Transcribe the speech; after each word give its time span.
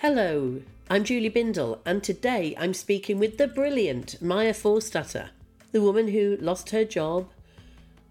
Hello, 0.00 0.62
I'm 0.88 1.02
Julie 1.02 1.28
Bindel, 1.28 1.80
and 1.84 2.04
today 2.04 2.54
I'm 2.56 2.72
speaking 2.72 3.18
with 3.18 3.36
the 3.36 3.48
brilliant 3.48 4.22
Maya 4.22 4.54
Forstater, 4.54 5.30
the 5.72 5.82
woman 5.82 6.06
who 6.06 6.38
lost 6.40 6.70
her 6.70 6.84
job 6.84 7.28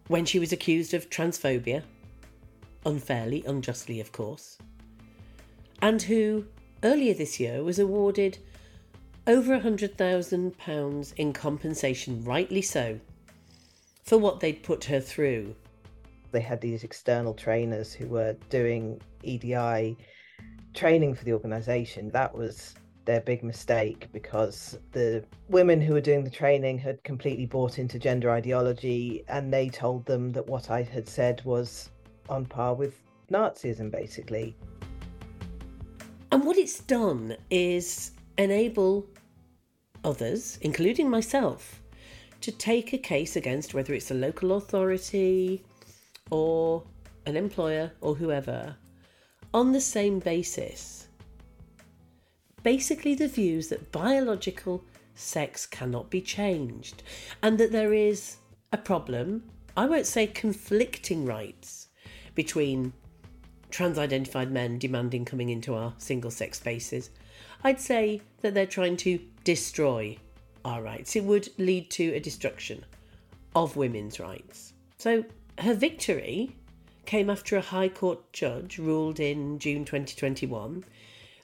when 0.09 0.25
she 0.25 0.37
was 0.37 0.51
accused 0.51 0.93
of 0.93 1.09
transphobia, 1.09 1.83
unfairly, 2.85 3.41
unjustly, 3.47 4.01
of 4.01 4.11
course, 4.11 4.57
and 5.81 6.01
who 6.01 6.47
earlier 6.83 7.13
this 7.13 7.39
year 7.39 7.63
was 7.63 7.79
awarded 7.79 8.37
over 9.25 9.57
£100,000 9.57 11.13
in 11.15 11.31
compensation, 11.31 12.21
rightly 12.25 12.61
so, 12.61 12.99
for 14.03 14.17
what 14.17 14.41
they'd 14.41 14.61
put 14.61 14.83
her 14.83 14.99
through. 14.99 15.55
They 16.33 16.41
had 16.41 16.59
these 16.59 16.83
external 16.83 17.33
trainers 17.33 17.93
who 17.93 18.07
were 18.07 18.35
doing 18.49 18.99
EDI 19.23 19.95
training 20.73 21.15
for 21.15 21.23
the 21.23 21.33
organisation. 21.33 22.09
That 22.11 22.35
was 22.35 22.75
their 23.05 23.21
big 23.21 23.41
mistake 23.41 24.07
because 24.11 24.77
the 24.91 25.23
women 25.47 25.79
who 25.79 25.93
were 25.93 26.01
doing 26.01 26.23
the 26.23 26.29
training 26.29 26.77
had 26.77 27.01
completely 27.03 27.45
bought 27.45 27.79
into 27.79 27.97
gender 27.97 28.29
ideology 28.29 29.23
and 29.29 29.51
they 29.51 29.69
told 29.69 30.05
them 30.05 30.31
that 30.31 30.45
what 30.45 30.69
I 30.69 30.83
had 30.83 31.07
said 31.07 31.41
was 31.45 31.89
on 32.29 32.45
par 32.45 32.75
with 32.75 32.95
Nazism, 33.31 33.89
basically. 33.89 34.55
And 36.31 36.43
what 36.43 36.57
it's 36.57 36.81
done 36.81 37.37
is 37.49 38.11
enable 38.37 39.07
others, 40.03 40.59
including 40.61 41.09
myself, 41.09 41.81
to 42.41 42.51
take 42.51 42.93
a 42.93 42.97
case 42.97 43.35
against 43.35 43.73
whether 43.73 43.93
it's 43.93 44.11
a 44.11 44.13
local 44.13 44.57
authority 44.57 45.63
or 46.29 46.83
an 47.25 47.37
employer 47.37 47.91
or 48.01 48.15
whoever 48.15 48.75
on 49.53 49.71
the 49.71 49.81
same 49.81 50.19
basis. 50.19 51.07
Basically, 52.63 53.15
the 53.15 53.27
views 53.27 53.69
that 53.69 53.91
biological 53.91 54.83
sex 55.15 55.65
cannot 55.65 56.09
be 56.09 56.21
changed 56.21 57.03
and 57.41 57.57
that 57.57 57.71
there 57.71 57.93
is 57.93 58.37
a 58.71 58.77
problem, 58.77 59.43
I 59.75 59.85
won't 59.85 60.05
say 60.05 60.27
conflicting 60.27 61.25
rights, 61.25 61.87
between 62.35 62.93
trans 63.69 63.97
identified 63.97 64.51
men 64.51 64.77
demanding 64.77 65.25
coming 65.25 65.49
into 65.49 65.73
our 65.75 65.93
single 65.97 66.31
sex 66.31 66.57
spaces. 66.57 67.09
I'd 67.63 67.79
say 67.79 68.21
that 68.41 68.53
they're 68.53 68.65
trying 68.65 68.97
to 68.97 69.19
destroy 69.43 70.17
our 70.63 70.81
rights. 70.81 71.15
It 71.15 71.23
would 71.23 71.49
lead 71.57 71.89
to 71.91 72.13
a 72.13 72.19
destruction 72.19 72.85
of 73.55 73.75
women's 73.75 74.19
rights. 74.19 74.73
So 74.97 75.25
her 75.59 75.73
victory 75.73 76.55
came 77.07 77.29
after 77.29 77.55
a 77.55 77.61
High 77.61 77.87
Court 77.87 78.19
judge 78.33 78.77
ruled 78.77 79.19
in 79.19 79.59
June 79.59 79.85
2021 79.85 80.83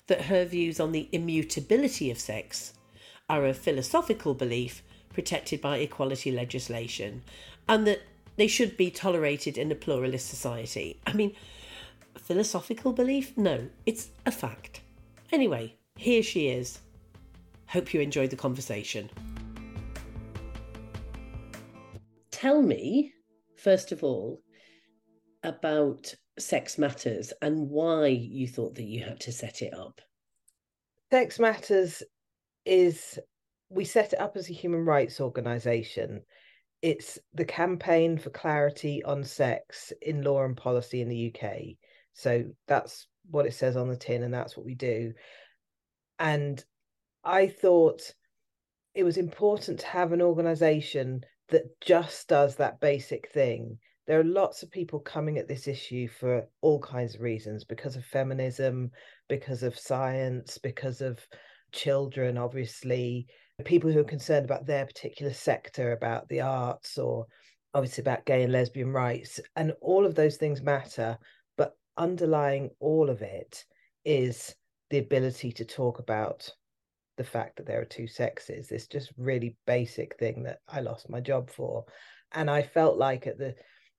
that 0.07 0.23
her 0.23 0.43
views 0.43 0.77
on 0.77 0.91
the 0.91 1.07
immutability 1.13 2.11
of 2.11 2.19
sex 2.19 2.73
are 3.29 3.45
a 3.45 3.53
philosophical 3.53 4.33
belief 4.33 4.83
protected 5.13 5.61
by 5.61 5.77
equality 5.77 6.31
legislation 6.31 7.23
and 7.69 7.87
that 7.87 8.01
they 8.35 8.47
should 8.47 8.75
be 8.75 8.91
tolerated 8.91 9.57
in 9.57 9.71
a 9.71 9.75
pluralist 9.75 10.27
society. 10.27 10.99
I 11.07 11.13
mean, 11.13 11.33
philosophical 12.17 12.91
belief? 12.91 13.37
No, 13.37 13.69
it's 13.85 14.09
a 14.25 14.31
fact. 14.31 14.81
Anyway, 15.31 15.75
here 15.95 16.23
she 16.23 16.49
is. 16.49 16.79
Hope 17.67 17.93
you 17.93 18.01
enjoyed 18.01 18.31
the 18.31 18.35
conversation. 18.35 19.09
Tell 22.31 22.61
me, 22.61 23.13
first 23.55 23.93
of 23.93 24.03
all, 24.03 24.41
about 25.43 26.13
Sex 26.39 26.77
Matters 26.77 27.33
and 27.41 27.69
why 27.69 28.07
you 28.07 28.47
thought 28.47 28.75
that 28.75 28.83
you 28.83 29.03
had 29.03 29.19
to 29.21 29.31
set 29.31 29.61
it 29.61 29.73
up. 29.73 30.01
Sex 31.11 31.39
Matters 31.39 32.01
is, 32.65 33.19
we 33.69 33.85
set 33.85 34.13
it 34.13 34.19
up 34.19 34.35
as 34.35 34.49
a 34.49 34.53
human 34.53 34.85
rights 34.85 35.21
organisation. 35.21 36.21
It's 36.81 37.19
the 37.33 37.45
campaign 37.45 38.17
for 38.17 38.29
clarity 38.29 39.03
on 39.03 39.23
sex 39.23 39.93
in 40.01 40.23
law 40.23 40.43
and 40.43 40.57
policy 40.57 41.01
in 41.01 41.09
the 41.09 41.33
UK. 41.33 41.77
So 42.13 42.45
that's 42.67 43.07
what 43.29 43.45
it 43.45 43.53
says 43.53 43.77
on 43.77 43.89
the 43.89 43.95
tin, 43.95 44.23
and 44.23 44.33
that's 44.33 44.57
what 44.57 44.65
we 44.65 44.75
do. 44.75 45.13
And 46.19 46.63
I 47.23 47.47
thought 47.47 48.01
it 48.95 49.03
was 49.03 49.17
important 49.17 49.79
to 49.79 49.87
have 49.87 50.11
an 50.11 50.21
organisation 50.21 51.21
that 51.49 51.79
just 51.81 52.27
does 52.27 52.55
that 52.57 52.79
basic 52.79 53.31
thing 53.31 53.77
there 54.05 54.19
are 54.19 54.25
lots 54.25 54.63
of 54.63 54.71
people 54.71 54.99
coming 54.99 55.37
at 55.37 55.47
this 55.47 55.67
issue 55.67 56.07
for 56.07 56.45
all 56.61 56.79
kinds 56.79 57.15
of 57.15 57.21
reasons 57.21 57.63
because 57.63 57.95
of 57.95 58.03
feminism, 58.05 58.91
because 59.29 59.63
of 59.63 59.79
science, 59.79 60.57
because 60.57 61.01
of 61.01 61.19
children, 61.71 62.37
obviously, 62.37 63.25
people 63.63 63.91
who 63.91 63.99
are 63.99 64.05
concerned 64.05 64.45
about 64.45 64.65
their 64.65 64.85
particular 64.85 65.31
sector, 65.31 65.93
about 65.93 66.27
the 66.27 66.41
arts, 66.41 66.97
or 66.97 67.25
obviously 67.73 68.01
about 68.01 68.25
gay 68.25 68.43
and 68.43 68.51
lesbian 68.51 68.91
rights. 68.91 69.39
And 69.55 69.73
all 69.81 70.05
of 70.05 70.15
those 70.15 70.35
things 70.35 70.61
matter. 70.61 71.17
But 71.57 71.73
underlying 71.97 72.71
all 72.79 73.09
of 73.09 73.21
it 73.21 73.63
is 74.03 74.53
the 74.89 74.97
ability 74.99 75.51
to 75.53 75.65
talk 75.65 75.99
about 75.99 76.49
the 77.17 77.23
fact 77.23 77.55
that 77.55 77.65
there 77.65 77.79
are 77.79 77.85
two 77.85 78.07
sexes 78.07 78.67
this 78.67 78.87
just 78.87 79.11
really 79.17 79.55
basic 79.67 80.17
thing 80.17 80.41
that 80.43 80.57
i 80.67 80.79
lost 80.79 81.09
my 81.11 81.19
job 81.19 81.47
for 81.47 81.85
and 82.31 82.49
i 82.49 82.61
felt 82.61 82.97
like 82.97 83.27
at 83.27 83.37
the 83.37 83.53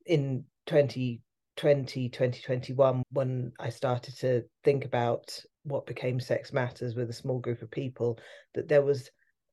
in 0.07 0.45
2020, 0.67 2.09
2021, 2.09 3.03
when 3.11 3.53
I 3.59 3.71
started 3.71 4.17
to 4.19 4.43
think 4.63 4.85
about 4.85 5.39
what 5.65 5.87
became 5.87 6.21
Sex 6.21 6.53
Matters 6.53 6.95
with 6.95 7.11
a 7.11 7.15
small 7.15 7.39
group 7.39 7.63
of 7.63 7.71
people, 7.71 8.19
that 8.55 8.69
there 8.69 8.83
was 8.83 9.11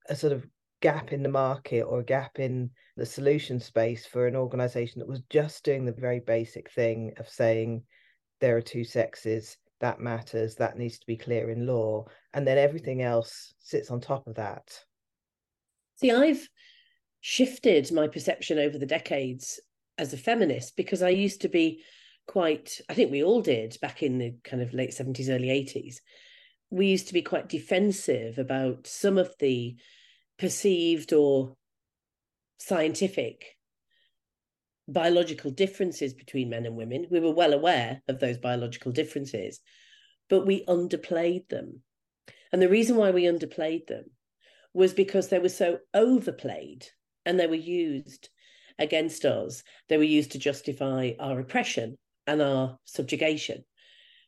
a 0.10 0.16
sort 0.16 0.34
of 0.34 0.46
gap 0.82 1.14
in 1.14 1.24
the 1.24 1.30
market 1.30 1.82
or 1.82 2.00
a 2.00 2.06
gap 2.06 2.40
in 2.40 2.70
the 2.98 3.06
solution 3.06 3.60
space 3.60 4.06
for 4.06 4.28
an 4.28 4.36
organization 4.36 5.00
that 5.00 5.08
was 5.08 5.22
just 5.30 5.64
doing 5.64 5.86
the 5.86 5.92
very 5.92 6.20
basic 6.20 6.72
thing 6.72 7.14
of 7.18 7.30
saying 7.30 7.84
there 8.40 8.58
are 8.58 8.62
two 8.62 8.84
sexes 8.84 9.58
that 9.80 10.00
matters 10.00 10.56
that 10.56 10.78
needs 10.78 11.00
to 11.00 11.06
be 11.06 11.18
clear 11.18 11.50
in 11.50 11.66
law 11.66 12.04
and 12.34 12.46
then 12.46 12.58
everything 12.58 13.02
else 13.02 13.54
sits 13.60 13.92
on 13.92 14.02
top 14.02 14.26
of 14.28 14.36
that. 14.36 14.64
See 15.96 16.12
i've 16.12 16.48
shifted 17.20 17.92
my 17.92 18.08
perception 18.08 18.58
over 18.58 18.80
the 18.80 18.86
decades 18.86 19.60
as 20.02 20.14
a 20.14 20.18
feminist 20.18 20.76
because 20.76 21.04
I 21.04 21.10
used 21.10 21.42
to 21.42 21.48
be 21.48 21.84
quite, 22.28 22.82
I 22.90 22.96
think 22.96 23.12
we 23.12 23.24
all 23.24 23.42
did 23.42 23.78
back 23.82 24.02
in 24.02 24.18
the 24.18 24.34
kind 24.44 24.62
of 24.62 24.74
late 24.74 24.92
70s, 24.92 25.30
early 25.30 25.50
80s. 25.50 25.98
We 26.72 26.88
used 26.88 27.08
to 27.08 27.14
be 27.14 27.22
quite 27.22 27.48
defensive 27.48 28.40
about 28.40 28.88
some 28.88 29.20
of 29.20 29.34
the 29.40 29.76
perceived 30.40 31.14
or 31.14 31.56
scientific 32.58 33.58
biological 34.88 35.52
differences 35.52 36.16
between 36.16 36.50
men 36.50 36.66
and 36.66 36.76
women. 36.76 37.06
We 37.12 37.20
were 37.20 37.34
well 37.34 37.54
aware 37.54 38.02
of 38.08 38.20
those 38.20 38.40
biological 38.40 38.92
differences, 38.92 39.60
but 40.30 40.48
we 40.48 40.66
underplayed 40.66 41.48
them. 41.50 41.84
And 42.52 42.60
the 42.60 42.70
reason 42.70 42.96
why 42.96 43.12
we 43.12 43.24
underplayed 43.24 43.86
them 43.86 44.06
was 44.74 44.94
because 44.94 45.28
they 45.28 45.40
were 45.40 45.50
so 45.50 45.78
overplayed 45.94 46.88
and 47.24 47.40
they 47.40 47.48
were 47.48 47.54
used 47.54 48.30
against 48.82 49.24
us, 49.26 49.64
they 49.88 49.98
were 49.98 50.04
used 50.04 50.32
to 50.32 50.40
justify 50.40 51.12
our 51.20 51.40
oppression 51.40 51.98
and 52.28 52.42
our 52.42 52.78
subjugation. 52.86 53.64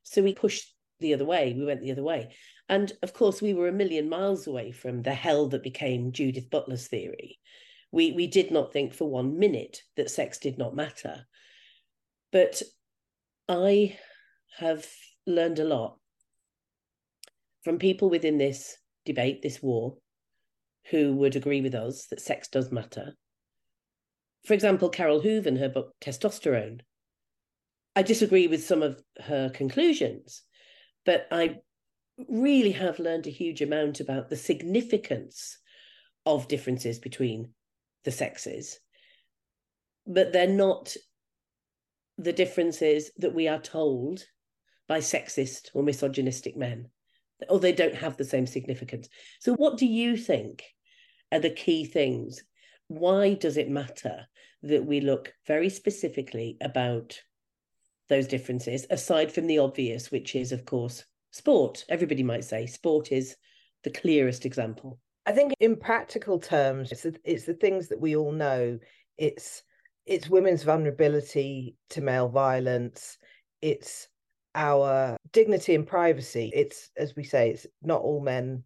So 0.04 0.22
we 0.22 0.34
pushed 0.34 0.74
the 1.00 1.14
other 1.14 1.26
way, 1.26 1.54
we 1.58 1.66
went 1.66 1.82
the 1.82 1.92
other 1.92 2.04
way. 2.04 2.36
And 2.70 2.92
of 3.02 3.14
course, 3.14 3.42
we 3.42 3.54
were 3.54 3.68
a 3.68 3.74
million 3.74 4.08
miles 4.08 4.48
away 4.48 4.72
from 4.72 5.02
the 5.02 5.14
hell 5.14 5.48
that 5.50 5.64
became 5.64 6.12
Judith 6.14 6.50
Butler's 6.50 6.88
theory. 6.88 7.40
We, 7.92 8.12
we 8.14 8.28
did 8.28 8.52
not 8.52 8.72
think 8.72 8.94
for 8.94 9.10
one 9.10 9.38
minute 9.38 9.82
that 9.98 10.10
sex 10.10 10.38
did 10.38 10.58
not 10.58 10.76
matter. 10.76 11.26
But 12.32 12.62
I 13.50 13.98
have 14.58 14.88
learned 15.28 15.60
a 15.60 15.66
lot 15.66 15.98
from 17.64 17.80
people 17.80 18.10
within 18.10 18.38
this 18.38 18.78
debate, 19.06 19.42
this 19.42 19.62
war, 19.62 19.98
who 20.90 21.14
would 21.14 21.36
agree 21.36 21.62
with 21.62 21.76
us 21.76 22.08
that 22.08 22.22
sex 22.22 22.48
does 22.48 22.72
matter, 22.72 23.14
for 24.46 24.54
example, 24.54 24.90
Carole 24.90 25.22
Hooven 25.22 25.56
in 25.56 25.62
her 25.62 25.70
book 25.70 25.94
Testosterone. 26.02 26.82
I 27.96 28.02
disagree 28.02 28.48
with 28.48 28.64
some 28.64 28.82
of 28.82 29.02
her 29.22 29.50
conclusions, 29.50 30.42
but 31.06 31.28
I 31.32 31.60
really 32.28 32.72
have 32.72 33.00
learned 33.00 33.28
a 33.28 33.32
huge 33.32 33.62
amount 33.62 34.00
about 34.00 34.30
the 34.30 34.36
significance 34.36 35.58
of 36.26 36.48
differences 36.48 37.00
between 37.00 37.54
the 38.04 38.12
sexes. 38.12 38.80
But 40.06 40.34
they're 40.34 40.48
not 40.48 40.96
the 42.18 42.34
differences 42.34 43.12
that 43.18 43.34
we 43.34 43.48
are 43.48 43.60
told 43.60 44.26
by 44.88 45.00
sexist 45.00 45.70
or 45.74 45.84
misogynistic 45.84 46.58
men, 46.58 46.90
or 47.48 47.60
they 47.60 47.72
don't 47.72 47.96
have 47.96 48.18
the 48.18 48.26
same 48.26 48.46
significance. 48.46 49.08
So, 49.40 49.54
what 49.54 49.78
do 49.78 49.86
you 49.86 50.18
think 50.18 50.64
are 51.32 51.40
the 51.40 51.50
key 51.50 51.86
things 51.86 52.44
why 52.94 53.34
does 53.34 53.58
it 53.58 53.70
matter 53.70 54.28
that 54.64 54.86
we 54.86 55.02
look 55.02 55.34
very 55.46 55.70
specifically 55.70 56.58
about 56.62 57.20
those 58.10 58.28
differences, 58.28 58.86
aside 58.90 59.32
from 59.32 59.48
the 59.48 59.60
obvious, 59.60 60.12
which 60.12 60.36
is, 60.36 60.52
of 60.52 60.66
course, 60.66 61.04
Sport, 61.34 61.84
everybody 61.90 62.22
might 62.22 62.44
say, 62.44 62.68
sport 62.68 63.12
is 63.12 63.36
the 63.84 63.90
clearest 63.90 64.46
example. 64.46 65.00
I 65.26 65.32
think 65.32 65.54
in 65.60 65.76
practical 65.76 66.38
terms, 66.38 66.92
it's 66.92 67.02
the, 67.02 67.16
it's 67.24 67.46
the 67.46 67.56
things 67.56 67.88
that 67.88 68.00
we 68.00 68.16
all 68.16 68.32
know. 68.32 68.78
It's 69.18 69.64
it's 70.06 70.30
women's 70.30 70.62
vulnerability 70.62 71.76
to 71.90 72.02
male 72.02 72.30
violence. 72.30 73.18
It's 73.64 74.08
our 74.54 75.18
dignity 75.32 75.74
and 75.74 75.88
privacy. 75.88 76.52
It's 76.54 76.92
as 76.98 77.16
we 77.16 77.24
say, 77.24 77.50
it's 77.50 77.66
not 77.82 78.02
all 78.02 78.22
men 78.22 78.64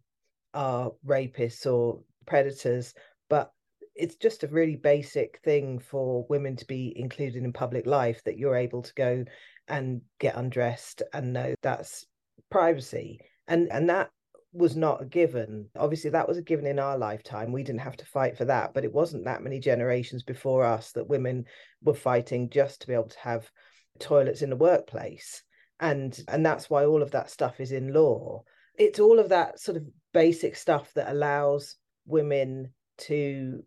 are 0.52 0.92
rapists 1.06 1.64
or 1.64 2.02
predators, 2.26 2.92
but 3.30 3.50
it's 3.98 4.16
just 4.16 4.44
a 4.44 4.48
really 4.48 4.76
basic 4.76 5.40
thing 5.44 5.78
for 5.78 6.24
women 6.28 6.56
to 6.56 6.64
be 6.66 6.92
included 6.96 7.42
in 7.42 7.52
public 7.52 7.86
life 7.86 8.22
that 8.24 8.38
you're 8.38 8.56
able 8.56 8.82
to 8.82 8.94
go 8.94 9.24
and 9.66 10.00
get 10.20 10.36
undressed 10.36 11.02
and 11.12 11.32
know 11.32 11.54
that's 11.62 12.06
privacy. 12.50 13.18
And 13.48 13.70
and 13.70 13.90
that 13.90 14.10
was 14.52 14.76
not 14.76 15.02
a 15.02 15.04
given. 15.04 15.68
Obviously 15.76 16.10
that 16.10 16.28
was 16.28 16.38
a 16.38 16.42
given 16.42 16.66
in 16.66 16.78
our 16.78 16.96
lifetime. 16.96 17.52
We 17.52 17.64
didn't 17.64 17.80
have 17.80 17.96
to 17.98 18.06
fight 18.06 18.38
for 18.38 18.44
that 18.46 18.72
but 18.72 18.84
it 18.84 18.92
wasn't 18.92 19.24
that 19.24 19.42
many 19.42 19.58
generations 19.58 20.22
before 20.22 20.64
us 20.64 20.92
that 20.92 21.08
women 21.08 21.44
were 21.82 21.94
fighting 21.94 22.50
just 22.50 22.80
to 22.80 22.86
be 22.86 22.94
able 22.94 23.08
to 23.08 23.18
have 23.18 23.50
toilets 23.98 24.42
in 24.42 24.50
the 24.50 24.56
workplace. 24.56 25.42
And 25.80 26.18
and 26.28 26.46
that's 26.46 26.70
why 26.70 26.84
all 26.84 27.02
of 27.02 27.10
that 27.10 27.30
stuff 27.30 27.60
is 27.60 27.72
in 27.72 27.92
law. 27.92 28.44
It's 28.78 29.00
all 29.00 29.18
of 29.18 29.30
that 29.30 29.58
sort 29.58 29.76
of 29.76 29.84
basic 30.12 30.54
stuff 30.54 30.92
that 30.94 31.10
allows 31.10 31.76
women 32.06 32.72
to 32.98 33.62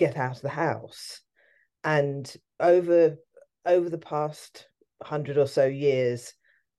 get 0.00 0.16
out 0.16 0.36
of 0.36 0.42
the 0.42 0.48
house. 0.48 1.20
And 1.84 2.34
over 2.58 3.16
over 3.66 3.90
the 3.90 3.98
past 3.98 4.66
100 4.98 5.36
or 5.36 5.46
so 5.46 5.66
years 5.66 6.32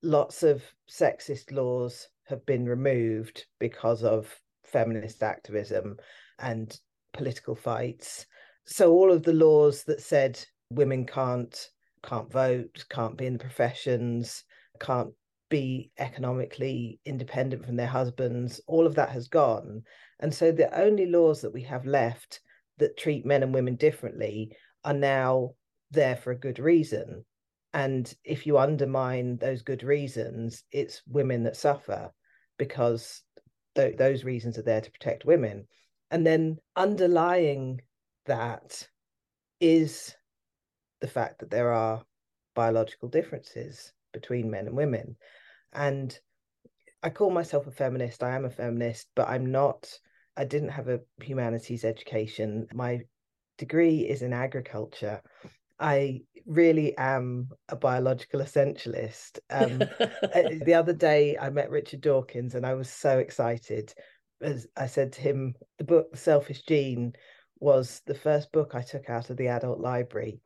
lots 0.04 0.42
of 0.42 0.64
sexist 0.90 1.52
laws 1.52 2.08
have 2.28 2.44
been 2.48 2.66
removed 2.66 3.46
because 3.60 4.04
of 4.04 4.36
feminist 4.66 5.22
activism 5.22 5.96
and 6.40 6.80
political 7.14 7.56
fights. 7.56 8.26
So 8.66 8.92
all 8.92 9.12
of 9.12 9.22
the 9.22 9.34
laws 9.34 9.84
that 9.84 10.02
said 10.02 10.44
women 10.72 11.06
can't 11.06 11.56
can't 12.04 12.32
vote 12.32 12.84
can't 12.90 13.18
be 13.18 13.28
in 13.28 13.34
the 13.34 13.40
professions 13.40 14.44
can't 14.80 15.12
be 15.50 15.92
economically 16.00 17.00
independent 17.06 17.64
from 17.64 17.76
their 17.76 17.86
husbands 17.86 18.60
all 18.66 18.88
of 18.88 18.96
that 18.96 19.10
has 19.10 19.28
gone. 19.28 19.84
And 20.20 20.34
so 20.34 20.52
the 20.52 20.74
only 20.80 21.06
laws 21.06 21.42
that 21.42 21.54
we 21.54 21.62
have 21.64 21.86
left 21.86 22.40
that 22.82 22.98
treat 22.98 23.26
men 23.26 23.44
and 23.44 23.54
women 23.54 23.76
differently 23.76 24.56
are 24.84 24.94
now 24.94 25.52
there 25.92 26.16
for 26.16 26.32
a 26.32 26.40
good 26.40 26.60
reason. 26.60 27.26
And 27.74 28.14
if 28.24 28.46
you 28.46 28.58
undermine 28.58 29.38
those 29.38 29.62
good 29.62 29.84
reasons 29.84 30.64
it's 30.72 31.02
women 31.08 31.44
that 31.44 31.56
suffer 31.56 32.12
because 32.58 33.24
th- 33.76 33.98
those 33.98 34.24
reasons 34.24 34.58
are 34.58 34.64
there 34.64 34.82
to 34.82 34.92
protect 34.92 35.26
women. 35.26 35.68
And 36.10 36.28
then 36.28 36.58
underlying 36.76 37.82
that 38.26 38.88
is 39.60 40.14
the 41.00 41.08
fact 41.08 41.40
that 41.40 41.50
there 41.50 41.72
are 41.72 42.04
biological 42.54 43.08
differences 43.08 43.94
between 44.12 44.52
men 44.52 44.68
and 44.68 44.76
women. 44.76 45.16
And 45.72 46.18
i 47.04 47.10
call 47.10 47.32
myself 47.32 47.68
a 47.68 47.72
feminist 47.72 48.24
i 48.24 48.36
am 48.36 48.46
a 48.46 48.50
feminist 48.50 49.08
but 49.16 49.28
i'm 49.28 49.52
not 49.52 49.90
i 50.38 50.44
didn't 50.44 50.70
have 50.70 50.88
a 50.88 51.00
humanities 51.22 51.84
education 51.84 52.68
my 52.74 53.00
degree 53.58 54.00
is 54.00 54.22
in 54.22 54.34
agriculture 54.34 55.22
I 55.82 56.22
really 56.46 56.96
am 56.96 57.50
a 57.68 57.76
biological 57.76 58.40
essentialist. 58.40 59.40
Um, 59.50 59.82
uh, 60.00 60.50
the 60.66 60.76
other 60.76 60.94
day, 60.94 61.38
I 61.40 61.50
met 61.50 61.72
Richard 61.72 62.02
Dawkins 62.02 62.54
and 62.54 62.66
I 62.68 62.76
was 62.76 62.88
so 62.88 63.18
excited. 63.18 63.92
As 64.42 64.68
I 64.78 64.86
said 64.86 65.14
to 65.14 65.22
him, 65.22 65.56
the 65.80 65.84
book, 65.84 66.12
The 66.12 66.18
Selfish 66.18 66.62
Gene, 66.68 67.14
was 67.60 68.02
the 68.06 68.14
first 68.14 68.52
book 68.52 68.76
I 68.76 68.82
took 68.82 69.10
out 69.10 69.32
of 69.32 69.38
the 69.38 69.48
adult 69.48 69.80
library. 69.80 70.40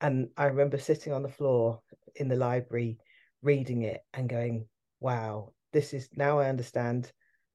And 0.00 0.28
I 0.36 0.46
remember 0.46 0.78
sitting 0.78 1.12
on 1.12 1.22
the 1.22 1.28
floor 1.28 1.80
in 2.16 2.26
the 2.26 2.36
library 2.36 2.98
reading 3.40 3.82
it 3.82 4.00
and 4.12 4.28
going, 4.28 4.66
wow, 4.98 5.52
this 5.72 5.94
is 5.94 6.08
now 6.16 6.40
I 6.40 6.48
understand 6.48 7.12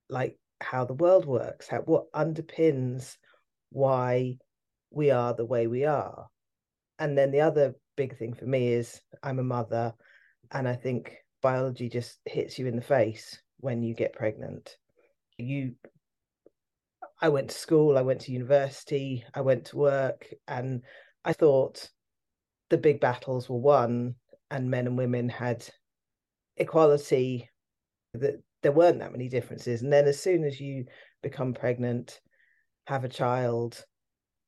like 0.09 0.39
how 0.62 0.86
the 0.86 0.94
world 0.94 1.25
works, 1.25 1.68
how 1.68 1.80
what 1.80 2.12
underpins 2.13 3.18
why 3.71 4.38
we 4.92 5.12
are 5.12 5.33
the 5.33 5.45
way 5.45 5.68
we 5.68 5.86
are 5.86 6.27
and 7.00 7.18
then 7.18 7.31
the 7.31 7.42
other 7.42 7.75
big 7.95 8.18
thing 8.18 8.33
for 8.33 8.45
me 8.45 8.69
is 8.69 9.01
I'm 9.24 9.39
a 9.39 9.44
mother, 9.44 9.94
and 10.51 10.68
I 10.68 10.75
think 10.75 11.15
biology 11.42 11.89
just 11.89 12.19
hits 12.25 12.57
you 12.57 12.68
in 12.68 12.75
the 12.75 12.81
face 12.81 13.39
when 13.59 13.83
you 13.83 13.94
get 13.94 14.13
pregnant. 14.13 14.77
You, 15.38 15.75
I 17.21 17.30
went 17.30 17.50
to 17.50 17.57
school, 17.57 17.98
I 17.98 18.01
went 18.01 18.21
to 18.21 18.31
university, 18.31 19.24
I 19.33 19.42
went 19.42 19.65
to 19.65 19.77
work, 19.77 20.27
and 20.48 20.81
I 21.24 21.33
thought 21.33 21.89
the 22.69 22.77
big 22.77 23.00
battles 23.00 23.50
were 23.50 23.57
won, 23.57 24.15
and 24.50 24.71
men 24.71 24.88
and 24.88 24.98
women 24.98 25.30
had 25.30 25.68
equality. 26.56 27.50
That 28.13 28.42
there 28.63 28.71
weren't 28.71 29.00
that 29.00 29.12
many 29.12 29.30
differences, 29.30 29.81
and 29.81 29.92
then 29.92 30.06
as 30.06 30.21
soon 30.21 30.44
as 30.44 30.59
you 30.59 30.86
become 31.21 31.54
pregnant, 31.54 32.19
have 32.88 33.04
a 33.04 33.09
child, 33.09 33.83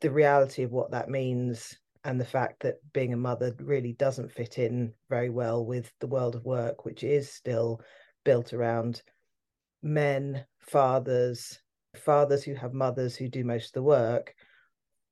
the 0.01 0.11
reality 0.11 0.63
of 0.63 0.71
what 0.71 0.91
that 0.91 1.09
means 1.09 1.77
and 2.03 2.19
the 2.19 2.25
fact 2.25 2.61
that 2.61 2.75
being 2.93 3.13
a 3.13 3.17
mother 3.17 3.53
really 3.59 3.93
doesn't 3.93 4.31
fit 4.31 4.57
in 4.57 4.93
very 5.09 5.29
well 5.29 5.65
with 5.65 5.91
the 5.99 6.07
world 6.07 6.35
of 6.35 6.45
work, 6.45 6.85
which 6.85 7.03
is 7.03 7.31
still 7.31 7.81
built 8.23 8.53
around 8.53 9.01
men, 9.83 10.45
fathers, 10.61 11.59
fathers 11.95 12.43
who 12.43 12.53
have 12.53 12.73
mothers 12.73 13.15
who 13.15 13.27
do 13.27 13.43
most 13.43 13.67
of 13.67 13.73
the 13.73 13.83
work. 13.83 14.33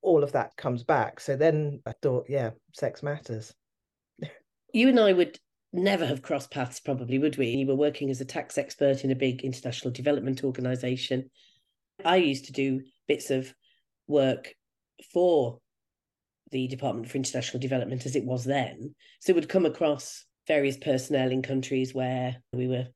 All 0.02 0.24
of 0.24 0.32
that 0.32 0.56
comes 0.56 0.84
back. 0.84 1.20
So 1.20 1.36
then 1.36 1.82
I 1.86 1.94
thought, 2.02 2.28
yeah, 2.30 2.52
sex 2.74 3.04
matters. 3.04 3.54
you 4.74 4.90
and 4.90 5.00
I 5.00 5.12
would 5.12 5.38
never 5.74 6.06
have 6.06 6.22
crossed 6.22 6.52
paths, 6.52 6.80
probably, 6.80 7.20
would 7.20 7.38
we? 7.38 7.48
You 7.48 7.68
were 7.68 7.76
working 7.76 8.10
as 8.10 8.22
a 8.22 8.26
tax 8.26 8.58
expert 8.58 9.04
in 9.04 9.12
a 9.12 9.16
big 9.16 9.44
international 9.44 9.92
development 9.92 10.44
organization. 10.44 11.30
I 12.04 12.18
used 12.18 12.46
to 12.46 12.54
do 12.54 12.82
bits 13.08 13.30
of 13.30 13.54
work 14.08 14.54
for 15.14 15.60
the 16.52 16.68
Department 16.68 17.10
for 17.10 17.18
International 17.18 17.60
Development 17.60 18.06
as 18.06 18.16
it 18.16 18.26
was 18.26 18.46
then. 18.46 18.96
So 19.20 19.34
would 19.34 19.50
come 19.50 19.66
across 19.66 20.26
various 20.48 20.78
personnel 20.78 21.32
in 21.32 21.42
countries 21.42 21.94
where 21.94 22.38
we 22.54 22.68
were 22.68 22.88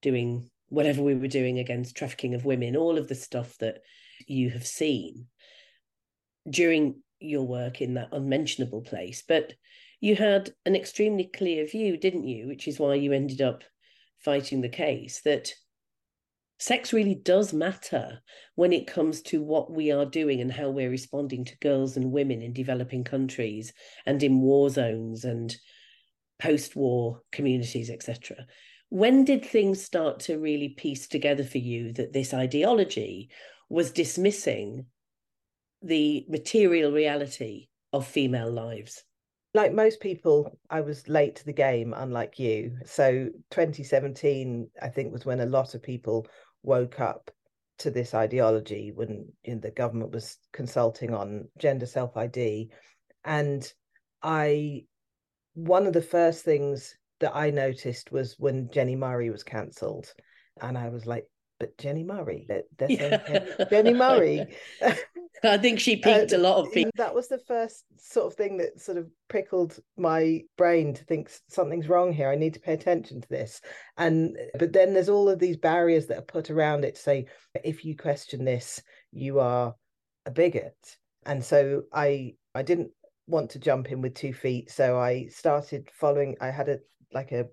doing 0.00 0.50
whatever 0.68 1.02
we 1.02 1.14
were 1.14 1.28
doing 1.28 1.58
against 1.58 1.96
trafficking 1.96 2.34
of 2.34 2.44
women, 2.44 2.76
all 2.76 2.98
of 2.98 3.08
the 3.08 3.14
stuff 3.14 3.56
that 3.58 3.78
you 4.26 4.50
have 4.50 4.66
seen 4.66 5.26
during 6.48 7.02
your 7.20 7.46
work 7.46 7.80
in 7.80 7.94
that 7.94 8.08
unmentionable 8.12 8.82
place. 8.82 9.22
But 9.26 9.54
you 10.04 10.14
had 10.14 10.52
an 10.66 10.76
extremely 10.76 11.24
clear 11.24 11.66
view, 11.66 11.96
didn't 11.96 12.28
you? 12.28 12.46
Which 12.46 12.68
is 12.68 12.78
why 12.78 12.96
you 12.96 13.12
ended 13.12 13.40
up 13.40 13.64
fighting 14.18 14.60
the 14.60 14.68
case 14.68 15.22
that 15.22 15.50
sex 16.58 16.92
really 16.92 17.14
does 17.14 17.54
matter 17.54 18.20
when 18.54 18.74
it 18.74 18.86
comes 18.86 19.22
to 19.22 19.42
what 19.42 19.72
we 19.72 19.90
are 19.90 20.04
doing 20.04 20.42
and 20.42 20.52
how 20.52 20.68
we're 20.68 20.90
responding 20.90 21.42
to 21.46 21.58
girls 21.58 21.96
and 21.96 22.12
women 22.12 22.42
in 22.42 22.52
developing 22.52 23.02
countries 23.02 23.72
and 24.04 24.22
in 24.22 24.42
war 24.42 24.68
zones 24.68 25.24
and 25.24 25.56
post-war 26.38 27.22
communities 27.32 27.88
etc 27.88 28.46
when 28.90 29.24
did 29.24 29.44
things 29.44 29.82
start 29.82 30.20
to 30.20 30.38
really 30.38 30.68
piece 30.68 31.08
together 31.08 31.44
for 31.44 31.58
you 31.58 31.92
that 31.94 32.12
this 32.12 32.34
ideology 32.34 33.30
was 33.70 33.90
dismissing 33.90 34.84
the 35.82 36.26
material 36.28 36.92
reality 36.92 37.68
of 37.92 38.06
female 38.06 38.50
lives 38.50 39.02
like 39.54 39.72
most 39.72 40.00
people, 40.00 40.58
I 40.68 40.80
was 40.80 41.08
late 41.08 41.36
to 41.36 41.44
the 41.44 41.52
game, 41.52 41.94
unlike 41.96 42.38
you. 42.40 42.76
So 42.84 43.28
2017, 43.50 44.68
I 44.82 44.88
think, 44.88 45.12
was 45.12 45.24
when 45.24 45.40
a 45.40 45.46
lot 45.46 45.74
of 45.74 45.82
people 45.82 46.26
woke 46.64 46.98
up 46.98 47.30
to 47.78 47.90
this 47.90 48.14
ideology 48.14 48.92
when 48.92 49.28
you 49.44 49.54
know, 49.54 49.60
the 49.60 49.70
government 49.70 50.12
was 50.12 50.38
consulting 50.52 51.14
on 51.14 51.48
gender 51.56 51.86
self 51.86 52.16
ID. 52.16 52.70
And 53.24 53.72
I, 54.22 54.84
one 55.54 55.86
of 55.86 55.92
the 55.92 56.02
first 56.02 56.44
things 56.44 56.96
that 57.20 57.34
I 57.34 57.50
noticed 57.50 58.10
was 58.10 58.34
when 58.38 58.68
Jenni 58.68 58.98
Murray 58.98 59.30
was 59.30 59.44
cancelled. 59.44 60.12
And 60.60 60.76
I 60.76 60.88
was 60.88 61.06
like, 61.06 61.26
but 61.60 61.76
Jenni 61.78 62.04
Murray, 62.04 62.46
yeah. 62.88 63.44
Jenni 63.70 63.96
Murray. 63.96 64.56
I 65.44 65.58
think 65.58 65.80
she 65.80 65.96
piqued 65.96 66.32
uh, 66.32 66.36
a 66.36 66.38
lot 66.38 66.56
of 66.56 66.72
people. 66.72 66.92
That 66.96 67.14
was 67.14 67.28
the 67.28 67.38
first 67.38 67.84
sort 67.96 68.26
of 68.26 68.34
thing 68.34 68.56
that 68.58 68.80
sort 68.80 68.98
of 68.98 69.08
prickled 69.28 69.78
my 69.96 70.42
brain 70.56 70.94
to 70.94 71.04
think 71.04 71.30
something's 71.48 71.88
wrong 71.88 72.12
here. 72.12 72.30
I 72.30 72.36
need 72.36 72.54
to 72.54 72.60
pay 72.60 72.74
attention 72.74 73.20
to 73.20 73.28
this. 73.28 73.60
And 73.96 74.36
but 74.58 74.72
then 74.72 74.94
there's 74.94 75.08
all 75.08 75.28
of 75.28 75.38
these 75.38 75.56
barriers 75.56 76.06
that 76.06 76.18
are 76.18 76.22
put 76.22 76.50
around 76.50 76.84
it 76.84 76.96
to 76.96 77.00
say 77.00 77.26
if 77.62 77.84
you 77.84 77.96
question 77.96 78.44
this, 78.44 78.82
you 79.12 79.40
are 79.40 79.74
a 80.26 80.30
bigot. 80.30 80.96
And 81.26 81.44
so 81.44 81.82
I 81.92 82.34
I 82.54 82.62
didn't 82.62 82.90
want 83.26 83.50
to 83.50 83.58
jump 83.58 83.90
in 83.90 84.00
with 84.00 84.14
two 84.14 84.32
feet, 84.32 84.70
so 84.70 84.98
I 84.98 85.26
started 85.26 85.88
following. 85.92 86.36
I 86.40 86.50
had 86.50 86.68
a 86.68 86.78
like 87.12 87.32
a 87.32 87.46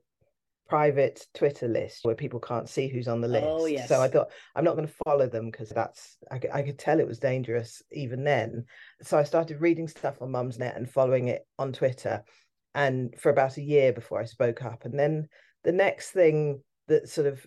private 0.72 1.28
Twitter 1.34 1.68
list 1.68 2.06
where 2.06 2.16
people 2.16 2.40
can't 2.40 2.70
see 2.70 2.88
who's 2.88 3.10
on 3.10 3.20
the 3.20 3.28
oh, 3.28 3.32
list. 3.32 3.46
Oh, 3.46 3.66
yes. 3.66 3.90
So 3.90 4.02
I 4.02 4.08
thought 4.08 4.30
I'm 4.56 4.64
not 4.64 4.78
going 4.78 4.88
to 4.88 4.94
follow 5.06 5.28
them 5.28 5.52
because 5.52 5.68
that's 5.68 6.18
I, 6.32 6.40
could- 6.40 6.52
I 6.52 6.62
could 6.62 6.80
tell 6.80 7.00
it 7.02 7.08
was 7.08 7.20
dangerous 7.20 7.84
even 7.92 8.24
then. 8.24 8.64
So 9.02 9.18
I 9.18 9.24
started 9.24 9.60
reading 9.60 9.90
stuff 9.90 10.22
on 10.22 10.30
Mumsnet 10.32 10.78
and 10.78 10.90
following 10.90 11.28
it 11.28 11.46
on 11.60 11.74
Twitter, 11.74 12.24
and 12.74 13.14
for 13.20 13.30
about 13.30 13.58
a 13.58 13.62
year 13.62 13.92
before 13.92 14.22
I 14.22 14.26
spoke 14.26 14.64
up. 14.64 14.86
And 14.86 14.98
then 14.98 15.28
the 15.66 15.74
next 15.74 16.12
thing 16.12 16.62
that 16.88 17.10
sort 17.10 17.28
of 17.28 17.46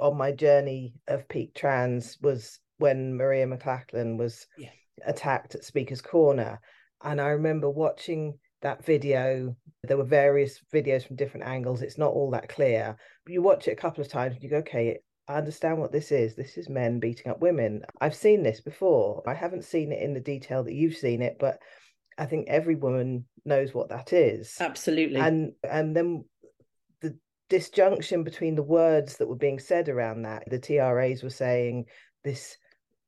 on 0.00 0.16
my 0.16 0.30
journey 0.30 0.94
of 1.08 1.28
peak 1.28 1.52
trans 1.52 2.16
was 2.22 2.60
when 2.78 3.16
Maria 3.16 3.46
McLachlan 3.46 4.18
was 4.18 4.46
Yeah. 4.56 4.70
attacked 5.04 5.56
at 5.56 5.64
Speaker's 5.64 6.00
Corner. 6.00 6.60
And 7.02 7.20
I 7.20 7.30
remember 7.30 7.68
watching 7.68 8.38
that 8.66 8.84
video. 8.84 9.56
There 9.84 9.96
were 9.96 10.04
various 10.04 10.60
videos 10.74 11.06
from 11.06 11.16
different 11.16 11.46
angles. 11.46 11.82
It's 11.82 11.98
not 11.98 12.12
all 12.12 12.30
that 12.32 12.48
clear. 12.48 12.96
But 13.24 13.32
you 13.32 13.40
watch 13.40 13.68
it 13.68 13.72
a 13.72 13.76
couple 13.76 14.02
of 14.02 14.10
times 14.10 14.34
and 14.34 14.42
you 14.42 14.50
go, 14.50 14.56
okay, 14.58 14.98
I 15.28 15.34
understand 15.34 15.78
what 15.78 15.92
this 15.92 16.10
is. 16.10 16.34
This 16.34 16.56
is 16.56 16.68
men 16.68 16.98
beating 16.98 17.30
up 17.30 17.40
women. 17.40 17.82
I've 18.00 18.14
seen 18.14 18.42
this 18.42 18.60
before. 18.60 19.22
I 19.26 19.34
haven't 19.34 19.64
seen 19.64 19.92
it 19.92 20.02
in 20.02 20.14
the 20.14 20.20
detail 20.20 20.64
that 20.64 20.74
you've 20.74 20.96
seen 20.96 21.22
it, 21.22 21.36
but 21.38 21.58
I 22.18 22.26
think 22.26 22.48
every 22.48 22.74
woman 22.74 23.26
knows 23.44 23.72
what 23.72 23.88
that 23.90 24.12
is. 24.12 24.56
Absolutely. 24.60 25.20
And 25.20 25.52
and 25.68 25.94
then 25.94 26.24
the 27.02 27.16
disjunction 27.48 28.24
between 28.24 28.56
the 28.56 28.62
words 28.62 29.18
that 29.18 29.28
were 29.28 29.36
being 29.36 29.60
said 29.60 29.88
around 29.88 30.22
that. 30.22 30.42
The 30.48 30.58
TRAs 30.58 31.22
were 31.22 31.30
saying 31.30 31.84
this 32.24 32.56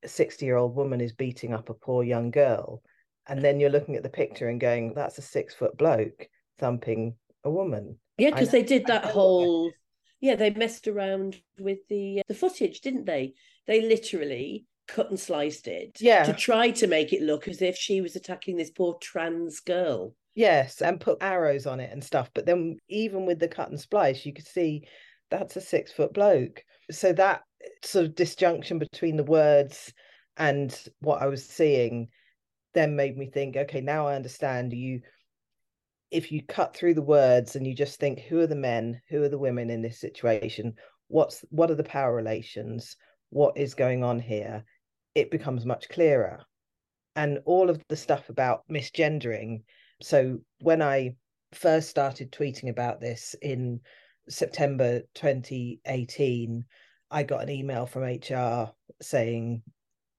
60 0.05 0.47
year 0.47 0.57
old 0.57 0.77
woman 0.77 1.01
is 1.01 1.13
beating 1.13 1.53
up 1.53 1.69
a 1.69 1.75
poor 1.75 2.05
young 2.05 2.31
girl. 2.31 2.83
And 3.29 3.45
then 3.45 3.61
you're 3.61 3.71
looking 3.71 3.97
at 3.97 4.03
the 4.03 4.09
picture 4.09 4.49
and 4.49 4.61
going, 4.61 4.95
that's 4.95 5.19
a 5.19 5.23
six 5.23 5.55
foot 5.55 5.77
bloke 5.77 6.29
thumping 6.59 7.15
a 7.45 7.51
woman. 7.51 7.99
yeah, 8.17 8.31
because 8.31 8.51
they 8.51 8.63
did 8.63 8.87
that 8.87 9.05
whole 9.05 9.71
yeah, 10.21 10.35
they 10.35 10.51
messed 10.51 10.89
around 10.89 11.41
with 11.61 11.79
the 11.89 12.21
uh, 12.21 12.23
the 12.27 12.35
footage, 12.35 12.81
didn't 12.81 13.05
they? 13.05 13.35
They 13.67 13.83
literally 13.83 14.65
cut 14.89 15.11
and 15.11 15.21
sliced 15.21 15.69
it 15.69 15.99
Yeah. 16.01 16.25
to 16.25 16.33
try 16.33 16.71
to 16.71 16.87
make 16.87 17.13
it 17.13 17.23
look 17.23 17.47
as 17.47 17.63
if 17.63 17.77
she 17.77 18.01
was 18.01 18.17
attacking 18.17 18.57
this 18.57 18.71
poor 18.71 18.97
trans 19.01 19.61
girl. 19.61 20.15
Yes, 20.35 20.81
and 20.83 21.01
put 21.01 21.19
arrows 21.21 21.67
on 21.67 21.79
it 21.79 21.93
and 21.93 22.03
stuff. 22.03 22.31
But 22.35 22.47
then 22.47 22.79
even 22.89 23.27
with 23.27 23.39
the 23.39 23.49
cut 23.49 23.69
and 23.71 23.79
splice, 23.79 24.25
you 24.25 24.33
could 24.33 24.47
see 24.47 24.89
that's 25.31 25.57
a 25.57 25.61
six 25.61 25.93
foot 25.93 26.15
bloke. 26.15 26.65
So 26.91 27.13
that 27.13 27.43
sort 27.85 28.07
of 28.07 28.15
disjunction 28.15 28.79
between 28.79 29.17
the 29.17 29.25
words 29.25 29.93
and 30.37 30.75
what 31.01 31.21
I 31.23 31.27
was 31.27 31.45
seeing 31.45 32.09
then 32.75 32.97
made 32.97 33.17
me 33.17 33.27
think, 33.27 33.57
okay, 33.57 33.81
now 33.81 34.07
I 34.07 34.15
understand 34.15 34.73
you 34.73 35.01
if 36.11 36.33
you 36.33 36.43
cut 36.43 36.75
through 36.75 36.95
the 36.95 37.03
words 37.03 37.57
and 37.57 37.67
you 37.67 37.75
just 37.75 38.01
think 38.01 38.21
who 38.21 38.41
are 38.41 38.47
the 38.47 38.55
men, 38.55 39.01
who 39.09 39.23
are 39.23 39.29
the 39.29 39.39
women 39.39 39.71
in 39.71 39.83
this 39.83 40.01
situation, 40.01 40.75
what's 41.09 41.45
what 41.51 41.71
are 41.71 41.75
the 41.75 41.85
power 41.85 42.15
relations, 42.15 42.97
what 43.31 43.57
is 43.57 43.75
going 43.75 44.03
on 44.03 44.19
here, 44.19 44.65
it 45.15 45.31
becomes 45.31 45.67
much 45.67 45.89
clearer. 45.89 46.45
And 47.17 47.41
all 47.45 47.69
of 47.69 47.83
the 47.89 47.97
stuff 47.97 48.29
about 48.29 48.63
misgendering. 48.71 49.63
So 50.01 50.39
when 50.61 50.83
I 50.83 51.17
first 51.53 51.91
started 51.91 52.31
tweeting 52.31 52.71
about 52.71 53.01
this 53.01 53.35
in 53.43 53.81
September 54.29 55.01
2018, 55.15 56.65
I 57.11 57.23
got 57.23 57.43
an 57.43 57.51
email 57.51 57.87
from 57.87 58.03
HR 58.03 58.71
saying, 59.03 59.63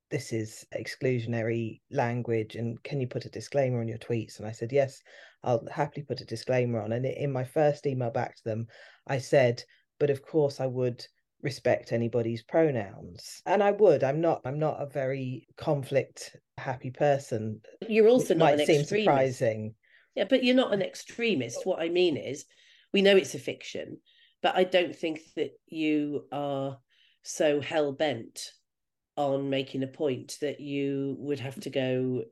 This 0.10 0.34
is 0.34 0.66
exclusionary 0.76 1.82
language, 1.92 2.56
and 2.56 2.82
can 2.84 3.00
you 3.00 3.08
put 3.08 3.26
a 3.26 3.30
disclaimer 3.30 3.80
on 3.80 3.88
your 3.88 3.98
tweets? 4.00 4.40
And 4.40 4.48
I 4.48 4.52
said, 4.52 4.72
Yes, 4.72 5.02
I'll 5.44 5.66
happily 5.72 6.04
put 6.04 6.22
a 6.22 6.26
disclaimer 6.26 6.82
on. 6.82 6.92
And 6.94 7.06
in 7.06 7.32
my 7.32 7.44
first 7.44 7.86
email 7.86 8.10
back 8.10 8.36
to 8.36 8.44
them, 8.44 8.68
I 9.08 9.20
said, 9.20 9.64
But 10.00 10.10
of 10.10 10.22
course, 10.22 10.60
I 10.60 10.66
would 10.66 11.06
respect 11.42 11.94
anybody's 11.94 12.44
pronouns 12.44 13.42
and 13.46 13.64
i 13.64 13.72
would 13.72 14.04
i'm 14.04 14.20
not 14.20 14.42
i'm 14.44 14.60
not 14.60 14.82
a 14.82 14.86
very 14.86 15.48
conflict 15.56 16.36
happy 16.58 16.92
person 16.92 17.62
You're 17.88 18.10
also 18.10 18.34
not 18.34 18.44
might 18.46 18.60
an 18.60 18.66
seem 18.66 18.82
extremist. 18.82 19.06
surprising 19.06 19.74
Yeah, 20.16 20.26
but 20.30 20.44
you're 20.44 20.56
not 20.56 20.74
an 20.74 20.82
extremist. 20.82 21.66
What 21.66 21.82
I 21.82 21.88
mean 21.88 22.18
is, 22.18 22.46
we 22.92 23.02
know 23.02 23.16
it's 23.16 23.36
a 23.36 23.40
fiction, 23.40 24.00
but 24.42 24.56
I 24.56 24.66
don't 24.66 24.96
think 24.96 25.22
that 25.36 25.52
you 25.68 26.26
are 26.32 26.78
so 27.24 27.62
hell 27.62 27.94
bent 27.94 28.52
on 29.20 29.50
making 29.50 29.84
a 29.84 29.88
point 29.88 30.38
that 30.40 30.62
you 30.62 31.18
would 31.20 31.40
have 31.40 31.60
to 31.60 31.70
go 31.70 32.24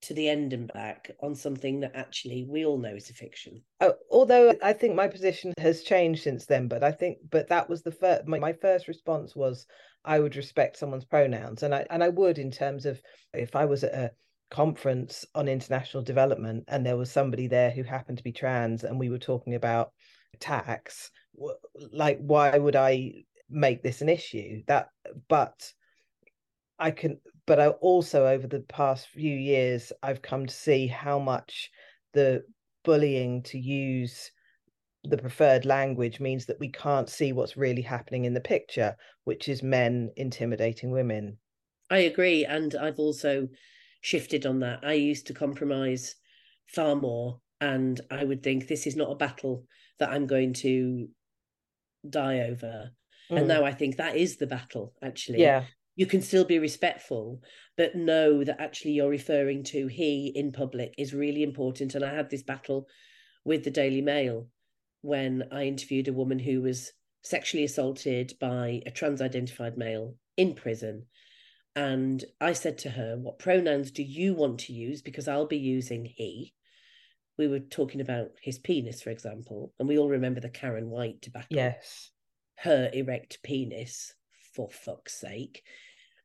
to 0.00 0.14
the 0.14 0.28
end 0.28 0.52
and 0.52 0.70
back 0.72 1.10
on 1.20 1.34
something 1.34 1.80
that 1.80 1.94
actually 1.94 2.46
we 2.48 2.64
all 2.64 2.78
know 2.78 2.94
is 2.94 3.10
a 3.10 3.12
fiction. 3.12 3.62
Oh, 3.80 3.94
although 4.10 4.54
I 4.62 4.72
think 4.72 4.94
my 4.94 5.06
position 5.06 5.52
has 5.58 5.82
changed 5.82 6.22
since 6.22 6.46
then, 6.46 6.66
but 6.66 6.82
I 6.82 6.92
think, 6.92 7.18
but 7.30 7.48
that 7.48 7.68
was 7.68 7.82
the 7.82 7.92
first. 7.92 8.26
My, 8.26 8.38
my 8.38 8.54
first 8.54 8.88
response 8.88 9.36
was 9.36 9.66
I 10.04 10.18
would 10.18 10.36
respect 10.36 10.78
someone's 10.78 11.04
pronouns, 11.04 11.62
and 11.62 11.74
I 11.74 11.86
and 11.90 12.02
I 12.02 12.08
would 12.08 12.38
in 12.38 12.50
terms 12.50 12.86
of 12.86 13.00
if 13.34 13.54
I 13.54 13.66
was 13.66 13.84
at 13.84 13.94
a 13.94 14.10
conference 14.50 15.24
on 15.34 15.48
international 15.48 16.02
development 16.02 16.64
and 16.68 16.84
there 16.84 16.96
was 16.96 17.10
somebody 17.10 17.48
there 17.48 17.70
who 17.70 17.82
happened 17.82 18.18
to 18.18 18.24
be 18.24 18.32
trans, 18.32 18.84
and 18.84 18.98
we 18.98 19.10
were 19.10 19.18
talking 19.18 19.54
about 19.54 19.92
tax, 20.40 21.10
like 21.92 22.18
why 22.18 22.56
would 22.56 22.76
I 22.76 23.24
make 23.50 23.82
this 23.82 24.00
an 24.00 24.08
issue? 24.08 24.62
That, 24.66 24.88
but 25.28 25.72
I 26.78 26.90
can, 26.90 27.20
but 27.46 27.60
I 27.60 27.68
also 27.68 28.26
over 28.26 28.46
the 28.46 28.60
past 28.60 29.08
few 29.08 29.34
years, 29.36 29.92
I've 30.02 30.22
come 30.22 30.46
to 30.46 30.54
see 30.54 30.86
how 30.86 31.18
much 31.18 31.70
the 32.12 32.44
bullying 32.84 33.42
to 33.44 33.58
use 33.58 34.30
the 35.04 35.18
preferred 35.18 35.64
language 35.64 36.20
means 36.20 36.46
that 36.46 36.58
we 36.58 36.70
can't 36.70 37.08
see 37.08 37.32
what's 37.32 37.56
really 37.56 37.82
happening 37.82 38.24
in 38.24 38.34
the 38.34 38.40
picture, 38.40 38.96
which 39.24 39.48
is 39.48 39.62
men 39.62 40.10
intimidating 40.16 40.90
women. 40.90 41.38
I 41.90 41.98
agree. 41.98 42.44
And 42.44 42.74
I've 42.74 42.98
also 42.98 43.48
shifted 44.00 44.46
on 44.46 44.60
that. 44.60 44.80
I 44.82 44.94
used 44.94 45.26
to 45.26 45.34
compromise 45.34 46.16
far 46.66 46.96
more. 46.96 47.40
And 47.60 48.00
I 48.10 48.24
would 48.24 48.42
think 48.42 48.66
this 48.66 48.86
is 48.86 48.96
not 48.96 49.10
a 49.10 49.16
battle 49.16 49.66
that 49.98 50.10
I'm 50.10 50.26
going 50.26 50.54
to 50.54 51.08
die 52.08 52.40
over. 52.40 52.90
And 53.30 53.44
Mm. 53.44 53.48
now 53.48 53.64
I 53.64 53.72
think 53.72 53.96
that 53.96 54.16
is 54.16 54.36
the 54.36 54.46
battle, 54.46 54.94
actually. 55.02 55.38
yeah, 55.38 55.64
You 55.96 56.06
can 56.06 56.22
still 56.22 56.44
be 56.44 56.58
respectful, 56.58 57.40
but 57.76 57.94
know 57.94 58.42
that 58.42 58.60
actually 58.60 58.92
you're 58.92 59.08
referring 59.08 59.62
to 59.64 59.86
he 59.86 60.32
in 60.34 60.52
public 60.52 60.94
is 60.98 61.14
really 61.14 61.42
important. 61.42 61.94
And 61.94 62.04
I 62.04 62.14
had 62.14 62.30
this 62.30 62.42
battle 62.42 62.88
with 63.44 63.64
the 63.64 63.70
Daily 63.70 64.00
Mail 64.00 64.48
when 65.02 65.44
I 65.52 65.64
interviewed 65.64 66.08
a 66.08 66.12
woman 66.12 66.38
who 66.38 66.62
was 66.62 66.92
sexually 67.22 67.64
assaulted 67.64 68.32
by 68.40 68.82
a 68.86 68.90
trans 68.90 69.20
identified 69.20 69.76
male 69.76 70.16
in 70.36 70.54
prison. 70.54 71.06
And 71.76 72.24
I 72.40 72.52
said 72.52 72.78
to 72.78 72.90
her, 72.90 73.16
What 73.16 73.38
pronouns 73.38 73.90
do 73.90 74.02
you 74.02 74.34
want 74.34 74.60
to 74.60 74.72
use? 74.72 75.02
Because 75.02 75.28
I'll 75.28 75.46
be 75.46 75.58
using 75.58 76.04
he. 76.04 76.54
We 77.36 77.48
were 77.48 77.58
talking 77.58 78.00
about 78.00 78.30
his 78.40 78.58
penis, 78.58 79.02
for 79.02 79.10
example, 79.10 79.72
and 79.78 79.88
we 79.88 79.98
all 79.98 80.08
remember 80.08 80.40
the 80.40 80.48
Karen 80.48 80.88
White 80.88 81.20
debacle 81.20 81.48
yes, 81.50 82.12
her 82.58 82.90
erect 82.92 83.42
penis, 83.42 84.14
for 84.54 84.70
fuck's 84.70 85.14
sake. 85.14 85.62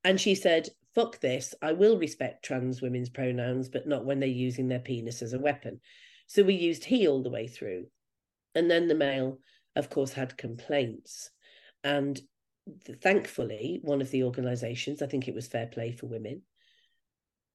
And 0.03 0.19
she 0.19 0.35
said, 0.35 0.69
fuck 0.95 1.19
this, 1.19 1.53
I 1.61 1.73
will 1.73 1.97
respect 1.97 2.43
trans 2.43 2.81
women's 2.81 3.09
pronouns, 3.09 3.69
but 3.69 3.87
not 3.87 4.05
when 4.05 4.19
they're 4.19 4.29
using 4.29 4.67
their 4.67 4.79
penis 4.79 5.21
as 5.21 5.33
a 5.33 5.39
weapon. 5.39 5.79
So 6.27 6.43
we 6.43 6.53
used 6.55 6.85
he 6.85 7.07
all 7.07 7.23
the 7.23 7.29
way 7.29 7.47
through. 7.47 7.87
And 8.55 8.69
then 8.69 8.87
the 8.87 8.95
Mail, 8.95 9.39
of 9.75 9.89
course, 9.89 10.13
had 10.13 10.37
complaints. 10.37 11.29
And 11.83 12.19
thankfully, 13.01 13.79
one 13.81 14.01
of 14.01 14.11
the 14.11 14.23
organisations, 14.23 15.01
I 15.01 15.07
think 15.07 15.27
it 15.27 15.35
was 15.35 15.47
Fair 15.47 15.67
Play 15.67 15.91
for 15.91 16.07
Women, 16.07 16.41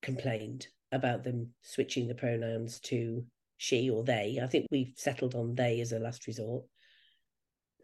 complained 0.02 0.66
about 0.92 1.24
them 1.24 1.50
switching 1.62 2.08
the 2.08 2.14
pronouns 2.14 2.78
to 2.80 3.24
she 3.56 3.90
or 3.90 4.04
they. 4.04 4.40
I 4.42 4.46
think 4.46 4.66
we've 4.70 4.92
settled 4.96 5.34
on 5.34 5.54
they 5.54 5.80
as 5.80 5.92
a 5.92 5.98
last 5.98 6.26
resort 6.26 6.64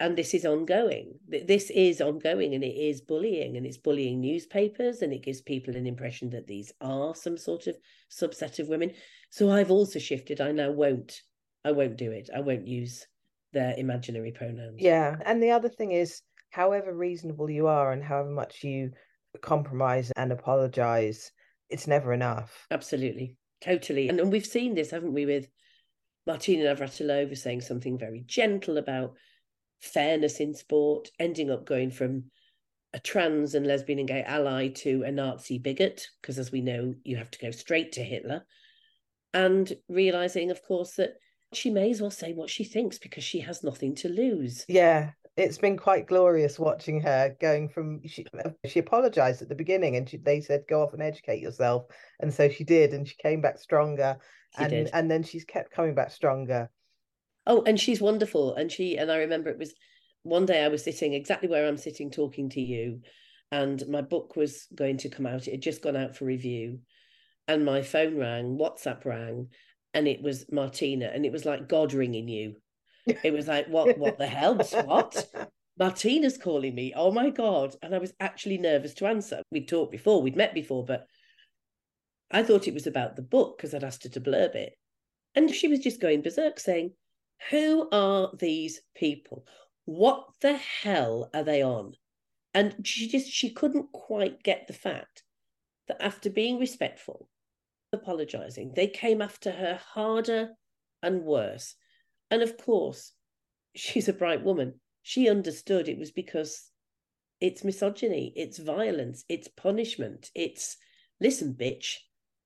and 0.00 0.16
this 0.16 0.32
is 0.32 0.46
ongoing. 0.46 1.12
This 1.28 1.68
is 1.70 2.00
ongoing 2.00 2.54
and 2.54 2.64
it 2.64 2.74
is 2.74 3.02
bullying 3.02 3.58
and 3.58 3.66
it's 3.66 3.76
bullying 3.76 4.20
newspapers 4.20 5.02
and 5.02 5.12
it 5.12 5.22
gives 5.22 5.42
people 5.42 5.76
an 5.76 5.86
impression 5.86 6.30
that 6.30 6.46
these 6.46 6.72
are 6.80 7.14
some 7.14 7.36
sort 7.36 7.66
of 7.66 7.76
subset 8.10 8.58
of 8.58 8.68
women. 8.68 8.92
So 9.28 9.50
I've 9.50 9.70
also 9.70 9.98
shifted. 9.98 10.40
I 10.40 10.52
now 10.52 10.70
won't 10.70 11.20
I 11.66 11.72
won't 11.72 11.98
do 11.98 12.10
it. 12.12 12.30
I 12.34 12.40
won't 12.40 12.66
use 12.66 13.06
their 13.52 13.74
imaginary 13.76 14.32
pronouns. 14.32 14.76
yeah. 14.78 15.16
And 15.26 15.42
the 15.42 15.50
other 15.50 15.68
thing 15.68 15.92
is, 15.92 16.22
however 16.48 16.94
reasonable 16.94 17.50
you 17.50 17.66
are 17.66 17.92
and 17.92 18.02
however 18.02 18.30
much 18.30 18.64
you 18.64 18.92
compromise 19.42 20.10
and 20.16 20.32
apologize, 20.32 21.30
it's 21.68 21.86
never 21.86 22.14
enough. 22.14 22.66
Absolutely. 22.70 23.36
Totally. 23.60 24.08
And, 24.08 24.18
and 24.18 24.32
we've 24.32 24.46
seen 24.46 24.74
this, 24.74 24.90
haven't 24.90 25.12
we, 25.12 25.26
with 25.26 25.46
Martina 26.26 26.74
Navratilova 26.74 27.36
saying 27.36 27.60
something 27.60 27.98
very 27.98 28.24
gentle 28.26 28.78
about 28.78 29.12
fairness 29.80 30.40
in 30.40 30.54
sport, 30.54 31.08
ending 31.18 31.50
up 31.50 31.64
going 31.66 31.90
from 31.90 32.24
a 32.92 32.98
trans 32.98 33.54
and 33.54 33.66
lesbian 33.66 33.98
and 34.00 34.08
gay 34.08 34.22
ally 34.22 34.68
to 34.68 35.02
a 35.04 35.12
Nazi 35.12 35.58
bigot, 35.58 36.08
because 36.20 36.38
as 36.38 36.50
we 36.52 36.60
know, 36.60 36.94
you 37.04 37.16
have 37.16 37.30
to 37.30 37.38
go 37.38 37.50
straight 37.50 37.92
to 37.92 38.02
Hitler. 38.02 38.44
And 39.32 39.72
realizing, 39.88 40.50
of 40.50 40.62
course, 40.62 40.94
that 40.96 41.10
She 41.52 41.70
may 41.70 41.90
as 41.90 42.00
well 42.00 42.10
say 42.10 42.32
what 42.32 42.50
she 42.50 42.64
thinks 42.64 42.98
because 42.98 43.24
she 43.24 43.40
has 43.40 43.64
nothing 43.64 43.94
to 43.96 44.08
lose. 44.08 44.64
Yeah, 44.68 45.10
it's 45.36 45.58
been 45.58 45.76
quite 45.76 46.06
glorious 46.06 46.58
watching 46.58 47.00
her 47.00 47.36
going 47.40 47.68
from 47.68 48.00
she 48.06 48.24
she 48.66 48.78
apologized 48.80 49.42
at 49.42 49.48
the 49.48 49.54
beginning 49.54 49.96
and 49.96 50.08
she, 50.08 50.16
they 50.18 50.40
said 50.40 50.62
go 50.68 50.82
off 50.82 50.92
and 50.92 51.02
educate 51.02 51.40
yourself 51.40 51.86
and 52.20 52.32
so 52.32 52.48
she 52.48 52.64
did 52.64 52.92
and 52.92 53.08
she 53.08 53.14
came 53.16 53.40
back 53.40 53.58
stronger 53.58 54.16
She 54.56 54.62
and 54.64 54.70
did. 54.70 54.90
and 54.92 55.10
then 55.10 55.22
she's 55.22 55.44
kept 55.44 55.72
coming 55.72 55.94
back 55.94 56.10
stronger 56.10 56.70
Oh, 57.46 57.62
and 57.66 57.78
she's 57.78 58.00
wonderful. 58.00 58.54
And 58.54 58.70
she 58.70 58.96
and 58.96 59.10
I 59.10 59.18
remember 59.18 59.50
it 59.50 59.58
was 59.58 59.74
one 60.22 60.46
day 60.46 60.64
I 60.64 60.68
was 60.68 60.84
sitting 60.84 61.14
exactly 61.14 61.48
where 61.48 61.66
I'm 61.66 61.78
sitting 61.78 62.10
talking 62.10 62.50
to 62.50 62.60
you, 62.60 63.00
and 63.50 63.82
my 63.88 64.02
book 64.02 64.36
was 64.36 64.66
going 64.74 64.98
to 64.98 65.08
come 65.08 65.26
out. 65.26 65.48
It 65.48 65.52
had 65.52 65.62
just 65.62 65.82
gone 65.82 65.96
out 65.96 66.16
for 66.16 66.24
review, 66.24 66.80
and 67.48 67.64
my 67.64 67.82
phone 67.82 68.16
rang, 68.18 68.58
WhatsApp 68.58 69.04
rang, 69.04 69.48
and 69.94 70.06
it 70.06 70.22
was 70.22 70.44
Martina, 70.52 71.10
and 71.12 71.24
it 71.24 71.32
was 71.32 71.44
like 71.44 71.68
God 71.68 71.92
ringing 71.92 72.28
you. 72.28 72.56
It 73.24 73.32
was 73.32 73.48
like, 73.48 73.66
what 73.66 73.98
what 73.98 74.18
the 74.18 74.26
hell? 74.26 74.56
What? 74.56 75.24
Martina's 75.80 76.36
calling 76.36 76.74
me. 76.74 76.92
Oh 76.94 77.10
my 77.10 77.30
God. 77.30 77.74
And 77.82 77.94
I 77.94 77.98
was 77.98 78.12
actually 78.20 78.58
nervous 78.58 78.92
to 78.94 79.06
answer. 79.06 79.42
We'd 79.50 79.66
talked 79.66 79.90
before, 79.90 80.20
we'd 80.20 80.36
met 80.36 80.52
before, 80.52 80.84
but 80.84 81.06
I 82.30 82.42
thought 82.42 82.68
it 82.68 82.74
was 82.74 82.86
about 82.86 83.16
the 83.16 83.22
book 83.22 83.56
because 83.56 83.74
I'd 83.74 83.82
asked 83.82 84.02
her 84.02 84.10
to 84.10 84.20
blurb 84.20 84.54
it. 84.54 84.74
And 85.34 85.50
she 85.50 85.68
was 85.68 85.78
just 85.78 86.00
going 86.00 86.20
berserk 86.20 86.60
saying, 86.60 86.92
Who 87.48 87.88
are 87.90 88.30
these 88.36 88.80
people? 88.94 89.46
What 89.86 90.28
the 90.40 90.56
hell 90.56 91.30
are 91.32 91.42
they 91.42 91.62
on? 91.62 91.94
And 92.52 92.86
she 92.86 93.08
just 93.08 93.30
she 93.30 93.50
couldn't 93.50 93.92
quite 93.92 94.42
get 94.42 94.66
the 94.66 94.72
fact 94.72 95.22
that 95.88 96.02
after 96.02 96.28
being 96.28 96.58
respectful, 96.58 97.28
apologizing, 97.92 98.72
they 98.74 98.86
came 98.86 99.22
after 99.22 99.50
her 99.50 99.80
harder 99.94 100.50
and 101.02 101.22
worse. 101.22 101.76
And 102.30 102.42
of 102.42 102.56
course, 102.56 103.12
she's 103.74 104.08
a 104.08 104.12
bright 104.12 104.44
woman. 104.44 104.80
She 105.02 105.28
understood 105.28 105.88
it 105.88 105.98
was 105.98 106.10
because 106.10 106.70
it's 107.40 107.64
misogyny, 107.64 108.32
it's 108.36 108.58
violence, 108.58 109.24
it's 109.28 109.48
punishment, 109.48 110.30
it's 110.34 110.76
listen, 111.20 111.54
bitch, 111.54 111.96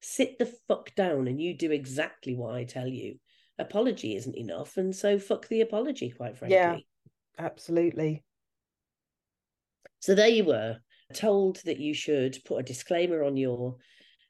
sit 0.01 0.39
the 0.39 0.47
fuck 0.69 0.95
down 0.95 1.27
and 1.27 1.41
you 1.41 1.57
do 1.57 1.73
exactly 1.73 2.35
what 2.35 2.55
I 2.55 2.65
tell 2.65 2.87
you. 2.87 3.19
Apology 3.59 4.17
isn't 4.17 4.37
enough, 4.37 4.77
and 4.77 4.95
so 4.95 5.19
fuck 5.19 5.49
the 5.49 5.61
apology, 5.61 6.11
quite 6.11 6.37
frankly. 6.37 6.57
Yeah. 6.57 6.77
absolutely 7.39 8.25
So 10.01 10.15
there 10.15 10.29
you 10.29 10.45
were, 10.45 10.79
told 11.13 11.63
that 11.65 11.79
you 11.79 11.95
should 11.95 12.39
put 12.45 12.59
a 12.59 12.63
disclaimer 12.65 13.23
on 13.23 13.37
your 13.37 13.77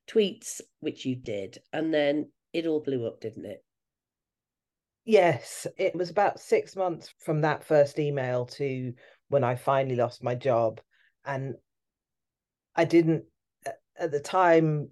tweets, 0.07 0.61
which 0.81 1.05
you 1.05 1.17
did, 1.17 1.59
and 1.73 1.93
then 1.93 2.31
it 2.53 2.67
all 2.67 2.81
blew 2.81 3.07
up, 3.07 3.21
didn't 3.21 3.47
it? 3.47 3.65
yes 5.05 5.67
it 5.77 5.95
was 5.95 6.11
about 6.11 6.41
six 6.41 6.75
months 6.75 7.13
from 7.19 7.43
that 7.43 7.65
first 7.65 7.99
email 7.99 8.47
to 8.47 8.93
when 9.29 9.45
i 9.45 9.55
finally 9.55 9.97
lost 9.97 10.23
my 10.23 10.35
job 10.35 10.81
and 11.27 11.55
i 12.75 12.85
didn't 12.85 13.25
at 13.99 14.11
the 14.11 14.21
time 14.21 14.89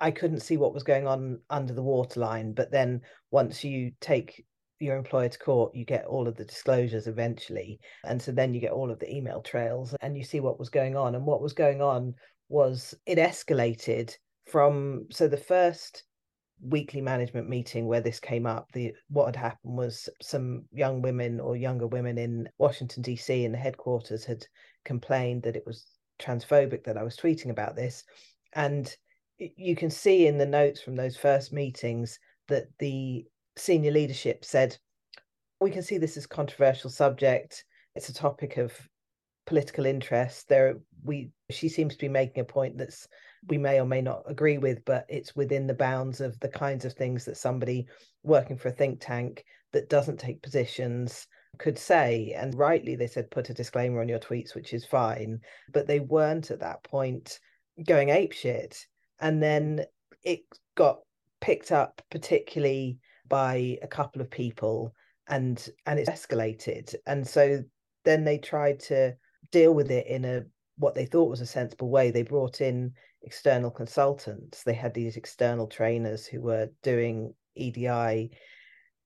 I 0.00 0.10
couldn't 0.10 0.40
see 0.40 0.56
what 0.56 0.74
was 0.74 0.82
going 0.82 1.06
on 1.06 1.40
under 1.50 1.72
the 1.72 1.82
waterline. 1.82 2.52
But 2.52 2.72
then 2.72 3.02
once 3.30 3.62
you 3.62 3.92
take 4.00 4.44
your 4.80 4.96
employer 4.96 5.28
to 5.28 5.38
court, 5.38 5.74
you 5.74 5.84
get 5.84 6.06
all 6.06 6.26
of 6.26 6.36
the 6.36 6.44
disclosures 6.44 7.06
eventually. 7.06 7.78
And 8.04 8.20
so 8.20 8.32
then 8.32 8.54
you 8.54 8.60
get 8.60 8.72
all 8.72 8.90
of 8.90 8.98
the 8.98 9.14
email 9.14 9.42
trails 9.42 9.94
and 10.00 10.16
you 10.16 10.24
see 10.24 10.40
what 10.40 10.58
was 10.58 10.70
going 10.70 10.96
on. 10.96 11.14
And 11.14 11.26
what 11.26 11.42
was 11.42 11.52
going 11.52 11.82
on 11.82 12.14
was 12.48 12.94
it 13.06 13.18
escalated 13.18 14.16
from 14.46 15.06
so 15.10 15.28
the 15.28 15.36
first 15.36 16.04
weekly 16.62 17.00
management 17.00 17.48
meeting 17.48 17.86
where 17.86 18.00
this 18.02 18.20
came 18.20 18.44
up 18.44 18.70
the 18.72 18.92
what 19.08 19.26
had 19.26 19.36
happened 19.36 19.78
was 19.78 20.10
some 20.20 20.64
young 20.72 21.00
women 21.00 21.40
or 21.40 21.56
younger 21.56 21.86
women 21.86 22.18
in 22.18 22.48
Washington 22.58 23.02
DC 23.02 23.44
in 23.44 23.52
the 23.52 23.58
headquarters 23.58 24.24
had 24.24 24.44
complained 24.84 25.42
that 25.42 25.56
it 25.56 25.62
was 25.66 25.86
transphobic 26.18 26.84
that 26.84 26.98
I 26.98 27.02
was 27.02 27.16
tweeting 27.16 27.50
about 27.50 27.76
this 27.76 28.04
and 28.54 28.94
you 29.40 29.74
can 29.74 29.90
see 29.90 30.26
in 30.26 30.38
the 30.38 30.46
notes 30.46 30.80
from 30.80 30.96
those 30.96 31.16
first 31.16 31.52
meetings 31.52 32.18
that 32.48 32.66
the 32.78 33.24
senior 33.56 33.90
leadership 33.90 34.44
said 34.44 34.76
we 35.60 35.70
can 35.70 35.82
see 35.82 35.98
this 35.98 36.16
is 36.16 36.26
controversial 36.26 36.90
subject. 36.90 37.64
It's 37.94 38.08
a 38.08 38.14
topic 38.14 38.56
of 38.56 38.72
political 39.46 39.86
interest. 39.86 40.48
There 40.48 40.78
we 41.04 41.30
she 41.50 41.68
seems 41.68 41.94
to 41.94 42.00
be 42.00 42.08
making 42.08 42.40
a 42.40 42.44
point 42.44 42.78
that's 42.78 43.08
we 43.48 43.58
may 43.58 43.80
or 43.80 43.86
may 43.86 44.02
not 44.02 44.22
agree 44.26 44.58
with 44.58 44.84
but 44.84 45.06
it's 45.08 45.34
within 45.34 45.66
the 45.66 45.74
bounds 45.74 46.20
of 46.20 46.38
the 46.40 46.48
kinds 46.48 46.84
of 46.84 46.92
things 46.92 47.24
that 47.24 47.36
somebody 47.36 47.86
working 48.22 48.56
for 48.56 48.68
a 48.68 48.72
think 48.72 49.00
tank 49.00 49.44
that 49.72 49.88
doesn't 49.88 50.20
take 50.20 50.42
positions 50.42 51.26
could 51.58 51.78
say. 51.78 52.34
And 52.36 52.54
rightly 52.54 52.96
they 52.96 53.06
said 53.06 53.30
put 53.30 53.50
a 53.50 53.54
disclaimer 53.54 54.00
on 54.00 54.08
your 54.08 54.18
tweets 54.18 54.54
which 54.54 54.72
is 54.72 54.84
fine 54.84 55.40
but 55.72 55.86
they 55.86 56.00
weren't 56.00 56.50
at 56.50 56.60
that 56.60 56.82
point 56.84 57.40
going 57.86 58.08
apeshit 58.08 58.84
and 59.20 59.42
then 59.42 59.84
it 60.22 60.40
got 60.74 61.00
picked 61.40 61.72
up 61.72 62.02
particularly 62.10 62.98
by 63.28 63.78
a 63.82 63.86
couple 63.86 64.20
of 64.20 64.30
people 64.30 64.94
and 65.28 65.68
and 65.86 65.98
it's 65.98 66.10
escalated. 66.10 66.94
And 67.06 67.26
so 67.26 67.62
then 68.04 68.24
they 68.24 68.38
tried 68.38 68.80
to 68.80 69.14
deal 69.50 69.72
with 69.72 69.90
it 69.90 70.06
in 70.06 70.24
a 70.24 70.42
what 70.76 70.94
they 70.94 71.06
thought 71.06 71.30
was 71.30 71.40
a 71.40 71.46
sensible 71.46 71.90
way. 71.90 72.10
They 72.10 72.22
brought 72.22 72.60
in 72.60 72.92
external 73.22 73.70
consultants. 73.70 74.62
They 74.62 74.74
had 74.74 74.94
these 74.94 75.16
external 75.16 75.66
trainers 75.66 76.26
who 76.26 76.40
were 76.40 76.68
doing 76.82 77.34
edi 77.54 78.30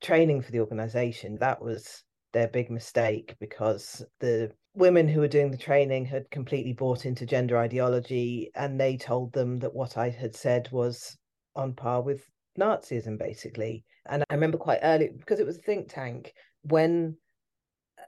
training 0.00 0.42
for 0.42 0.52
the 0.52 0.60
organization. 0.60 1.38
That 1.40 1.60
was 1.60 2.02
their 2.34 2.48
big 2.48 2.70
mistake 2.70 3.34
because 3.40 4.04
the 4.20 4.52
women 4.74 5.08
who 5.08 5.20
were 5.20 5.28
doing 5.28 5.50
the 5.50 5.56
training 5.56 6.04
had 6.04 6.30
completely 6.30 6.74
bought 6.74 7.06
into 7.06 7.24
gender 7.24 7.56
ideology 7.56 8.50
and 8.54 8.78
they 8.78 8.96
told 8.96 9.32
them 9.32 9.56
that 9.58 9.74
what 9.74 9.96
I 9.96 10.10
had 10.10 10.34
said 10.36 10.68
was 10.70 11.16
on 11.56 11.72
par 11.72 12.02
with 12.02 12.28
Nazism, 12.58 13.18
basically. 13.18 13.84
And 14.06 14.24
I 14.28 14.34
remember 14.34 14.58
quite 14.58 14.80
early, 14.82 15.10
because 15.16 15.40
it 15.40 15.46
was 15.46 15.58
a 15.58 15.62
think 15.62 15.88
tank, 15.88 16.34
when 16.62 17.16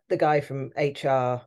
the 0.09 0.17
guy 0.17 0.41
from 0.41 0.73
HR 0.77 1.41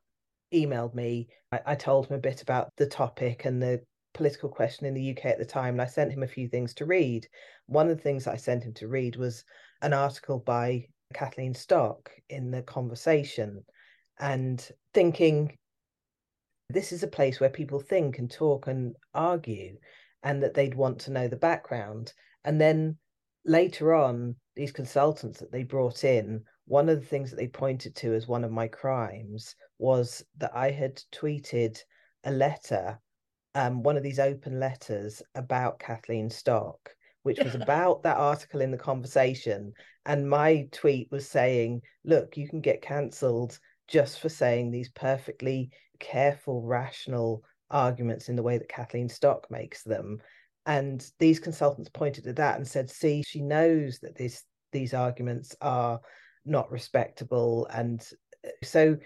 emailed 0.54 0.96
me, 0.96 1.28
I, 1.52 1.60
I 1.68 1.76
told 1.76 2.08
him 2.08 2.16
a 2.16 2.20
bit 2.20 2.42
about 2.42 2.72
the 2.78 2.88
topic 2.88 3.46
and 3.46 3.62
the 3.62 3.82
political 4.14 4.50
question 4.50 4.86
in 4.88 4.94
the 4.94 5.12
UK 5.12 5.26
at 5.26 5.38
the 5.38 5.46
time. 5.46 5.76
And 5.76 5.82
I 5.82 5.86
sent 5.86 6.12
him 6.12 6.24
a 6.24 6.28
few 6.28 6.48
things 6.48 6.74
to 6.76 6.86
read. 6.86 7.28
One 7.68 7.90
of 7.90 7.98
the 7.98 8.04
things 8.04 8.26
I 8.26 8.38
sent 8.38 8.64
him 8.64 8.74
to 8.76 8.88
read 8.88 9.16
was 9.18 9.44
an 9.82 9.94
article 9.94 10.40
by 10.40 10.88
Kathleen 11.14 11.54
Stock 11.54 12.12
in 12.30 12.52
the 12.52 12.62
conversation 12.62 13.64
and 14.20 14.70
thinking 14.94 15.58
this 16.70 16.92
is 16.92 17.04
a 17.04 17.08
place 17.08 17.40
where 17.40 17.50
people 17.50 17.80
think 17.80 18.20
and 18.20 18.30
talk 18.30 18.68
and 18.68 18.96
argue 19.14 19.78
and 20.24 20.44
that 20.44 20.54
they'd 20.54 20.76
want 20.76 21.00
to 21.00 21.12
know 21.12 21.28
the 21.28 21.36
background. 21.36 22.14
And 22.44 22.60
then 22.60 22.98
later 23.46 23.94
on 23.94 24.36
these 24.56 24.72
consultants 24.72 25.40
that 25.40 25.52
they 25.52 25.64
brought 25.64 26.04
in 26.04 26.44
one 26.66 26.88
of 26.88 27.00
the 27.00 27.06
things 27.06 27.32
that 27.32 27.36
they 27.38 27.48
pointed 27.48 27.96
to 27.96 28.14
as 28.14 28.28
one 28.28 28.44
of 28.44 28.52
my 28.52 28.68
crimes 28.68 29.56
was 29.80 30.24
that 30.38 30.52
i 30.56 30.70
had 30.70 31.02
tweeted 31.12 31.80
a 32.26 32.32
letter 32.32 33.00
um, 33.56 33.82
one 33.82 33.98
of 33.98 34.04
these 34.04 34.20
open 34.20 34.60
letters 34.60 35.22
about 35.36 35.80
kathleen 35.80 36.30
stock 36.30 36.92
which 37.24 37.40
was 37.40 37.56
about 37.62 38.04
that 38.04 38.18
article 38.18 38.62
in 38.62 38.72
the 38.72 38.78
conversation 38.78 39.72
and 40.06 40.30
my 40.30 40.68
tweet 40.72 41.08
was 41.12 41.28
saying 41.28 41.82
look 42.04 42.38
you 42.38 42.48
can 42.48 42.62
get 42.62 42.82
cancelled 42.82 43.60
just 43.90 44.20
for 44.20 44.30
saying 44.30 44.72
these 44.72 44.90
perfectly 44.90 45.72
careful, 46.00 46.62
rational 46.62 47.44
arguments 47.70 48.30
in 48.30 48.36
the 48.36 48.44
way 48.44 48.58
that 48.58 48.70
Kathleen 48.70 49.10
Stock 49.10 49.50
makes 49.50 49.84
them. 49.84 50.20
And 50.66 51.06
these 51.20 51.40
consultants 51.40 51.90
pointed 51.90 52.24
to 52.26 52.34
that 52.34 52.58
and 52.58 52.68
said, 52.68 52.90
see, 52.90 53.24
she 53.24 53.42
knows 53.42 54.00
that 54.00 54.16
this 54.16 54.44
these 54.72 54.94
arguments 54.94 55.56
are 55.62 56.00
not 56.46 56.72
respectable. 56.72 57.68
And 57.74 58.08
uh, 58.46 58.50
so 58.64 58.98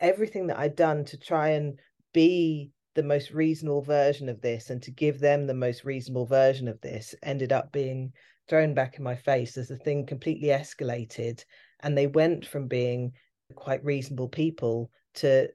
everything 0.00 0.48
that 0.48 0.58
I'd 0.58 0.74
done 0.74 1.04
to 1.06 1.16
try 1.16 1.50
and 1.50 1.78
be 2.12 2.70
the 2.94 3.02
most 3.02 3.30
reasonable 3.30 3.82
version 3.82 4.28
of 4.28 4.40
this 4.40 4.70
and 4.70 4.82
to 4.82 4.90
give 4.90 5.18
them 5.18 5.46
the 5.46 5.54
most 5.54 5.84
reasonable 5.84 6.26
version 6.26 6.68
of 6.68 6.80
this 6.80 7.14
ended 7.22 7.52
up 7.52 7.72
being 7.72 8.12
thrown 8.48 8.74
back 8.74 8.98
in 8.98 9.04
my 9.04 9.14
face 9.14 9.56
as 9.56 9.68
the 9.68 9.76
thing 9.78 10.06
completely 10.06 10.48
escalated. 10.48 11.44
And 11.80 11.96
they 11.96 12.06
went 12.06 12.46
from 12.46 12.68
being 12.68 13.12
quite 13.54 13.84
reasonable 13.84 14.28
people 14.28 14.90
to 15.14 15.48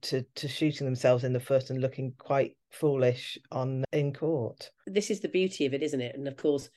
to 0.00 0.22
to 0.36 0.46
shooting 0.46 0.84
themselves 0.84 1.24
in 1.24 1.32
the 1.32 1.40
foot 1.40 1.70
and 1.70 1.80
looking 1.80 2.12
quite 2.18 2.56
foolish 2.70 3.38
on 3.50 3.84
in 3.92 4.12
court. 4.12 4.70
This 4.86 5.10
is 5.10 5.20
the 5.20 5.28
beauty 5.28 5.66
of 5.66 5.74
it, 5.74 5.82
isn't 5.82 6.00
it? 6.00 6.14
And 6.16 6.28
of 6.28 6.36
course, 6.36 6.68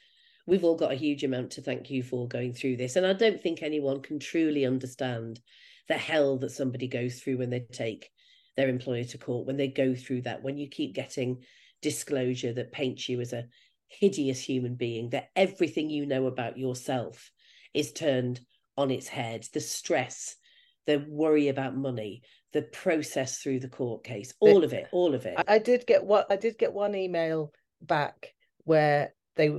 we've 0.48 0.63
all 0.63 0.76
got 0.76 0.91
a 0.91 0.96
huge 0.96 1.24
amount 1.24 1.52
to 1.52 1.62
thank 1.62 1.89
you 1.89 2.04
for 2.04 2.28
going 2.28 2.54
through 2.54 2.78
this. 2.78 2.96
And 2.96 3.06
I 3.06 3.13
don't 3.13 3.39
think 3.39 3.62
anyone 3.62 4.02
can 4.02 4.20
truly 4.20 4.65
understand 4.65 5.39
the 5.88 5.98
hell 5.98 6.38
that 6.38 6.52
somebody 6.52 6.88
goes 6.88 7.20
through 7.20 7.38
when 7.38 7.50
they 7.50 7.60
take 7.72 8.10
their 8.56 8.70
employer 8.70 9.04
to 9.06 9.18
court, 9.18 9.48
when 9.48 9.58
they 9.58 9.68
go 9.68 9.96
through 9.96 10.24
that, 10.24 10.44
when 10.44 10.58
you 10.58 10.68
keep 10.68 10.94
getting 10.94 11.44
disclosure 11.82 12.54
that 12.54 12.72
paints 12.72 13.08
you 13.10 13.20
as 13.22 13.34
a 13.34 13.46
hideous 13.88 14.42
human 14.42 14.76
being, 14.76 15.10
that 15.10 15.30
everything 15.36 15.90
you 15.90 16.06
know 16.06 16.28
about 16.28 16.58
yourself 16.58 17.32
is 17.74 17.92
turned 17.92 18.40
on 18.78 18.92
its 18.92 19.08
head. 19.08 19.46
The 19.54 19.60
stress, 19.60 20.36
the 20.86 21.06
worry 21.08 21.48
about 21.48 21.76
money, 21.76 22.24
the 22.54 22.64
process 22.64 23.40
through 23.40 23.60
the 23.60 23.70
court 23.70 24.04
case, 24.04 24.34
all 24.40 24.64
of 24.64 24.74
it, 24.74 24.88
all 24.92 25.16
of 25.16 25.26
it. 25.26 25.44
I 25.48 25.60
did 25.60 25.86
get 25.88 26.04
what 26.04 26.28
I 26.30 26.36
did 26.36 26.58
get 26.58 26.74
one 26.74 26.96
email 26.96 27.54
back 27.82 28.34
where 28.64 29.14
they 29.36 29.52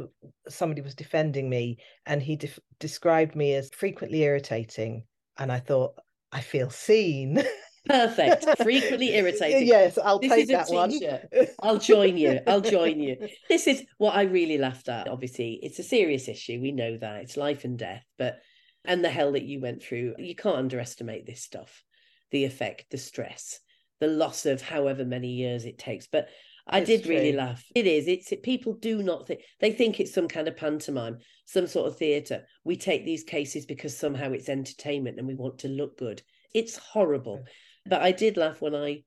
somebody 0.49 0.83
was 0.83 0.95
defending 0.95 1.49
me 1.49 1.79
and 2.07 2.23
he 2.23 2.37
de- 2.37 2.51
described 2.79 3.35
me 3.35 3.55
as 3.55 3.71
frequently 3.71 4.23
irritating 4.23 5.05
and 5.39 5.51
I 5.51 5.59
thought 5.61 5.95
I 6.31 6.41
feel 6.41 6.71
seen. 6.71 7.43
Perfect. 7.85 8.47
Frequently 8.63 9.15
irritating. 9.15 9.67
Yes, 9.67 9.99
I'll 9.99 10.19
this 10.19 10.31
take 10.31 10.49
that 10.49 10.69
one. 10.69 10.93
I'll 11.61 11.79
join 11.79 12.17
you. 12.17 12.41
I'll 12.47 12.61
join 12.61 13.01
you. 13.01 13.17
This 13.49 13.67
is 13.67 13.85
what 13.99 14.15
I 14.15 14.23
really 14.23 14.59
laughed 14.59 14.89
at. 14.89 15.09
Obviously, 15.09 15.59
it's 15.63 15.79
a 15.79 15.83
serious 15.83 16.29
issue. 16.29 16.61
We 16.61 16.73
know 16.73 16.97
that. 16.99 17.23
It's 17.23 17.37
life 17.37 17.65
and 17.65 17.79
death, 17.79 18.05
but 18.19 18.39
and 18.85 19.05
the 19.05 19.11
hell 19.11 19.33
that 19.33 19.45
you 19.45 19.61
went 19.61 19.83
through, 19.83 20.15
you 20.19 20.35
can't 20.35 20.57
underestimate 20.57 21.27
this 21.27 21.43
stuff. 21.43 21.83
The 22.31 22.45
effect, 22.45 22.87
the 22.91 22.99
stress, 22.99 23.61
the 24.01 24.07
loss 24.07 24.47
of 24.47 24.63
however 24.63 25.05
many 25.05 25.29
years 25.29 25.65
it 25.65 25.79
takes. 25.79 26.07
But 26.07 26.29
I 26.67 26.79
it's 26.79 26.89
did 26.89 27.05
true. 27.05 27.15
really 27.17 27.33
laugh. 27.33 27.65
It 27.75 27.87
is. 27.87 28.07
It's 28.07 28.31
it, 28.33 28.43
people 28.43 28.75
do 28.75 29.03
not 29.03 29.27
think 29.27 29.41
they 29.61 29.73
think 29.73 29.99
it's 29.99 30.15
some 30.15 30.29
kind 30.29 30.47
of 30.49 30.57
pantomime, 30.57 31.19
some 31.47 31.67
sort 31.67 31.89
of 31.89 31.97
theatre. 31.97 32.45
We 32.65 32.77
take 32.77 33.05
these 33.05 33.25
cases 33.25 33.67
because 33.67 33.97
somehow 33.97 34.33
it's 34.33 34.49
entertainment 34.49 35.19
and 35.19 35.27
we 35.27 35.35
want 35.35 35.59
to 35.61 35.69
look 35.69 35.99
good. 35.99 36.23
It's 36.55 36.77
horrible. 36.77 37.45
But 37.87 38.03
I 38.03 38.13
did 38.13 38.37
laugh 38.37 38.61
when 38.61 38.75
I 38.75 39.05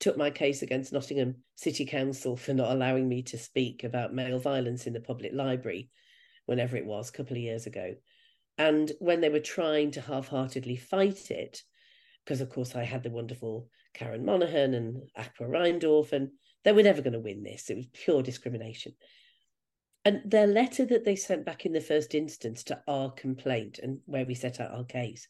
took 0.00 0.16
my 0.16 0.30
case 0.30 0.62
against 0.62 0.92
Nottingham 0.92 1.36
City 1.56 1.84
Council 1.84 2.36
for 2.36 2.54
not 2.54 2.72
allowing 2.72 3.08
me 3.08 3.22
to 3.24 3.38
speak 3.38 3.84
about 3.84 4.14
male 4.14 4.38
violence 4.38 4.86
in 4.86 4.92
the 4.92 5.00
public 5.00 5.32
library, 5.32 5.90
whenever 6.46 6.76
it 6.76 6.86
was, 6.86 7.08
a 7.08 7.12
couple 7.12 7.36
of 7.36 7.42
years 7.42 7.66
ago. 7.66 7.94
And 8.58 8.90
when 8.98 9.20
they 9.20 9.28
were 9.28 9.40
trying 9.40 9.92
to 9.92 10.00
half 10.00 10.28
heartedly 10.28 10.76
fight 10.76 11.30
it, 11.30 11.62
because 12.24 12.40
of 12.40 12.50
course 12.50 12.74
I 12.74 12.84
had 12.84 13.02
the 13.02 13.10
wonderful 13.10 13.68
Karon 13.94 14.24
Monaghan 14.24 14.74
and 14.74 15.02
Akua 15.16 15.48
Reindorf, 15.48 16.12
and 16.12 16.30
they 16.64 16.72
were 16.72 16.82
never 16.82 17.02
going 17.02 17.12
to 17.12 17.20
win 17.20 17.42
this. 17.42 17.70
It 17.70 17.76
was 17.76 17.86
pure 17.92 18.22
discrimination. 18.22 18.94
And 20.04 20.22
their 20.24 20.46
letter 20.46 20.86
that 20.86 21.04
they 21.04 21.16
sent 21.16 21.44
back 21.44 21.66
in 21.66 21.72
the 21.72 21.80
first 21.80 22.14
instance 22.14 22.64
to 22.64 22.82
our 22.88 23.10
complaint 23.10 23.78
and 23.82 24.00
where 24.06 24.24
we 24.24 24.34
set 24.34 24.60
out 24.60 24.72
our 24.72 24.84
case 24.84 25.28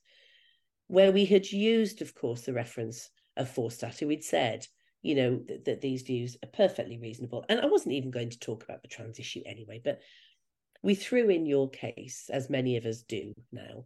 where 0.91 1.13
we 1.13 1.25
had 1.25 1.47
used, 1.53 2.03
of 2.03 2.17
course, 2.17 2.41
the 2.43 2.53
reference 2.53 3.11
of 3.37 3.49
Forstater, 3.49 4.09
we'd 4.09 4.25
said, 4.25 4.67
you 5.03 5.15
know, 5.15 5.41
that, 5.47 5.65
that 5.67 5.81
these 5.81 6.03
views 6.03 6.37
are 6.43 6.49
perfectly 6.49 6.99
reasonable. 6.99 7.45
And 7.49 7.61
I 7.61 7.67
wasn't 7.67 7.95
even 7.95 8.11
going 8.11 8.31
to 8.31 8.39
talk 8.41 8.65
about 8.65 8.83
the 8.83 8.89
trans 8.89 9.21
issue 9.21 9.41
anyway, 9.47 9.81
but 9.85 10.01
we 10.83 10.97
threw 10.97 11.29
in 11.29 11.47
your 11.47 11.71
case, 11.71 12.29
as 12.29 12.51
many 12.51 12.77
of 12.77 12.87
us 12.87 13.03
do 13.03 13.35
now. 13.53 13.85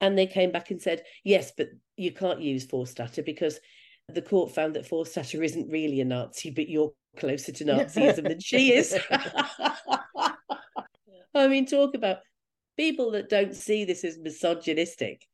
And 0.00 0.16
they 0.16 0.26
came 0.26 0.52
back 0.52 0.70
and 0.70 0.80
said, 0.80 1.02
yes, 1.22 1.52
but 1.54 1.68
you 1.98 2.12
can't 2.12 2.40
use 2.40 2.66
Forstater 2.66 3.22
because 3.22 3.60
the 4.08 4.22
court 4.22 4.54
found 4.54 4.74
that 4.74 4.88
Forstater 4.88 5.44
isn't 5.44 5.70
really 5.70 6.00
a 6.00 6.06
Nazi, 6.06 6.48
but 6.50 6.70
you're 6.70 6.94
closer 7.18 7.52
to 7.52 7.64
Nazism 7.66 8.26
than 8.26 8.40
she 8.40 8.72
is. 8.72 8.98
I 11.34 11.48
mean, 11.48 11.66
talk 11.66 11.94
about 11.94 12.20
people 12.78 13.10
that 13.10 13.28
don't 13.28 13.54
see 13.54 13.84
this 13.84 14.02
as 14.02 14.16
misogynistic 14.16 15.26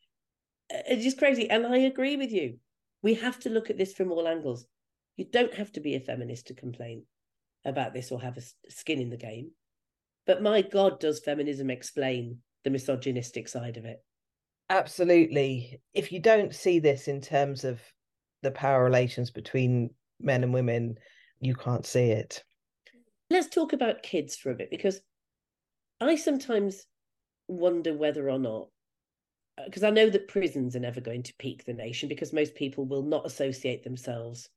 it's 0.88 1.04
just 1.04 1.18
crazy. 1.18 1.48
And 1.50 1.66
I 1.66 1.78
agree 1.78 2.16
with 2.16 2.32
you. 2.32 2.58
We 3.02 3.14
have 3.14 3.38
to 3.40 3.50
look 3.50 3.70
at 3.70 3.78
this 3.78 3.92
from 3.92 4.12
all 4.12 4.28
angles. 4.28 4.66
You 5.16 5.26
don't 5.30 5.54
have 5.54 5.72
to 5.72 5.80
be 5.80 5.94
a 5.94 6.00
feminist 6.00 6.46
to 6.48 6.54
complain 6.54 7.04
about 7.64 7.92
this 7.94 8.10
or 8.10 8.20
have 8.20 8.36
a 8.36 8.70
skin 8.70 9.00
in 9.00 9.10
the 9.10 9.16
game. 9.16 9.50
But 10.26 10.42
my 10.42 10.62
God, 10.62 11.00
does 11.00 11.20
feminism 11.20 11.70
explain 11.70 12.38
the 12.64 12.70
misogynistic 12.70 13.48
side 13.48 13.76
of 13.76 13.84
it? 13.84 14.02
Absolutely. 14.70 15.80
If 15.92 16.12
you 16.12 16.20
don't 16.20 16.54
see 16.54 16.78
this 16.78 17.08
in 17.08 17.20
terms 17.20 17.64
of 17.64 17.80
the 18.42 18.52
power 18.52 18.82
relations 18.82 19.30
between 19.30 19.90
men 20.20 20.44
and 20.44 20.54
women, 20.54 20.96
you 21.40 21.54
can't 21.54 21.84
see 21.84 22.10
it. 22.10 22.42
Let's 23.30 23.48
talk 23.48 23.72
about 23.72 24.02
kids 24.02 24.36
for 24.36 24.50
a 24.50 24.54
bit 24.54 24.70
because 24.70 25.00
I 26.00 26.16
sometimes 26.16 26.86
wonder 27.48 27.94
whether 27.94 28.30
or 28.30 28.38
not 28.38 28.68
Uh, 29.58 29.64
because 29.66 29.82
I 29.82 29.90
know 29.90 30.08
that 30.08 30.28
prisons 30.28 30.74
are 30.74 30.80
never 30.80 31.00
going 31.00 31.22
to 31.24 31.34
peak 31.38 31.64
the 31.64 31.74
nation 31.74 32.08
because 32.08 32.32
most 32.32 32.54
people 32.54 32.84
will 32.86 33.02
not 33.02 33.26
associate 33.26 33.84
themselves 33.84 34.48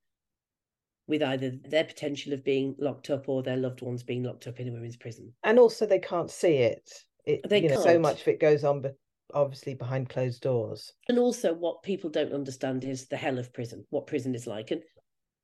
with 1.07 1.21
either 1.21 1.51
their 1.63 1.83
potential 1.83 2.33
of 2.33 2.43
being 2.43 2.75
locked 2.79 3.09
up 3.09 3.29
or 3.29 3.43
their 3.43 3.57
loved 3.57 3.81
ones 3.81 4.03
being 4.03 4.23
locked 4.23 4.47
up 4.47 4.59
in 4.59 4.67
a 4.67 4.71
women's 4.71 4.97
prison. 4.97 5.33
And 5.43 5.59
also, 5.59 5.85
they 5.85 5.99
can't 5.99 6.31
see 6.31 6.55
it. 6.55 6.89
it 7.25 7.47
they 7.47 7.61
you 7.61 7.69
know, 7.69 7.81
so 7.81 7.99
much 7.99 8.21
of 8.21 8.27
it 8.27 8.39
goes 8.39 8.63
on, 8.63 8.81
but 8.81 8.95
obviously 9.33 9.75
behind 9.75 10.09
closed 10.09 10.41
doors. 10.41 10.93
And 11.09 11.19
also, 11.19 11.53
what 11.53 11.83
people 11.83 12.09
don't 12.09 12.33
understand 12.33 12.83
is 12.83 13.07
the 13.07 13.17
hell 13.17 13.37
of 13.37 13.53
prison, 13.53 13.85
what 13.89 14.07
prison 14.07 14.33
is 14.33 14.47
like. 14.47 14.71
And 14.71 14.81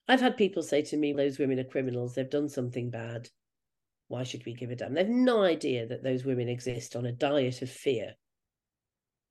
I've 0.08 0.22
had 0.22 0.38
people 0.38 0.64
say 0.64 0.82
to 0.84 0.98
me, 0.98 1.14
"Those 1.14 1.38
women 1.38 1.60
are 1.60 1.66
criminals. 1.66 2.16
They've 2.16 2.30
done 2.30 2.50
something 2.50 2.90
bad. 2.90 3.30
Why 4.08 4.24
should 4.24 4.46
we 4.46 4.54
give 4.54 4.72
a 4.72 4.76
damn?" 4.76 4.94
They've 4.94 5.08
no 5.08 5.44
idea 5.44 5.86
that 5.88 6.04
those 6.04 6.26
women 6.26 6.50
exist 6.50 6.96
on 6.96 7.06
a 7.06 7.12
diet 7.12 7.62
of 7.62 7.70
fear 7.70 8.16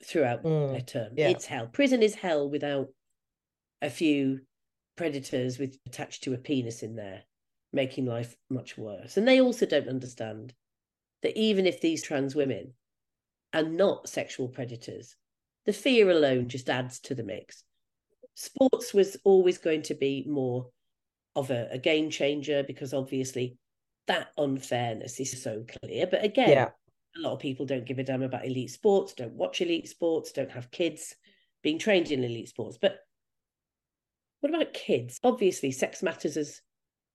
throughout 0.04 0.42
mm, 0.42 0.72
their 0.72 0.80
term. 0.80 1.12
Yeah. 1.16 1.28
It's 1.28 1.46
hell. 1.46 1.66
Prison 1.66 2.02
is 2.02 2.14
hell 2.14 2.48
without 2.48 2.88
a 3.82 3.90
few 3.90 4.40
predators 4.96 5.58
with 5.58 5.78
attached 5.86 6.24
to 6.24 6.34
a 6.34 6.38
penis 6.38 6.82
in 6.82 6.96
there, 6.96 7.22
making 7.72 8.06
life 8.06 8.36
much 8.48 8.76
worse. 8.76 9.16
And 9.16 9.26
they 9.26 9.40
also 9.40 9.66
don't 9.66 9.88
understand 9.88 10.54
that 11.22 11.38
even 11.38 11.66
if 11.66 11.80
these 11.80 12.02
trans 12.02 12.34
women 12.34 12.74
are 13.52 13.62
not 13.62 14.08
sexual 14.08 14.48
predators, 14.48 15.16
the 15.66 15.72
fear 15.72 16.10
alone 16.10 16.48
just 16.48 16.70
adds 16.70 17.00
to 17.00 17.14
the 17.14 17.22
mix. 17.22 17.64
Sports 18.34 18.94
was 18.94 19.16
always 19.24 19.58
going 19.58 19.82
to 19.82 19.94
be 19.94 20.24
more 20.28 20.68
of 21.36 21.50
a, 21.50 21.68
a 21.70 21.78
game 21.78 22.10
changer 22.10 22.62
because 22.62 22.94
obviously 22.94 23.56
that 24.06 24.28
unfairness 24.38 25.20
is 25.20 25.42
so 25.42 25.64
clear. 25.82 26.06
But 26.06 26.24
again, 26.24 26.50
yeah 26.50 26.68
a 27.16 27.20
lot 27.20 27.32
of 27.32 27.40
people 27.40 27.66
don't 27.66 27.86
give 27.86 27.98
a 27.98 28.04
damn 28.04 28.22
about 28.22 28.46
elite 28.46 28.70
sports, 28.70 29.14
don't 29.14 29.34
watch 29.34 29.60
elite 29.60 29.88
sports, 29.88 30.32
don't 30.32 30.50
have 30.50 30.70
kids 30.70 31.14
being 31.62 31.78
trained 31.78 32.10
in 32.10 32.24
elite 32.24 32.48
sports. 32.48 32.78
But 32.80 32.98
what 34.40 34.54
about 34.54 34.72
kids? 34.72 35.18
Obviously, 35.22 35.70
Sex 35.70 36.02
Matters 36.02 36.36
has 36.36 36.60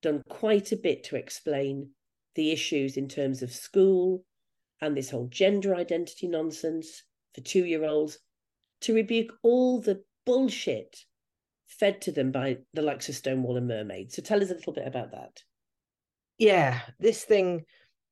done 0.02 0.22
quite 0.30 0.72
a 0.72 0.78
bit 0.78 1.04
to 1.06 1.16
explain 1.16 1.90
the 2.36 2.52
issues 2.52 2.98
in 2.98 3.08
terms 3.08 3.42
of 3.42 3.52
school 3.52 4.24
and 4.82 4.96
this 4.96 5.10
whole 5.10 5.28
gender 5.28 5.74
identity 5.76 6.28
nonsense 6.28 7.04
for 7.34 7.42
two 7.42 7.66
year 7.66 7.86
olds 7.86 8.20
to 8.82 8.94
rebuke 8.94 9.34
all 9.42 9.82
the 9.82 10.04
bullshit 10.26 11.06
fed 11.68 12.02
to 12.02 12.12
them 12.12 12.32
by 12.32 12.58
the 12.74 12.82
likes 12.82 13.10
of 13.10 13.16
Stonewall 13.16 13.58
and 13.58 13.68
Mermaid. 13.68 14.12
So 14.12 14.22
tell 14.22 14.42
us 14.42 14.52
a 14.52 14.54
little 14.54 14.74
bit 14.74 14.88
about 14.88 15.12
that. 15.12 15.42
Yeah, 16.38 16.82
this 17.00 17.24
thing 17.24 17.66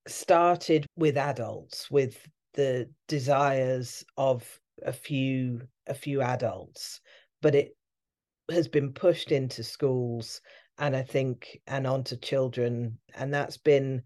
started 0.08 0.86
with 0.96 1.18
adults 1.18 1.90
with 1.90 2.28
the 2.54 2.90
desires 3.08 4.04
of 4.18 4.60
a 4.84 4.94
few 4.94 5.62
a 5.88 5.94
few 5.94 6.22
adults 6.22 7.02
but 7.42 7.56
it 7.56 7.76
has 8.52 8.68
been 8.68 8.92
pushed 8.92 9.32
into 9.32 9.64
schools 9.64 10.42
and 10.78 10.96
i 10.96 11.02
think 11.02 11.60
and 11.68 11.88
onto 11.88 12.16
children 12.18 12.98
and 13.16 13.34
that's 13.34 13.58
been 13.58 14.02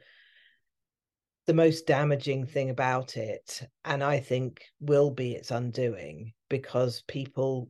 the 1.47 1.53
most 1.53 1.87
damaging 1.87 2.45
thing 2.45 2.69
about 2.69 3.17
it 3.17 3.67
and 3.85 4.03
i 4.03 4.19
think 4.19 4.63
will 4.79 5.09
be 5.09 5.33
its 5.33 5.51
undoing 5.51 6.31
because 6.49 7.03
people 7.07 7.67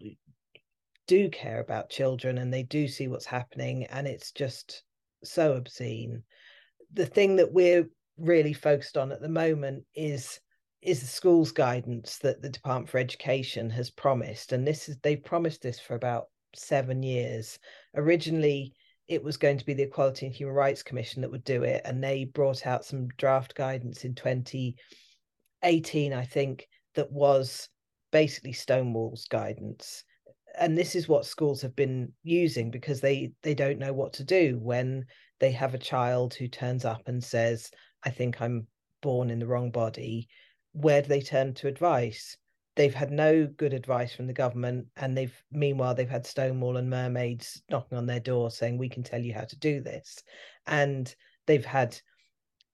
do 1.08 1.30
care 1.30 1.62
about 1.62 1.90
children 1.90 2.38
and 2.38 2.54
they 2.54 2.64
do 2.64 2.88
see 2.88 3.08
what's 3.08 3.26
happening 3.26 3.86
and 3.86 4.08
it's 4.08 4.32
just 4.32 4.84
so 5.24 5.54
obscene. 5.54 6.24
The 6.94 7.06
thing 7.06 7.38
that 7.38 7.52
we're 7.52 7.90
really 8.18 8.54
focused 8.54 8.98
on 8.98 9.12
at 9.12 9.22
the 9.22 9.30
moment 9.30 9.86
is 9.96 10.40
is 10.82 11.02
the 11.02 11.08
schools 11.08 11.52
guidance 11.52 12.20
that 12.20 12.42
the 12.42 12.50
Department 12.50 12.88
for 12.90 13.00
Education 13.00 13.70
has 13.72 13.90
promised, 13.90 14.52
and 14.54 14.66
this 14.66 14.88
is 14.90 14.98
they've 15.02 15.24
promised 15.24 15.62
this 15.62 15.80
for 15.80 15.96
about 15.96 16.28
seven 16.56 17.04
years. 17.04 17.60
Originally, 17.96 18.74
it 19.08 19.24
was 19.24 19.38
going 19.38 19.58
to 19.58 19.66
be 19.66 19.74
the 19.74 19.84
Equality 19.84 20.26
and 20.26 20.36
Human 20.36 20.56
Rights 20.56 20.84
Commission 20.84 21.22
that 21.22 21.32
would 21.32 21.44
do 21.44 21.64
it, 21.64 21.82
and 21.86 22.04
they 22.04 22.26
brought 22.26 22.68
out 22.68 22.86
some 22.86 23.08
draft 23.18 23.56
guidance 23.56 24.06
in 24.06 24.14
2018, 24.16 26.14
I 26.14 26.24
think, 26.26 26.68
that 26.96 27.12
was 27.12 27.70
basically 28.12 28.54
Stonewall's 28.54 29.26
guidance. 29.26 30.04
And 30.60 30.78
this 30.78 30.96
is 30.96 31.08
what 31.08 31.26
schools 31.26 31.62
have 31.62 31.76
been 31.76 32.12
using 32.24 32.72
because 32.72 33.00
they 33.00 33.32
they 33.44 33.54
don't 33.54 33.80
know 33.80 33.94
what 33.94 34.14
to 34.14 34.24
do 34.24 34.58
when 34.62 35.06
they 35.40 35.52
have 35.52 35.74
a 35.74 35.80
child 35.80 36.34
who 36.34 36.48
turns 36.48 36.84
up 36.84 37.08
and 37.08 37.24
says, 37.24 37.70
I 38.04 38.10
think 38.10 38.42
I'm 38.42 38.68
born 39.02 39.30
in 39.30 39.40
the 39.40 39.48
wrong 39.48 39.70
body, 39.72 40.28
where 40.72 41.02
do 41.02 41.08
they 41.08 41.22
turn 41.22 41.54
to 41.56 41.68
advice? 41.68 42.38
They've 42.76 42.94
had 42.94 43.12
no 43.12 43.48
good 43.48 43.74
advice 43.74 44.14
from 44.14 44.28
the 44.28 44.34
government, 44.34 44.88
and 44.96 45.18
they've 45.18 45.36
meanwhile 45.52 45.96
they've 45.96 46.10
had 46.10 46.26
Stonewall 46.26 46.78
and 46.78 46.90
mermaids 46.90 47.62
knocking 47.70 47.98
on 47.98 48.06
their 48.06 48.20
door 48.20 48.52
saying 48.52 48.78
we 48.78 48.90
can 48.90 49.04
tell 49.04 49.22
you 49.22 49.34
how 49.34 49.46
to 49.46 49.58
do 49.60 49.82
this, 49.82 50.22
and 50.68 51.14
they've 51.46 51.66
had 51.66 52.00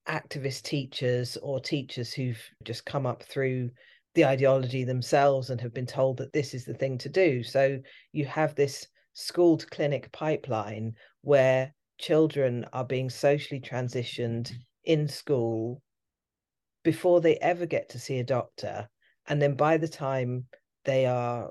activist 0.06 0.62
teachers 0.62 1.38
or 1.38 1.60
teachers 1.60 2.12
who've 2.12 2.42
just 2.62 2.84
come 2.84 3.06
up 3.06 3.22
through 3.22 3.70
the 4.14 4.24
ideology 4.24 4.84
themselves 4.84 5.50
and 5.50 5.60
have 5.60 5.74
been 5.74 5.86
told 5.86 6.16
that 6.18 6.32
this 6.32 6.54
is 6.54 6.64
the 6.64 6.74
thing 6.74 6.98
to 6.98 7.08
do. 7.08 7.42
So 7.42 7.80
you 8.12 8.24
have 8.26 8.54
this 8.54 8.86
school 9.12 9.56
to 9.56 9.66
clinic 9.66 10.10
pipeline 10.12 10.94
where 11.22 11.74
children 11.98 12.64
are 12.72 12.84
being 12.84 13.10
socially 13.10 13.60
transitioned 13.60 14.50
mm. 14.50 14.56
in 14.84 15.08
school 15.08 15.80
before 16.82 17.20
they 17.20 17.36
ever 17.36 17.66
get 17.66 17.88
to 17.90 17.98
see 17.98 18.18
a 18.18 18.24
doctor. 18.24 18.88
And 19.26 19.40
then 19.40 19.54
by 19.54 19.78
the 19.78 19.88
time 19.88 20.46
they 20.84 21.06
are 21.06 21.50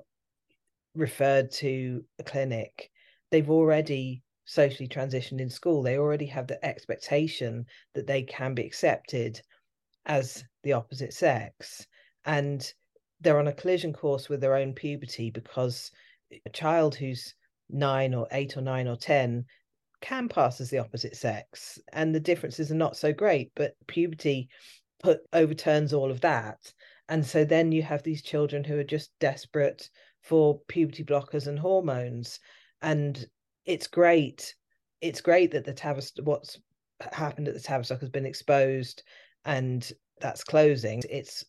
referred 0.96 1.52
to 1.52 2.04
a 2.20 2.24
clinic, 2.24 2.92
they've 3.32 3.50
already 3.50 4.22
socially 4.46 4.88
transitioned 4.88 5.42
in 5.42 5.50
school. 5.50 5.82
They 5.82 5.98
already 5.98 6.28
have 6.28 6.48
the 6.48 6.64
expectation 6.64 7.66
that 7.96 8.08
they 8.08 8.24
can 8.24 8.54
be 8.54 8.66
accepted 8.66 9.42
as 10.06 10.44
the 10.64 10.74
opposite 10.74 11.14
sex. 11.14 11.88
And 12.26 12.72
they're 13.22 13.40
on 13.40 13.48
a 13.48 13.54
collision 13.54 13.94
course 13.94 14.30
with 14.30 14.42
their 14.42 14.56
own 14.56 14.74
puberty 14.74 15.30
because 15.30 15.92
a 16.46 16.50
child 16.50 16.96
who's 16.96 17.34
nine 17.70 18.14
or 18.14 18.28
eight 18.32 18.58
or 18.58 18.62
nine 18.62 18.88
or 18.88 18.96
10 18.96 19.46
can 20.02 20.28
pass 20.28 20.60
as 20.60 20.70
the 20.70 20.80
opposite 20.80 21.16
sex. 21.16 21.80
And 21.94 22.14
the 22.14 22.20
differences 22.20 22.72
are 22.72 22.76
not 22.76 22.98
so 22.98 23.14
great, 23.14 23.52
but 23.56 23.76
puberty 23.88 24.50
put 25.02 25.22
overturns 25.32 25.94
all 25.94 26.12
of 26.12 26.22
that. 26.22 26.74
And 27.10 27.26
so 27.26 27.46
then 27.46 27.72
you 27.72 27.84
have 27.84 28.04
these 28.04 28.22
children 28.22 28.64
who 28.64 28.78
are 28.80 28.84
just 28.84 29.12
desperate 29.20 29.90
for 30.22 30.60
puberty 30.68 31.04
blockers 31.04 31.48
and 31.48 31.60
hormones. 31.60 32.40
And 32.82 33.26
it's 33.66 33.88
great. 33.88 34.56
It's 35.02 35.22
great 35.22 35.52
that 35.52 35.66
the 35.66 35.74
Tavistock, 35.74 36.26
what's 36.26 36.60
happened 37.12 37.48
at 37.48 37.54
the 37.54 37.60
Tavistock 37.60 38.00
has 38.00 38.10
been 38.10 38.26
exposed 38.26 39.04
and 39.46 39.90
that's 40.22 40.44
closing. 40.44 41.02
It's 41.10 41.44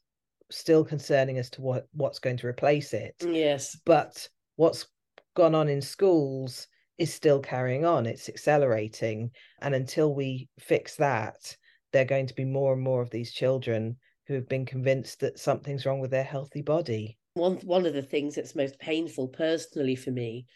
still 0.51 0.85
concerning 0.85 1.39
as 1.39 1.51
to 1.51 1.63
what 1.63 1.89
what's 1.93 2.19
going 2.19 2.37
to 2.39 2.47
replace 2.47 2.93
it. 2.93 3.15
Yes. 3.27 3.77
But 3.85 4.29
what's 4.57 4.87
gone 5.35 5.55
on 5.55 5.69
in 5.69 5.83
schools 5.83 6.67
is 6.99 7.13
still 7.13 7.41
carrying 7.41 7.85
on. 7.85 8.07
It's 8.07 8.29
accelerating. 8.29 9.31
And 9.61 9.75
until 9.75 10.15
we 10.15 10.49
fix 10.59 10.97
that, 10.97 11.57
there 11.93 12.03
are 12.03 12.07
going 12.07 12.27
to 12.27 12.35
be 12.35 12.45
more 12.45 12.73
and 12.73 12.83
more 12.83 13.03
of 13.03 13.11
these 13.11 13.33
children 13.33 13.97
who 14.27 14.35
have 14.35 14.49
been 14.49 14.65
convinced 14.65 15.21
that 15.21 15.39
something's 15.39 15.85
wrong 15.85 16.01
with 16.01 16.11
their 16.11 16.25
healthy 16.25 16.63
body. 16.63 17.19
One 17.35 17.57
one 17.59 17.87
of 17.87 17.95
the 17.95 18.03
things 18.03 18.37
that's 18.37 18.55
most 18.55 18.79
painful 18.79 19.29
personally 19.29 19.97
for 19.97 20.13
me 20.13 20.47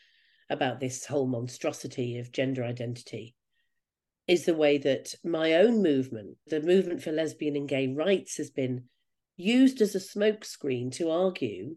about 0.50 0.80
this 0.80 1.04
whole 1.04 1.26
monstrosity 1.26 2.18
of 2.18 2.32
gender 2.32 2.64
identity 2.64 3.34
is 4.26 4.44
the 4.44 4.54
way 4.54 4.78
that 4.78 5.14
my 5.24 5.54
own 5.54 5.82
movement, 5.82 6.36
the 6.46 6.60
movement 6.60 7.02
for 7.02 7.10
lesbian 7.10 7.56
and 7.56 7.68
gay 7.68 7.88
rights, 7.88 8.36
has 8.36 8.50
been 8.50 8.84
used 9.38 9.80
as 9.80 9.94
a 9.94 9.98
smokescreen 9.98 10.92
to 10.96 11.10
argue 11.10 11.76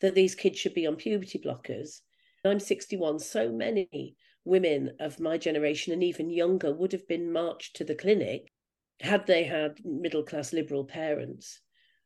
that 0.00 0.14
these 0.14 0.34
kids 0.34 0.58
should 0.58 0.74
be 0.74 0.86
on 0.86 0.96
puberty 0.96 1.38
blockers. 1.38 2.00
I'm 2.44 2.60
61, 2.60 3.18
so 3.20 3.50
many 3.50 4.16
women 4.44 4.96
of 5.00 5.20
my 5.20 5.38
generation 5.38 5.92
and 5.92 6.02
even 6.02 6.30
younger 6.30 6.72
would 6.72 6.92
have 6.92 7.08
been 7.08 7.32
marched 7.32 7.76
to 7.76 7.84
the 7.84 7.94
clinic 7.94 8.52
had 9.00 9.26
they 9.26 9.44
had 9.44 9.78
middle 9.84 10.22
class 10.22 10.52
liberal 10.52 10.84
parents 10.84 11.60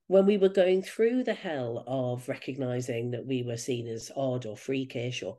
when 0.06 0.24
we 0.24 0.36
were 0.36 0.48
going 0.48 0.82
through 0.82 1.24
the 1.24 1.34
hell 1.34 1.82
of 1.86 2.28
recognizing 2.28 3.10
that 3.10 3.26
we 3.26 3.42
were 3.42 3.56
seen 3.56 3.86
as 3.86 4.10
odd 4.14 4.46
or 4.46 4.56
freakish 4.56 5.22
or 5.22 5.36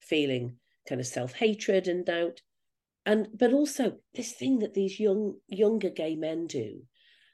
feeling 0.00 0.56
kind 0.88 1.00
of 1.00 1.06
self-hatred 1.06 1.86
and 1.86 2.06
doubt 2.06 2.40
and 3.06 3.28
but 3.34 3.52
also 3.52 3.96
this 4.14 4.32
thing 4.32 4.58
that 4.58 4.74
these 4.74 4.98
young 4.98 5.34
younger 5.46 5.90
gay 5.90 6.16
men 6.16 6.46
do 6.46 6.82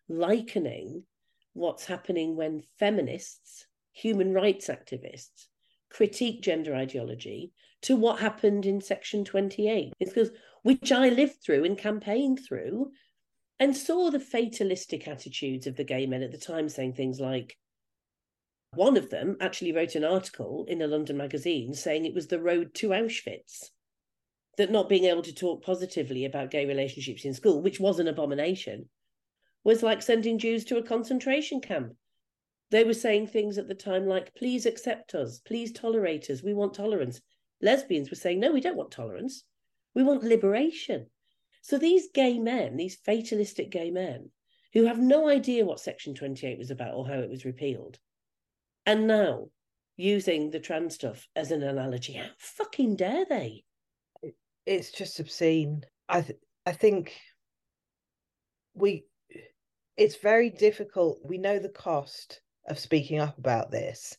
likening 0.09 1.05
what's 1.55 1.87
happening 1.87 2.37
when 2.37 2.63
feminists 2.79 3.67
human 3.93 4.33
rights 4.33 4.69
activists 4.69 5.47
critique 5.91 6.43
gender 6.43 6.75
ideology 6.75 7.53
to 7.81 7.97
what 7.97 8.21
happened 8.21 8.67
in 8.67 8.81
section 8.81 9.25
28 9.25 9.93
it's 9.99 10.13
because 10.13 10.31
which 10.63 10.93
i 10.93 11.09
lived 11.09 11.37
through 11.45 11.65
and 11.65 11.79
campaigned 11.79 12.41
through 12.47 12.91
and 13.61 13.77
saw 13.77 14.11
the 14.11 14.21
fatalistic 14.21 15.07
attitudes 15.07 15.67
of 15.67 15.77
the 15.77 15.85
gay 15.85 16.07
men 16.07 16.23
at 16.23 16.33
the 16.33 16.39
time 16.39 16.69
saying 16.69 16.93
things 16.93 17.21
like 17.21 17.57
one 18.75 18.97
of 18.97 19.11
them 19.11 19.37
actually 19.41 19.73
wrote 19.73 19.95
an 19.95 20.05
article 20.05 20.65
in 20.69 20.83
a 20.83 20.87
London 20.87 21.17
magazine 21.17 21.75
saying 21.75 22.05
it 22.05 22.15
was 22.15 22.27
the 22.27 22.41
road 22.41 22.75
to 22.75 22.89
Auschwitz. 22.89 23.71
That 24.57 24.71
not 24.71 24.89
being 24.89 25.05
able 25.05 25.23
to 25.23 25.35
talk 25.35 25.65
positively 25.65 26.25
about 26.25 26.51
gay 26.51 26.67
relationships 26.67 27.25
in 27.25 27.35
school, 27.35 27.61
which 27.61 27.81
was 27.81 27.99
an 27.99 28.07
abomination, 28.07 28.89
was 29.65 29.83
like 29.83 30.03
sending 30.03 30.39
Jews 30.39 30.65
to 30.67 30.77
a 30.77 30.83
concentration 30.83 31.61
camp. 31.61 31.95
They 32.71 32.85
were 32.85 32.95
saying 32.95 33.29
things 33.29 33.59
at 33.59 33.69
the 33.69 33.75
time 33.75 34.07
like, 34.07 34.35
please 34.35 34.67
accept 34.67 35.15
us, 35.15 35.41
please 35.41 35.73
tolerate 35.73 36.31
us, 36.31 36.43
we 36.43 36.55
want 36.55 36.75
tolerance. 36.75 37.21
Lesbians 37.63 38.11
were 38.11 38.17
saying, 38.17 38.41
no, 38.41 38.53
we 38.53 38.61
don't 38.61 38.77
want 38.77 38.91
tolerance, 38.91 39.45
we 39.95 40.03
want 40.03 40.23
liberation. 40.23 41.07
So 41.63 41.79
these 41.79 42.09
gay 42.13 42.39
men, 42.39 42.77
these 42.77 42.97
fatalistic 42.97 43.71
gay 43.71 43.91
men, 43.91 44.31
who 44.75 44.85
have 44.87 44.99
no 44.99 45.29
idea 45.29 45.65
what 45.65 45.81
Section 45.81 46.15
28 46.15 46.59
was 46.59 46.71
about 46.71 46.95
or 46.95 47.07
how 47.07 47.15
it 47.15 47.31
was 47.31 47.45
repealed, 47.45 47.99
and 48.87 49.07
now, 49.07 49.49
using 49.97 50.51
the 50.51 50.61
trans 50.61 50.95
stuff 50.95 51.27
as 51.37 51.51
an 51.51 51.63
analogy, 51.63 52.15
how 52.15 52.27
fucking 52.39 52.97
dare 52.97 53.25
they? 53.25 53.65
It's 54.67 54.91
just 54.91 55.21
obscene. 55.21 55.85
I 56.09 56.23
th- 56.23 56.39
I 56.67 56.73
think 56.73 57.15
we 58.75 59.05
it's 59.97 60.17
very 60.17 60.51
difficult. 60.51 61.21
We 61.25 61.39
know 61.39 61.59
the 61.59 61.69
cost 61.69 62.41
of 62.69 62.79
speaking 62.79 63.19
up 63.19 63.39
about 63.39 63.71
this, 63.71 64.17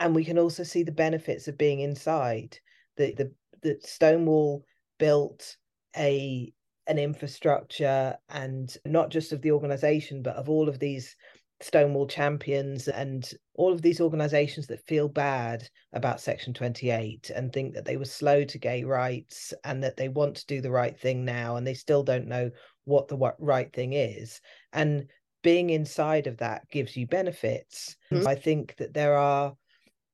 and 0.00 0.14
we 0.14 0.24
can 0.24 0.38
also 0.38 0.62
see 0.62 0.82
the 0.82 0.92
benefits 0.92 1.48
of 1.48 1.58
being 1.58 1.80
inside. 1.80 2.58
The 2.96 3.14
the 3.14 3.32
the 3.62 3.78
Stonewall 3.82 4.64
built 4.98 5.56
a 5.96 6.52
an 6.86 6.98
infrastructure 6.98 8.16
and 8.28 8.76
not 8.84 9.10
just 9.10 9.32
of 9.32 9.40
the 9.40 9.52
organization 9.52 10.20
but 10.20 10.34
of 10.34 10.48
all 10.48 10.68
of 10.68 10.80
these 10.80 11.14
Stonewall 11.60 12.08
champions 12.08 12.88
and 12.88 13.30
all 13.54 13.72
of 13.72 13.82
these 13.82 14.00
organizations 14.00 14.66
that 14.66 14.84
feel 14.86 15.08
bad 15.08 15.68
about 15.92 16.20
Section 16.20 16.52
28 16.52 17.30
and 17.34 17.52
think 17.52 17.74
that 17.74 17.84
they 17.84 17.96
were 17.96 18.04
slow 18.04 18.42
to 18.44 18.58
gay 18.58 18.82
rights 18.82 19.54
and 19.62 19.82
that 19.84 19.96
they 19.96 20.08
want 20.08 20.36
to 20.36 20.46
do 20.46 20.60
the 20.60 20.72
right 20.72 20.98
thing 20.98 21.24
now 21.24 21.54
and 21.54 21.64
they 21.64 21.74
still 21.74 22.02
don't 22.02 22.26
know 22.26 22.50
what 22.84 23.08
the 23.08 23.34
right 23.38 23.72
thing 23.72 23.92
is. 23.92 24.40
And 24.72 25.06
being 25.42 25.70
inside 25.70 26.26
of 26.26 26.38
that 26.38 26.68
gives 26.70 26.96
you 26.96 27.06
benefits. 27.06 27.96
Mm-hmm. 28.12 28.26
I 28.26 28.34
think 28.34 28.76
that 28.76 28.94
there 28.94 29.16
are 29.16 29.54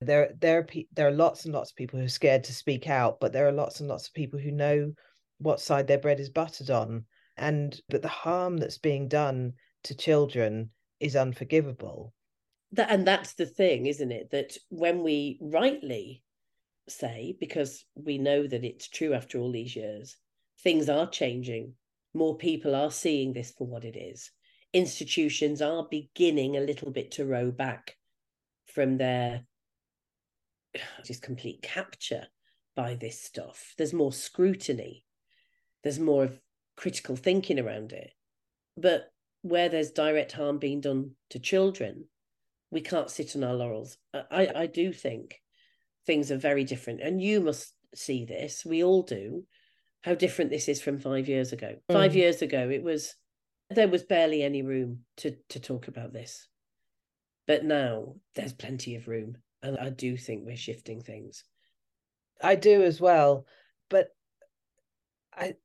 there 0.00 0.32
there 0.40 0.58
are 0.58 0.66
there 0.92 1.08
are 1.08 1.12
lots 1.12 1.44
and 1.44 1.54
lots 1.54 1.70
of 1.70 1.76
people 1.76 1.98
who 1.98 2.06
are 2.06 2.08
scared 2.08 2.44
to 2.44 2.54
speak 2.54 2.88
out, 2.88 3.20
but 3.20 3.32
there 3.32 3.46
are 3.48 3.52
lots 3.52 3.80
and 3.80 3.88
lots 3.88 4.08
of 4.08 4.14
people 4.14 4.38
who 4.38 4.52
know 4.52 4.92
what 5.38 5.60
side 5.60 5.86
their 5.86 5.98
bread 5.98 6.20
is 6.20 6.30
buttered 6.30 6.70
on. 6.70 7.04
And 7.36 7.80
but 7.88 8.02
the 8.02 8.08
harm 8.08 8.56
that's 8.56 8.78
being 8.78 9.08
done 9.08 9.52
to 9.84 9.96
children 9.96 10.70
is 11.00 11.16
unforgivable. 11.16 12.12
That, 12.72 12.90
and 12.90 13.06
that's 13.06 13.34
the 13.34 13.46
thing, 13.46 13.86
isn't 13.86 14.12
it? 14.12 14.30
That 14.30 14.56
when 14.68 15.02
we 15.02 15.38
rightly 15.40 16.22
say, 16.88 17.36
because 17.40 17.84
we 17.94 18.18
know 18.18 18.46
that 18.46 18.64
it's 18.64 18.88
true 18.88 19.14
after 19.14 19.38
all 19.38 19.52
these 19.52 19.74
years, 19.74 20.16
things 20.62 20.88
are 20.88 21.08
changing. 21.08 21.74
More 22.14 22.36
people 22.36 22.74
are 22.74 22.90
seeing 22.90 23.32
this 23.32 23.52
for 23.56 23.66
what 23.66 23.84
it 23.84 23.96
is. 23.96 24.30
Institutions 24.72 25.62
are 25.62 25.86
beginning 25.90 26.56
a 26.56 26.60
little 26.60 26.90
bit 26.90 27.12
to 27.12 27.24
row 27.24 27.50
back 27.50 27.96
from 28.66 28.98
their 28.98 29.44
just 31.04 31.22
complete 31.22 31.62
capture 31.62 32.26
by 32.76 32.94
this 32.94 33.20
stuff. 33.20 33.74
There's 33.76 33.92
more 33.92 34.12
scrutiny, 34.12 35.04
there's 35.82 35.98
more 35.98 36.24
of 36.24 36.40
critical 36.76 37.16
thinking 37.16 37.58
around 37.58 37.92
it. 37.92 38.12
But 38.76 39.10
where 39.42 39.68
there's 39.68 39.90
direct 39.90 40.32
harm 40.32 40.58
being 40.58 40.80
done 40.80 41.12
to 41.30 41.38
children, 41.38 42.04
we 42.70 42.80
can't 42.80 43.10
sit 43.10 43.34
on 43.34 43.44
our 43.44 43.54
laurels. 43.54 43.96
I, 44.14 44.48
I 44.54 44.66
do 44.66 44.92
think 44.92 45.40
things 46.06 46.30
are 46.30 46.36
very 46.36 46.64
different. 46.64 47.00
And 47.00 47.20
you 47.20 47.40
must 47.40 47.72
see 47.94 48.24
this. 48.24 48.64
We 48.64 48.84
all 48.84 49.02
do. 49.02 49.44
How 50.08 50.14
different 50.14 50.50
this 50.50 50.70
is 50.70 50.80
from 50.80 50.98
five 50.98 51.28
years 51.28 51.52
ago. 51.52 51.76
Mm. 51.90 51.92
Five 51.92 52.16
years 52.16 52.40
ago, 52.40 52.70
it 52.70 52.82
was 52.82 53.14
there 53.68 53.88
was 53.88 54.02
barely 54.02 54.42
any 54.42 54.62
room 54.62 55.00
to 55.18 55.36
to 55.50 55.60
talk 55.60 55.86
about 55.86 56.14
this. 56.14 56.48
But 57.46 57.62
now 57.62 58.14
there's 58.34 58.54
plenty 58.54 58.96
of 58.96 59.06
room. 59.06 59.36
And 59.62 59.76
I 59.76 59.90
do 59.90 60.16
think 60.16 60.46
we're 60.46 60.56
shifting 60.56 61.02
things. 61.02 61.44
I 62.42 62.54
do 62.54 62.84
as 62.84 63.02
well. 63.02 63.44
But 63.90 64.08
I 65.36 65.56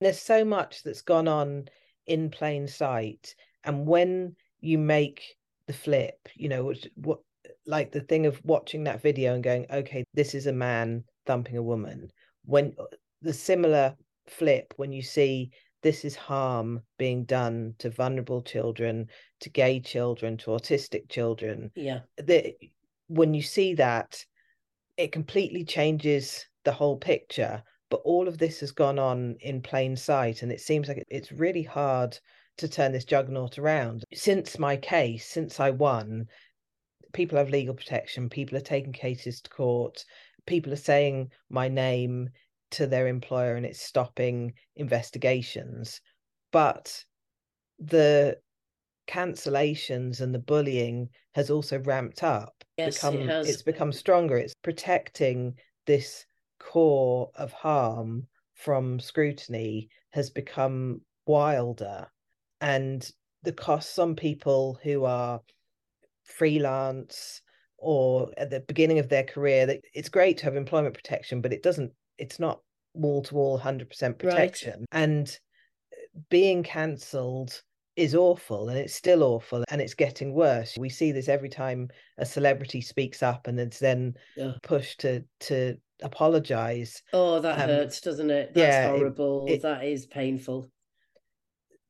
there's 0.00 0.18
so 0.18 0.46
much 0.46 0.82
that's 0.82 1.02
gone 1.02 1.28
on 1.28 1.68
in 2.06 2.30
plain 2.30 2.68
sight 2.68 3.34
and 3.64 3.86
when 3.86 4.34
you 4.60 4.78
make 4.78 5.36
the 5.66 5.74
flip 5.74 6.26
you 6.34 6.48
know 6.48 6.64
what, 6.64 6.86
what 6.94 7.18
like 7.66 7.92
the 7.92 8.00
thing 8.00 8.24
of 8.24 8.40
watching 8.44 8.84
that 8.84 9.02
video 9.02 9.34
and 9.34 9.44
going 9.44 9.66
okay 9.70 10.04
this 10.14 10.34
is 10.34 10.46
a 10.46 10.52
man 10.52 11.04
thumping 11.26 11.58
a 11.58 11.62
woman 11.62 12.10
when 12.46 12.74
the 13.22 13.32
similar 13.32 13.94
flip 14.26 14.72
when 14.76 14.92
you 14.92 15.02
see 15.02 15.50
this 15.82 16.04
is 16.04 16.14
harm 16.14 16.82
being 16.98 17.24
done 17.24 17.74
to 17.78 17.90
vulnerable 17.90 18.42
children, 18.42 19.08
to 19.40 19.48
gay 19.48 19.80
children, 19.80 20.36
to 20.38 20.50
autistic 20.50 21.08
children. 21.08 21.70
Yeah. 21.74 22.00
That 22.18 22.54
when 23.08 23.34
you 23.34 23.42
see 23.42 23.74
that, 23.74 24.24
it 24.96 25.12
completely 25.12 25.64
changes 25.64 26.46
the 26.64 26.72
whole 26.72 26.96
picture. 26.96 27.62
But 27.88 28.02
all 28.04 28.28
of 28.28 28.38
this 28.38 28.60
has 28.60 28.70
gone 28.70 28.98
on 28.98 29.36
in 29.40 29.62
plain 29.62 29.96
sight, 29.96 30.42
and 30.42 30.52
it 30.52 30.60
seems 30.60 30.86
like 30.86 31.04
it's 31.08 31.32
really 31.32 31.62
hard 31.62 32.16
to 32.58 32.68
turn 32.68 32.92
this 32.92 33.04
juggernaut 33.04 33.58
around. 33.58 34.04
Since 34.12 34.58
my 34.58 34.76
case, 34.76 35.26
since 35.26 35.58
I 35.58 35.70
won, 35.70 36.26
people 37.12 37.38
have 37.38 37.50
legal 37.50 37.74
protection, 37.74 38.28
people 38.28 38.56
are 38.56 38.62
taking 38.62 38.92
cases 38.92 39.40
to 39.40 39.50
court, 39.50 40.04
people 40.46 40.72
are 40.72 40.76
saying 40.76 41.30
my 41.48 41.68
name 41.68 42.28
to 42.72 42.86
their 42.86 43.06
employer 43.06 43.56
and 43.56 43.66
it's 43.66 43.80
stopping 43.80 44.54
investigations. 44.76 46.00
But 46.52 47.04
the 47.78 48.38
cancellations 49.08 50.20
and 50.20 50.34
the 50.34 50.38
bullying 50.38 51.08
has 51.34 51.50
also 51.50 51.78
ramped 51.80 52.22
up. 52.22 52.64
Yes, 52.76 52.96
become, 52.96 53.14
it 53.16 53.28
has. 53.28 53.48
It's 53.48 53.62
become 53.62 53.92
stronger. 53.92 54.36
It's 54.36 54.54
protecting 54.62 55.54
this 55.86 56.26
core 56.58 57.30
of 57.34 57.52
harm 57.52 58.26
from 58.54 59.00
scrutiny 59.00 59.88
has 60.10 60.30
become 60.30 61.00
wilder. 61.26 62.06
And 62.60 63.10
the 63.42 63.52
costs 63.52 63.98
on 63.98 64.14
people 64.14 64.78
who 64.82 65.04
are 65.04 65.40
freelance 66.24 67.42
or 67.78 68.30
at 68.36 68.50
the 68.50 68.60
beginning 68.60 68.98
of 68.98 69.08
their 69.08 69.24
career 69.24 69.66
that 69.66 69.80
it's 69.94 70.08
great 70.08 70.36
to 70.38 70.44
have 70.44 70.54
employment 70.54 70.94
protection 70.94 71.40
but 71.40 71.52
it 71.52 71.62
doesn't 71.62 71.90
it's 72.20 72.38
not 72.38 72.60
wall 72.94 73.22
to 73.22 73.34
wall 73.34 73.58
100% 73.58 74.18
protection 74.18 74.80
right. 74.80 75.02
and 75.02 75.38
being 76.28 76.62
cancelled 76.62 77.62
is 77.96 78.14
awful 78.14 78.68
and 78.68 78.78
it's 78.78 78.94
still 78.94 79.22
awful 79.22 79.64
and 79.68 79.80
it's 79.80 79.94
getting 79.94 80.32
worse 80.32 80.76
we 80.78 80.88
see 80.88 81.12
this 81.12 81.28
every 81.28 81.48
time 81.48 81.88
a 82.18 82.26
celebrity 82.26 82.80
speaks 82.80 83.22
up 83.22 83.46
and 83.46 83.58
it's 83.58 83.78
then 83.78 84.14
yeah. 84.36 84.52
pushed 84.62 85.00
to 85.00 85.22
to 85.38 85.76
apologize 86.02 87.02
oh 87.12 87.40
that 87.40 87.60
um, 87.60 87.68
hurts 87.68 88.00
doesn't 88.00 88.30
it 88.30 88.54
that's 88.54 88.58
yeah, 88.58 88.88
horrible 88.88 89.44
it, 89.46 89.54
it, 89.54 89.62
that 89.62 89.84
is 89.84 90.06
painful 90.06 90.70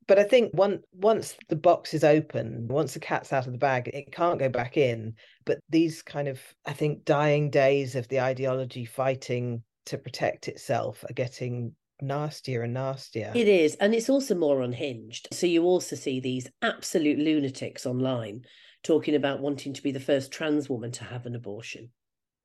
but 0.07 0.19
I 0.19 0.23
think 0.23 0.51
one 0.53 0.81
once 0.91 1.37
the 1.47 1.55
box 1.55 1.93
is 1.93 2.03
open, 2.03 2.67
once 2.67 2.93
the 2.93 2.99
cat's 2.99 3.31
out 3.31 3.45
of 3.45 3.53
the 3.53 3.57
bag, 3.57 3.87
it 3.93 4.11
can't 4.11 4.39
go 4.39 4.49
back 4.49 4.75
in. 4.75 5.13
But 5.45 5.59
these 5.69 6.01
kind 6.01 6.27
of, 6.27 6.41
I 6.65 6.73
think, 6.73 7.05
dying 7.05 7.49
days 7.49 7.95
of 7.95 8.09
the 8.09 8.19
ideology 8.19 8.83
fighting 8.83 9.63
to 9.85 9.97
protect 9.97 10.47
itself 10.47 11.03
are 11.09 11.13
getting 11.13 11.75
nastier 12.01 12.63
and 12.63 12.73
nastier. 12.73 13.31
It 13.35 13.47
is. 13.47 13.75
And 13.75 13.93
it's 13.93 14.09
also 14.09 14.35
more 14.35 14.61
unhinged. 14.61 15.27
So 15.31 15.47
you 15.47 15.63
also 15.63 15.95
see 15.95 16.19
these 16.19 16.49
absolute 16.61 17.19
lunatics 17.19 17.85
online 17.85 18.45
talking 18.83 19.15
about 19.15 19.39
wanting 19.39 19.73
to 19.73 19.83
be 19.83 19.91
the 19.91 19.99
first 19.99 20.31
trans 20.31 20.69
woman 20.69 20.91
to 20.93 21.03
have 21.03 21.25
an 21.25 21.35
abortion. 21.35 21.91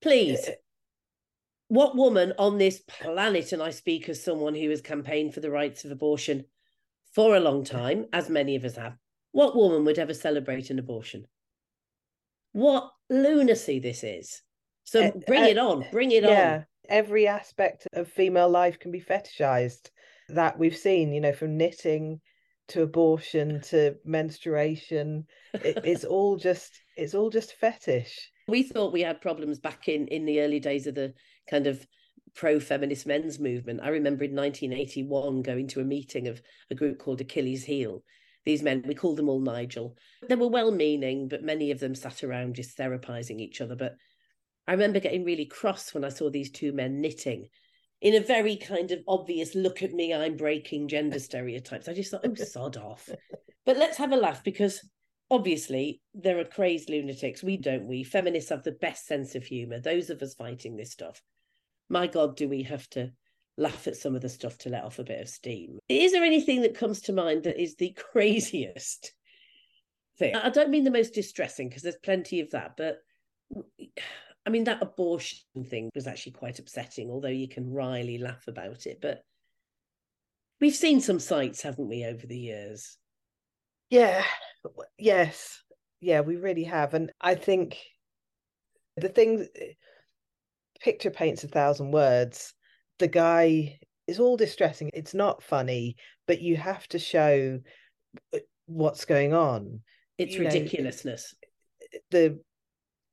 Please. 0.03 0.49
Uh, 0.49 0.53
what 1.68 1.96
woman 1.96 2.33
on 2.38 2.59
this 2.59 2.81
planet, 2.87 3.53
and 3.53 3.62
I 3.62 3.70
speak 3.70 4.09
as 4.09 4.22
someone 4.22 4.55
who 4.55 4.70
has 4.70 4.81
campaigned 4.81 5.35
for 5.35 5.40
the 5.40 5.51
rights 5.51 5.85
of 5.85 5.90
abortion 5.90 6.44
for 7.12 7.35
a 7.35 7.40
long 7.40 7.64
time, 7.64 8.07
as 8.12 8.29
many 8.29 8.55
of 8.57 8.64
us 8.64 8.77
have, 8.77 8.96
what 9.33 9.57
woman 9.57 9.85
would 9.85 9.99
ever 9.99 10.14
celebrate 10.14 10.70
an 10.70 10.79
abortion? 10.79 11.27
What 12.53 12.92
lunacy 13.11 13.81
this 13.81 14.05
is. 14.05 14.42
So 14.85 15.07
uh, 15.07 15.11
bring 15.27 15.42
uh, 15.42 15.46
it 15.46 15.59
on, 15.59 15.85
bring 15.90 16.12
it 16.12 16.22
yeah. 16.22 16.55
on 16.55 16.66
every 16.88 17.27
aspect 17.27 17.87
of 17.92 18.09
female 18.09 18.49
life 18.49 18.79
can 18.79 18.90
be 18.90 19.01
fetishized 19.01 19.90
that 20.29 20.59
we've 20.59 20.77
seen 20.77 21.12
you 21.12 21.20
know 21.20 21.33
from 21.33 21.57
knitting 21.57 22.20
to 22.68 22.83
abortion 22.83 23.61
to 23.61 23.94
menstruation. 24.05 25.27
It, 25.55 25.79
it's 25.85 26.05
all 26.05 26.37
just 26.37 26.81
it's 26.96 27.14
all 27.14 27.31
just 27.31 27.55
fetish. 27.55 28.31
We 28.49 28.62
thought 28.62 28.92
we 28.92 29.03
had 29.03 29.20
problems 29.20 29.59
back 29.59 29.88
in 29.88 30.09
in 30.09 30.25
the 30.25 30.40
early 30.40 30.61
days 30.61 30.87
of 30.87 30.94
the 30.94 31.14
kind 31.49 31.66
of 31.66 31.87
pro-feminist 32.35 33.07
men's 33.07 33.38
movement. 33.38 33.81
I 33.83 33.88
remember 33.88 34.25
in 34.25 34.35
1981 34.35 35.42
going 35.42 35.68
to 35.68 35.81
a 35.81 35.85
meeting 35.85 36.29
of 36.29 36.42
a 36.70 36.75
group 36.75 36.99
called 36.99 37.20
achilles 37.20 37.64
heel. 37.64 38.03
These 38.44 38.62
men 38.62 38.85
we 38.87 38.94
called 38.94 39.16
them 39.16 39.29
all 39.29 39.40
nigel. 39.40 39.96
They 40.29 40.35
were 40.35 40.49
well 40.49 40.70
meaning 40.70 41.29
but 41.29 41.42
many 41.42 41.70
of 41.70 41.81
them 41.81 41.94
sat 41.94 42.25
around 42.25 42.55
just 42.55 42.77
therapizing 42.77 43.40
each 43.40 43.61
other. 43.61 43.77
But 43.77 43.96
I 44.68 44.72
remember 44.72 45.00
getting 45.00 45.24
really 45.24 45.46
cross 45.46 45.94
when 45.94 46.05
I 46.05 46.09
saw 46.09 46.31
these 46.31 46.50
two 46.50 46.72
men 46.72 47.00
knitting 47.00 47.48
in 48.00 48.14
a 48.14 48.20
very 48.20 48.57
kind 48.57 48.90
of 48.92 49.00
obvious 49.09 49.55
look 49.55 49.83
at 49.83 49.92
me, 49.92 50.12
I'm 50.12 50.37
breaking 50.37 50.88
gender 50.88 51.18
stereotypes. 51.18 51.88
I 51.88 51.94
just 51.94 52.11
thought, 52.11 52.26
oh, 52.26 52.35
sod 52.44 52.76
off. 52.76 53.09
But 53.64 53.79
let's 53.79 53.96
have 53.96 54.12
a 54.12 54.16
laugh 54.16 54.44
because 54.44 54.87
obviously 55.31 56.00
there 56.14 56.38
are 56.38 56.44
crazed 56.44 56.90
lunatics. 56.90 57.42
We 57.42 57.57
don't, 57.57 57.87
we 57.87 58.05
feminists 58.05 58.50
have 58.50 58.62
the 58.62 58.72
best 58.72 59.07
sense 59.07 59.35
of 59.35 59.44
humor. 59.44 59.81
Those 59.81 60.11
of 60.11 60.22
us 60.22 60.35
fighting 60.35 60.76
this 60.76 60.92
stuff. 60.92 61.22
My 61.88 62.07
God, 62.07 62.37
do 62.37 62.48
we 62.48 62.64
have 62.64 62.88
to 62.90 63.12
laugh 63.57 63.87
at 63.87 63.96
some 63.96 64.14
of 64.14 64.20
the 64.20 64.29
stuff 64.29 64.59
to 64.59 64.68
let 64.68 64.85
off 64.85 64.98
a 64.98 65.05
bit 65.05 65.20
of 65.20 65.29
steam? 65.29 65.79
Is 65.88 66.12
there 66.12 66.24
anything 66.24 66.62
that 66.62 66.79
comes 66.79 67.00
to 67.02 67.12
mind 67.12 67.44
that 67.44 67.61
is 67.61 67.76
the 67.76 67.96
craziest 68.12 69.12
thing? 70.18 70.35
I 70.35 70.50
don't 70.50 70.70
mean 70.70 70.85
the 70.85 70.90
most 70.90 71.14
distressing 71.14 71.68
because 71.68 71.83
there's 71.83 71.96
plenty 72.02 72.40
of 72.40 72.50
that, 72.50 72.72
but 72.76 72.98
I 74.46 74.50
mean, 74.50 74.64
that 74.64 74.82
abortion 74.82 75.64
thing 75.68 75.90
was 75.94 76.06
actually 76.06 76.32
quite 76.32 76.61
upsetting, 76.61 77.11
although 77.11 77.28
you 77.28 77.48
can 77.48 77.72
wryly 77.72 78.18
laugh 78.18 78.46
about 78.46 78.87
it. 78.87 79.00
But 79.02 79.22
we've 80.61 80.74
seen 80.74 81.00
some 81.00 81.18
sights, 81.18 81.62
haven't 81.62 81.88
we, 81.88 82.04
over 82.04 82.26
the 82.26 82.38
years? 82.38 82.96
Yeah, 83.90 84.24
yes, 84.98 85.62
yeah, 86.00 86.20
we 86.20 86.37
really 86.37 86.64
have. 86.64 86.94
And 86.94 87.12
I 87.20 87.35
think 87.35 87.76
the 88.96 89.09
thing, 89.09 89.48
picture 90.80 91.11
paints 91.11 91.42
a 91.42 91.48
thousand 91.48 91.90
words. 91.90 92.54
The 92.98 93.09
guy 93.09 93.78
is 94.06 94.20
all 94.20 94.37
distressing. 94.37 94.90
It's 94.94 95.14
not 95.14 95.42
funny, 95.42 95.96
but 96.26 96.40
you 96.40 96.56
have 96.56 96.87
to 96.88 96.98
show 96.98 97.59
uh, 98.32 98.38
what's 98.66 99.04
going 99.04 99.35
on. 99.35 99.80
It's 100.18 100.35
you 100.35 100.44
the 102.11 102.40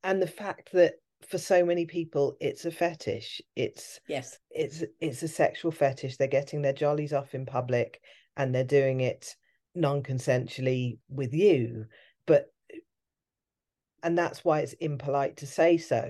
and 0.04 0.22
the 0.22 0.28
fact 0.28 0.72
that 0.74 0.94
for 1.28 1.38
so 1.38 1.66
many 1.66 1.86
people 1.86 2.38
it's 2.40 2.66
a 2.66 2.72
fetish. 2.72 3.42
It's 3.56 4.00
yes. 4.08 4.38
it's 4.52 4.84
it's 5.00 5.24
a 5.24 5.28
sexual 5.28 5.72
fetish. 5.72 6.18
They're 6.18 6.28
getting 6.28 6.62
their 6.62 6.74
jollies 6.74 7.14
off 7.14 7.34
in 7.34 7.46
public 7.46 8.02
and 8.38 8.54
they're 8.54 8.64
doing 8.64 9.02
it 9.02 9.36
non-consensually 9.76 11.00
with 11.10 11.34
you. 11.34 11.86
But 12.26 12.52
and 14.02 14.18
that's 14.18 14.44
why 14.44 14.60
it's 14.60 14.74
impolite 14.74 15.38
to 15.38 15.48
say 15.48 15.78
so. 15.78 16.10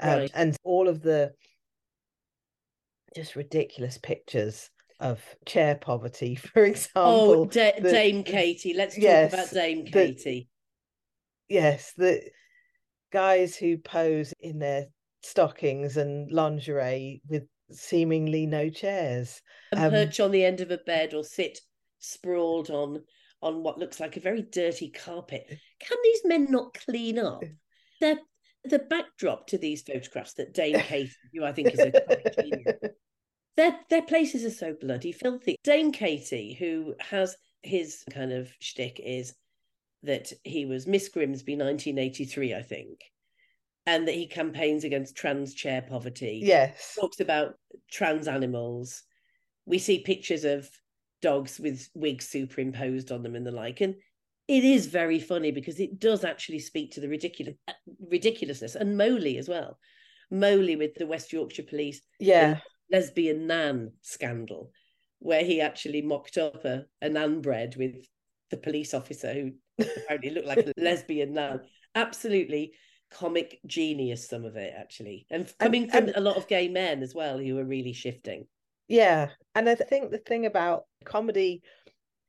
Um, 0.00 0.18
right. 0.18 0.30
and 0.34 0.56
all 0.64 0.88
of 0.88 1.02
the 1.02 1.32
just 3.14 3.36
ridiculous 3.36 3.98
pictures 3.98 4.70
of 4.98 5.22
chair 5.46 5.74
poverty 5.74 6.34
for 6.54 6.64
example 6.64 7.02
oh 7.02 7.44
D- 7.46 7.72
dame 7.82 8.22
katie. 8.22 8.74
Let's 8.74 8.94
talk 8.94 9.32
about 9.32 9.50
dame 9.50 9.84
katie. 9.86 10.48
Yes 11.48 11.92
the 11.96 12.22
guys 13.12 13.56
who 13.56 13.78
pose 13.78 14.32
in 14.40 14.58
their 14.58 14.86
stockings 15.22 15.96
and 15.96 16.30
lingerie 16.30 17.22
with 17.28 17.44
seemingly 17.70 18.46
no 18.46 18.68
chairs. 18.68 19.40
And 19.72 19.80
um, 19.80 19.90
perch 19.90 20.20
on 20.20 20.30
the 20.30 20.44
end 20.44 20.60
of 20.60 20.70
a 20.70 20.78
bed 20.78 21.14
or 21.14 21.24
sit 21.24 21.60
sprawled 21.98 22.70
on 22.70 23.02
on 23.42 23.62
what 23.62 23.78
looks 23.78 24.00
like 24.00 24.16
a 24.16 24.20
very 24.20 24.42
dirty 24.42 24.90
carpet. 24.90 25.46
Can 25.80 25.96
these 26.02 26.20
men 26.24 26.50
not 26.50 26.74
clean 26.74 27.18
up? 27.18 27.42
The 28.00 28.18
the 28.64 28.78
backdrop 28.78 29.46
to 29.48 29.58
these 29.58 29.82
photographs 29.82 30.34
that 30.34 30.52
Dame 30.52 30.80
Katie, 30.80 31.12
who 31.34 31.44
I 31.44 31.52
think 31.52 31.72
is 31.72 31.80
a 31.80 31.92
genius, 32.40 32.76
their 33.56 33.78
their 33.88 34.02
places 34.02 34.44
are 34.44 34.56
so 34.56 34.74
bloody 34.78 35.12
filthy. 35.12 35.56
Dame 35.64 35.92
Katie, 35.92 36.56
who 36.58 36.94
has 37.00 37.36
his 37.62 38.02
kind 38.10 38.32
of 38.32 38.50
shtick 38.60 39.00
is 39.02 39.34
that 40.02 40.32
he 40.44 40.66
was 40.66 40.86
Miss 40.86 41.08
Grimsby 41.08 41.52
1983, 41.56 42.54
I 42.54 42.62
think, 42.62 43.00
and 43.86 44.08
that 44.08 44.14
he 44.14 44.26
campaigns 44.26 44.84
against 44.84 45.16
trans 45.16 45.54
chair 45.54 45.82
poverty. 45.82 46.40
Yes. 46.42 46.96
Talks 46.98 47.20
about 47.20 47.54
trans 47.90 48.28
animals. 48.28 49.02
We 49.66 49.78
see 49.78 50.00
pictures 50.00 50.44
of 50.44 50.68
dogs 51.22 51.58
with 51.60 51.88
wigs 51.94 52.28
superimposed 52.28 53.12
on 53.12 53.22
them 53.22 53.36
and 53.36 53.46
the 53.46 53.50
like. 53.50 53.80
And 53.80 53.96
it 54.48 54.64
is 54.64 54.86
very 54.86 55.20
funny 55.20 55.50
because 55.50 55.78
it 55.78 56.00
does 56.00 56.24
actually 56.24 56.60
speak 56.60 56.92
to 56.92 57.00
the 57.00 57.08
ridiculous 57.08 57.54
uh, 57.68 57.72
ridiculousness 58.10 58.74
and 58.74 58.96
Moley 58.96 59.38
as 59.38 59.48
well. 59.48 59.78
Moley 60.30 60.76
with 60.76 60.94
the 60.94 61.06
West 61.06 61.32
Yorkshire 61.32 61.64
Police. 61.64 62.00
Yeah. 62.18 62.58
Lesbian 62.90 63.46
Nan 63.46 63.92
scandal, 64.00 64.72
where 65.20 65.44
he 65.44 65.60
actually 65.60 66.02
mocked 66.02 66.36
up 66.36 66.64
a, 66.64 66.86
a 67.00 67.08
nan 67.08 67.40
bread 67.40 67.76
with 67.76 67.94
the 68.50 68.56
police 68.56 68.94
officer 68.94 69.32
who 69.32 69.52
apparently 69.78 70.30
looked 70.30 70.46
like 70.46 70.58
a 70.58 70.72
lesbian 70.80 71.34
nun. 71.34 71.60
Absolutely 71.94 72.72
comic 73.10 73.58
genius, 73.66 74.28
some 74.28 74.44
of 74.44 74.56
it 74.56 74.72
actually, 74.76 75.26
and 75.30 75.52
coming 75.58 75.84
and, 75.84 75.92
from 75.92 76.06
and, 76.08 76.16
a 76.16 76.20
lot 76.20 76.36
of 76.36 76.46
gay 76.48 76.68
men 76.68 77.02
as 77.02 77.14
well 77.14 77.38
who 77.38 77.58
are 77.58 77.64
really 77.64 77.92
shifting. 77.92 78.46
Yeah. 78.88 79.28
And 79.54 79.68
I 79.68 79.74
think 79.74 80.10
the 80.10 80.18
thing 80.18 80.46
about 80.46 80.84
comedy 81.04 81.62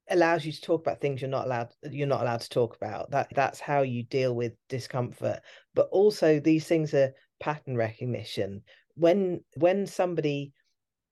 allows 0.09 0.45
you 0.45 0.51
to 0.51 0.61
talk 0.61 0.81
about 0.81 0.99
things 0.99 1.21
you're 1.21 1.29
not 1.29 1.45
allowed 1.45 1.69
you're 1.89 2.07
not 2.07 2.21
allowed 2.21 2.41
to 2.41 2.49
talk 2.49 2.75
about. 2.75 3.11
That 3.11 3.29
that's 3.35 3.59
how 3.59 3.81
you 3.81 4.03
deal 4.03 4.35
with 4.35 4.53
discomfort. 4.69 5.39
But 5.73 5.87
also 5.91 6.39
these 6.39 6.67
things 6.67 6.93
are 6.93 7.13
pattern 7.39 7.77
recognition. 7.77 8.61
When 8.95 9.43
when 9.55 9.87
somebody 9.87 10.53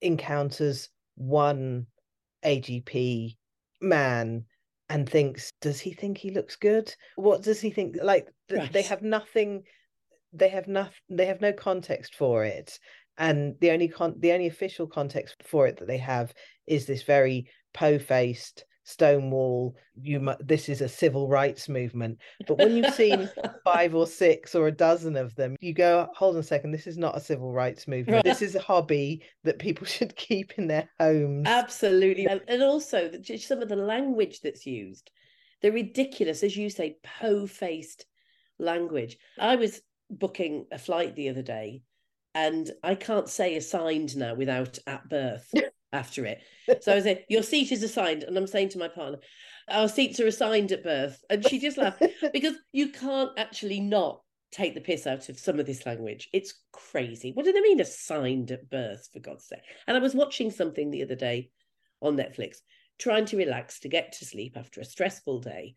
encounters 0.01 0.89
one 1.15 1.87
AGP 2.45 3.35
man 3.81 4.45
and 4.89 5.07
thinks, 5.07 5.53
does 5.61 5.79
he 5.79 5.91
think 5.91 6.17
he 6.17 6.31
looks 6.31 6.55
good? 6.55 6.93
What 7.15 7.43
does 7.43 7.61
he 7.61 7.69
think? 7.69 7.97
Like 8.01 8.27
right. 8.51 8.71
they 8.71 8.81
have 8.83 9.01
nothing, 9.01 9.63
they 10.33 10.49
have 10.49 10.67
nothing, 10.67 10.97
they 11.09 11.25
have 11.25 11.41
no 11.41 11.53
context 11.53 12.15
for 12.15 12.43
it. 12.43 12.79
And 13.17 13.55
the 13.59 13.71
only 13.71 13.87
con 13.87 14.15
the 14.17 14.31
only 14.31 14.47
official 14.47 14.87
context 14.87 15.35
for 15.45 15.67
it 15.67 15.77
that 15.77 15.87
they 15.87 15.97
have 15.97 16.33
is 16.67 16.85
this 16.85 17.03
very 17.03 17.49
po-faced 17.73 18.65
Stonewall, 18.89 19.75
you 20.01 20.33
this 20.39 20.67
is 20.67 20.81
a 20.81 20.89
civil 20.89 21.27
rights 21.27 21.69
movement. 21.69 22.17
But 22.47 22.57
when 22.57 22.75
you've 22.75 22.95
seen 22.95 23.29
five 23.63 23.93
or 23.93 24.07
six 24.07 24.55
or 24.55 24.67
a 24.67 24.71
dozen 24.71 25.15
of 25.15 25.35
them, 25.35 25.55
you 25.61 25.73
go, 25.73 26.07
hold 26.15 26.35
on 26.35 26.39
a 26.39 26.43
second, 26.43 26.71
this 26.71 26.87
is 26.87 26.97
not 26.97 27.15
a 27.15 27.21
civil 27.21 27.51
rights 27.51 27.87
movement. 27.87 28.15
Right. 28.15 28.23
This 28.23 28.41
is 28.41 28.55
a 28.55 28.59
hobby 28.59 29.21
that 29.43 29.59
people 29.59 29.85
should 29.95 30.15
keep 30.15 30.57
in 30.57 30.65
their 30.65 30.89
homes. 30.99 31.47
Absolutely. 31.47 32.25
And 32.25 32.63
also 32.63 33.11
some 33.37 33.61
of 33.61 33.69
the 33.69 33.75
language 33.75 34.41
that's 34.41 34.65
used, 34.65 35.11
the 35.61 35.71
ridiculous, 35.71 36.43
as 36.43 36.57
you 36.57 36.71
say, 36.71 36.97
po-faced 37.03 38.07
language. 38.57 39.19
I 39.37 39.55
was 39.55 39.81
booking 40.09 40.65
a 40.71 40.79
flight 40.79 41.15
the 41.15 41.29
other 41.29 41.43
day 41.43 41.83
and 42.33 42.71
I 42.83 42.95
can't 42.95 43.29
say 43.29 43.55
assigned 43.55 44.17
now 44.17 44.33
without 44.33 44.79
at 44.87 45.07
birth 45.07 45.53
after 45.91 46.25
it. 46.25 46.41
So 46.81 46.95
I 46.95 46.99
say, 46.99 47.25
Your 47.29 47.43
seat 47.43 47.71
is 47.71 47.83
assigned. 47.83 48.23
And 48.23 48.37
I'm 48.37 48.47
saying 48.47 48.69
to 48.69 48.79
my 48.79 48.87
partner, 48.87 49.19
Our 49.69 49.87
seats 49.87 50.19
are 50.19 50.27
assigned 50.27 50.71
at 50.71 50.83
birth. 50.83 51.23
And 51.29 51.47
she 51.47 51.59
just 51.59 51.77
laughed 51.77 52.03
because 52.33 52.55
you 52.71 52.89
can't 52.89 53.31
actually 53.37 53.79
not 53.79 54.21
take 54.51 54.73
the 54.73 54.81
piss 54.81 55.05
out 55.05 55.29
of 55.29 55.39
some 55.39 55.59
of 55.59 55.65
this 55.65 55.85
language. 55.85 56.29
It's 56.33 56.53
crazy. 56.71 57.31
What 57.33 57.45
do 57.45 57.53
they 57.53 57.61
mean 57.61 57.79
assigned 57.79 58.51
at 58.51 58.69
birth, 58.69 59.09
for 59.13 59.19
God's 59.19 59.45
sake? 59.45 59.59
And 59.87 59.95
I 59.95 59.99
was 59.99 60.15
watching 60.15 60.51
something 60.51 60.89
the 60.89 61.03
other 61.03 61.15
day 61.15 61.51
on 62.01 62.17
Netflix, 62.17 62.57
trying 62.97 63.25
to 63.25 63.37
relax 63.37 63.79
to 63.81 63.89
get 63.89 64.13
to 64.13 64.25
sleep 64.25 64.57
after 64.57 64.81
a 64.81 64.85
stressful 64.85 65.41
day 65.41 65.75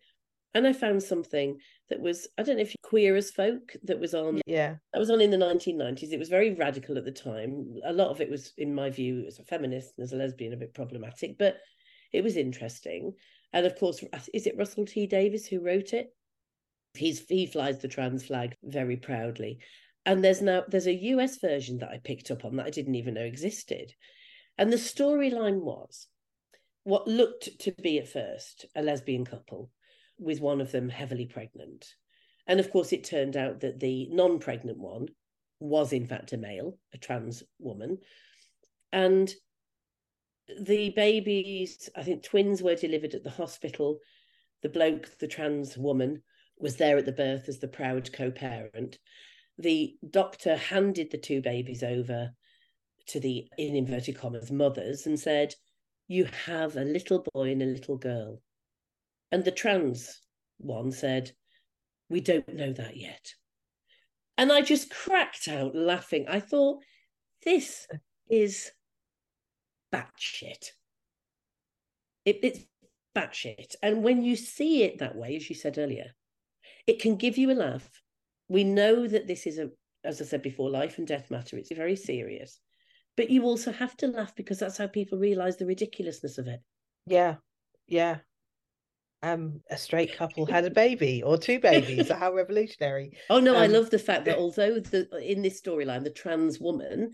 and 0.55 0.66
I 0.66 0.72
found 0.72 1.03
something 1.03 1.59
that 1.88 2.00
was 2.00 2.28
I 2.38 2.42
don't 2.42 2.57
know 2.57 2.62
if 2.62 2.74
queer 2.82 3.16
as 3.16 3.30
folk 3.30 3.74
that 3.84 3.98
was 3.98 4.14
on 4.14 4.40
yeah 4.46 4.76
that 4.92 4.98
was 4.98 5.11
on 5.11 5.20
in 5.20 5.30
the 5.30 5.36
1990s. 5.36 6.12
It 6.12 6.18
was 6.18 6.28
very 6.28 6.55
radical 6.55 6.98
at 6.98 7.05
the 7.05 7.12
time. 7.12 7.74
A 7.84 7.92
lot 7.92 8.09
of 8.09 8.20
it 8.20 8.30
was, 8.30 8.53
in 8.59 8.74
my 8.74 8.90
view, 8.90 9.24
as 9.26 9.38
a 9.38 9.44
feminist 9.44 9.94
and 9.96 10.05
as 10.05 10.12
a 10.12 10.16
lesbian, 10.16 10.53
a 10.53 10.57
bit 10.57 10.74
problematic, 10.74 11.38
but 11.38 11.59
it 12.12 12.22
was 12.22 12.36
interesting. 12.36 13.14
And 13.53 13.66
of 13.66 13.78
course, 13.78 14.03
uh, 14.12 14.18
is 14.32 14.46
it 14.46 14.57
Russell 14.57 14.86
T 14.86 15.07
Davies 15.07 15.46
who 15.46 15.61
wrote 15.61 15.92
it? 15.92 16.14
He's 16.94 17.26
he 17.28 17.46
flies 17.46 17.78
the 17.78 17.88
trans 17.88 18.24
flag 18.26 18.55
very 18.62 18.96
proudly. 18.96 19.59
And 20.05 20.22
there's 20.22 20.42
now 20.42 20.64
there's 20.68 20.88
a 20.88 20.94
US 20.94 21.38
version 21.38 21.78
that 21.78 21.90
I 21.90 21.98
picked 22.03 22.30
up 22.30 22.44
on 22.44 22.57
that 22.57 22.66
I 22.66 22.70
didn't 22.70 22.96
even 22.96 23.14
know 23.14 23.22
existed. 23.22 23.92
And 24.59 24.70
the 24.70 24.76
storyline 24.76 25.62
was 25.62 26.09
what 26.84 27.07
looked 27.07 27.61
to 27.61 27.72
be 27.80 27.98
at 27.98 28.09
first 28.09 28.66
a 28.74 28.82
lesbian 28.82 29.24
couple 29.24 29.70
with 30.23 30.41
one 30.41 30.61
of 30.61 30.73
them 30.73 30.89
heavily 30.89 31.27
pregnant. 31.27 31.95
And 32.47 32.61
of 32.61 32.70
course, 32.70 32.93
it 32.93 33.05
turned 33.05 33.37
out 33.37 33.61
that 33.61 33.81
the 33.81 34.09
non 34.11 34.39
pregnant 34.39 34.79
one 34.79 35.09
was, 35.61 35.93
in 35.93 36.07
fact, 36.07 36.33
a 36.33 36.37
male, 36.37 36.79
a 36.93 36.99
trans 36.99 37.43
woman. 37.59 37.99
And 38.93 39.33
the 40.61 40.91
babies, 40.91 41.89
I 41.97 42.03
think 42.03 42.23
twins 42.23 42.62
were 42.62 42.75
delivered 42.75 43.14
at 43.14 43.25
the 43.25 43.31
hospital. 43.31 43.99
The 44.62 44.68
bloke, 44.68 45.18
the 45.18 45.29
trans 45.29 45.79
woman, 45.79 46.23
was 46.59 46.77
there 46.77 46.99
at 46.99 47.07
the 47.07 47.12
birth 47.12 47.49
as 47.49 47.59
the 47.59 47.68
proud 47.68 48.12
co 48.12 48.31
parent. 48.31 48.99
The 49.59 49.97
doctor 50.09 50.57
handed 50.57 51.11
the 51.11 51.18
two 51.18 51.43
babies 51.43 51.83
over 51.83 52.33
to 53.09 53.20
the, 53.20 53.49
in 53.59 53.75
inverted 53.77 54.18
commas, 54.18 54.51
mothers 54.51 55.07
and 55.07 55.18
said, 55.18 55.55
You 56.09 56.27
have 56.47 56.77
a 56.77 56.85
little 56.85 57.25
boy 57.35 57.53
and 57.53 57.62
a 57.62 57.66
little 57.66 57.97
girl. 57.97 58.41
And 59.33 59.43
the 59.45 59.51
trans 59.51 60.20
one 60.59 60.93
said, 60.93 61.33
We 62.11 62.20
don't 62.20 62.55
know 62.55 62.72
that 62.74 62.97
yet. 62.99 63.33
And 64.37 64.53
I 64.53 64.61
just 64.61 64.91
cracked 64.91 65.49
out 65.49 65.74
laughing. 65.74 66.26
I 66.28 66.39
thought, 66.39 66.83
this 67.45 67.87
is 68.30 68.70
batshit. 69.93 70.68
It, 72.24 72.41
it's 72.43 72.61
batshit. 73.16 73.74
And 73.83 74.03
when 74.03 74.22
you 74.22 74.37
see 74.37 74.85
it 74.85 74.99
that 74.99 75.16
way, 75.16 75.37
as 75.37 75.49
you 75.49 75.57
said 75.57 75.78
earlier, 75.78 76.12
it 76.87 77.01
can 77.01 77.16
give 77.16 77.39
you 77.39 77.51
a 77.51 77.55
laugh. 77.55 77.89
We 78.49 78.64
know 78.64 79.07
that 79.07 79.26
this 79.26 79.47
is 79.47 79.59
a, 79.59 79.70
as 80.05 80.20
I 80.20 80.24
said 80.24 80.43
before, 80.43 80.70
life 80.70 80.99
and 80.99 81.07
death 81.07 81.30
matter. 81.30 81.57
It's 81.57 81.72
very 81.72 81.97
serious. 81.97 82.61
But 83.16 83.30
you 83.30 83.45
also 83.45 83.72
have 83.72 83.97
to 83.99 84.07
laugh 84.07 84.35
because 84.35 84.59
that's 84.59 84.78
how 84.78 84.87
people 84.87 85.18
realize 85.18 85.57
the 85.57 85.66
ridiculousness 85.66 86.39
of 86.39 86.49
it. 86.49 86.61
Yeah. 87.07 87.37
Yeah 87.87 88.18
um, 89.23 89.61
a 89.70 89.77
straight 89.77 90.16
couple 90.16 90.47
had 90.47 90.64
a 90.64 90.70
baby 90.85 91.23
or 91.23 91.39
two 91.39 91.59
babies. 91.61 92.11
how 92.11 92.33
revolutionary! 92.33 93.16
Oh 93.31 93.41
no, 93.41 93.55
um, 93.55 93.62
I 93.62 93.66
love 93.66 93.91
the 93.91 93.99
fact 93.99 94.25
that 94.27 94.39
although 94.39 94.81
the 94.81 95.09
in 95.23 95.43
this 95.43 95.61
storyline 95.61 96.05
the 96.05 96.11
trans 96.11 96.59
woman 96.61 97.12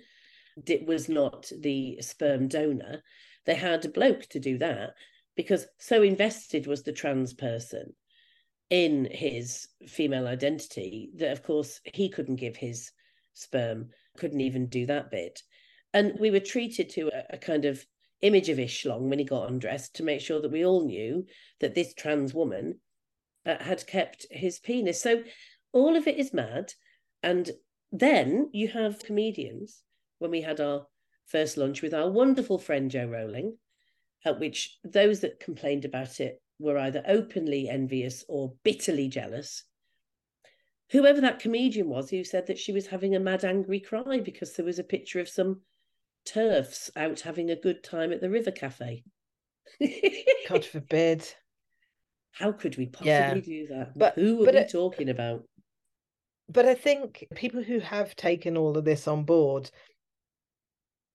did, 0.65 0.87
was 0.87 1.09
not 1.09 1.51
the 1.61 1.99
sperm 2.01 2.49
donor, 2.49 3.03
they 3.47 3.55
had 3.55 3.85
a 3.85 3.91
bloke 3.91 4.27
to 4.31 4.41
do 4.41 4.59
that 4.59 4.95
because 5.37 5.67
so 5.79 6.03
invested 6.03 6.67
was 6.67 6.83
the 6.83 6.93
trans 6.93 7.33
person 7.33 7.95
in 8.71 9.09
his 9.11 9.69
female 9.87 10.27
identity 10.27 11.11
that 11.17 11.33
of 11.33 11.43
course 11.43 11.81
he 11.85 12.09
couldn't 12.09 12.37
give 12.37 12.57
his 12.57 12.93
sperm, 13.35 13.89
couldn't 14.17 14.41
even 14.41 14.67
do 14.67 14.87
that 14.87 15.11
bit. 15.11 15.43
And 15.95 16.19
we 16.21 16.31
were 16.31 16.41
treated 16.41 16.91
to 16.91 17.09
a, 17.09 17.35
a 17.35 17.39
kind 17.39 17.65
of 17.65 17.85
image 18.21 18.49
of 18.49 18.59
Ishlong 18.59 19.09
when 19.09 19.19
he 19.19 19.25
got 19.25 19.49
undressed 19.49 19.97
to 19.97 20.03
make 20.03 20.21
sure 20.21 20.41
that 20.41 20.53
we 20.53 20.65
all 20.65 20.85
knew 20.85 21.27
that 21.61 21.75
this 21.75 21.95
trans 21.95 22.35
woman 22.35 22.81
uh, 23.47 23.63
had 23.63 23.87
kept 23.87 24.27
his 24.31 24.59
penis. 24.59 25.01
So 25.01 25.23
all 25.73 25.97
of 25.97 26.07
it 26.07 26.19
is 26.19 26.33
mad. 26.33 26.73
And 27.23 27.51
then 27.93 28.51
you 28.53 28.69
have 28.69 28.99
comedians 28.99 29.83
when 30.19 30.31
we 30.31 30.43
had 30.43 30.61
our 30.61 30.87
first 31.27 31.57
lunch 31.57 31.83
with 31.83 31.95
our 31.95 32.11
wonderful 32.11 32.59
friend 32.59 32.91
Jo 32.91 33.07
Rowling, 33.07 33.57
at 34.25 34.41
which 34.41 34.79
those 34.83 35.21
that 35.21 35.41
complained 35.41 35.85
about 35.85 36.21
it 36.21 36.41
were 36.59 36.79
either 36.79 37.03
openly 37.07 37.69
envious 37.69 38.25
or 38.29 38.55
bitterly 38.65 39.09
jealous. 39.09 39.65
Whoever 40.91 41.21
that 41.21 41.39
comedian 41.39 41.89
was 41.89 42.11
who 42.11 42.25
said 42.25 42.47
that 42.47 42.59
she 42.59 42.73
was 42.73 42.87
having 42.87 43.15
a 43.15 43.21
mad 43.21 43.45
angry 43.45 43.79
cry 43.79 44.21
because 44.21 44.55
there 44.55 44.65
was 44.65 44.79
a 44.79 44.85
picture 44.85 45.21
of 45.21 45.29
some 45.29 45.61
TERFs 46.27 46.91
out 46.97 47.21
having 47.21 47.51
a 47.51 47.57
good 47.57 47.83
time 47.83 48.13
at 48.13 48.21
the 48.21 48.31
River 48.31 48.51
Cafe. 48.51 49.03
God 50.49 50.65
forbid. 50.65 51.27
How 52.33 52.53
could 52.53 52.77
we 52.77 52.87
possibly 52.87 53.11
yeah. 53.11 53.35
do 53.35 53.67
that? 53.69 53.99
But 53.99 54.15
who 54.15 54.43
are 54.43 54.53
we 54.53 54.59
it, 54.59 54.71
talking 54.71 55.09
about? 55.09 55.45
But 56.49 56.67
I 56.67 56.75
think 56.75 57.27
people 57.35 57.63
who 57.63 57.79
have 57.81 58.15
taken 58.17 58.57
all 58.57 58.77
of 58.79 58.85
this 58.85 59.09
on 59.09 59.25
board, 59.25 59.71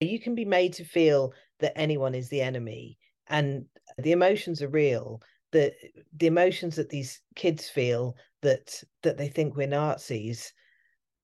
you 0.00 0.20
can 0.20 0.34
be 0.34 0.44
made 0.44 0.74
to 0.74 0.84
feel 0.84 1.32
that 1.60 1.78
anyone 1.78 2.14
is 2.14 2.28
the 2.28 2.42
enemy, 2.42 2.98
and 3.28 3.64
the 3.98 4.12
emotions 4.12 4.62
are 4.62 4.68
real. 4.68 5.22
The 5.52 5.72
the 6.16 6.26
emotions 6.26 6.76
that 6.76 6.90
these 6.90 7.20
kids 7.36 7.68
feel 7.68 8.16
that 8.42 8.82
that 9.02 9.16
they 9.16 9.28
think 9.28 9.56
we're 9.56 9.66
Nazis 9.66 10.52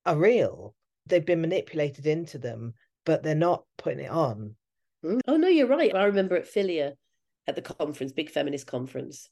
are 0.06 0.16
real. 0.16 0.74
They've 1.06 1.26
been 1.26 1.40
manipulated 1.40 2.06
into 2.06 2.38
them 2.38 2.74
but 3.04 3.22
they're 3.22 3.34
not 3.34 3.64
putting 3.78 4.00
it 4.00 4.10
on. 4.10 4.56
Mm. 5.04 5.20
Oh 5.26 5.36
no, 5.36 5.48
you're 5.48 5.66
right. 5.66 5.94
I 5.94 6.04
remember 6.04 6.36
at 6.36 6.52
FiLia 6.52 6.92
at 7.46 7.56
the 7.56 7.62
conference, 7.62 8.12
big 8.12 8.30
feminist 8.30 8.66
conference, 8.66 9.28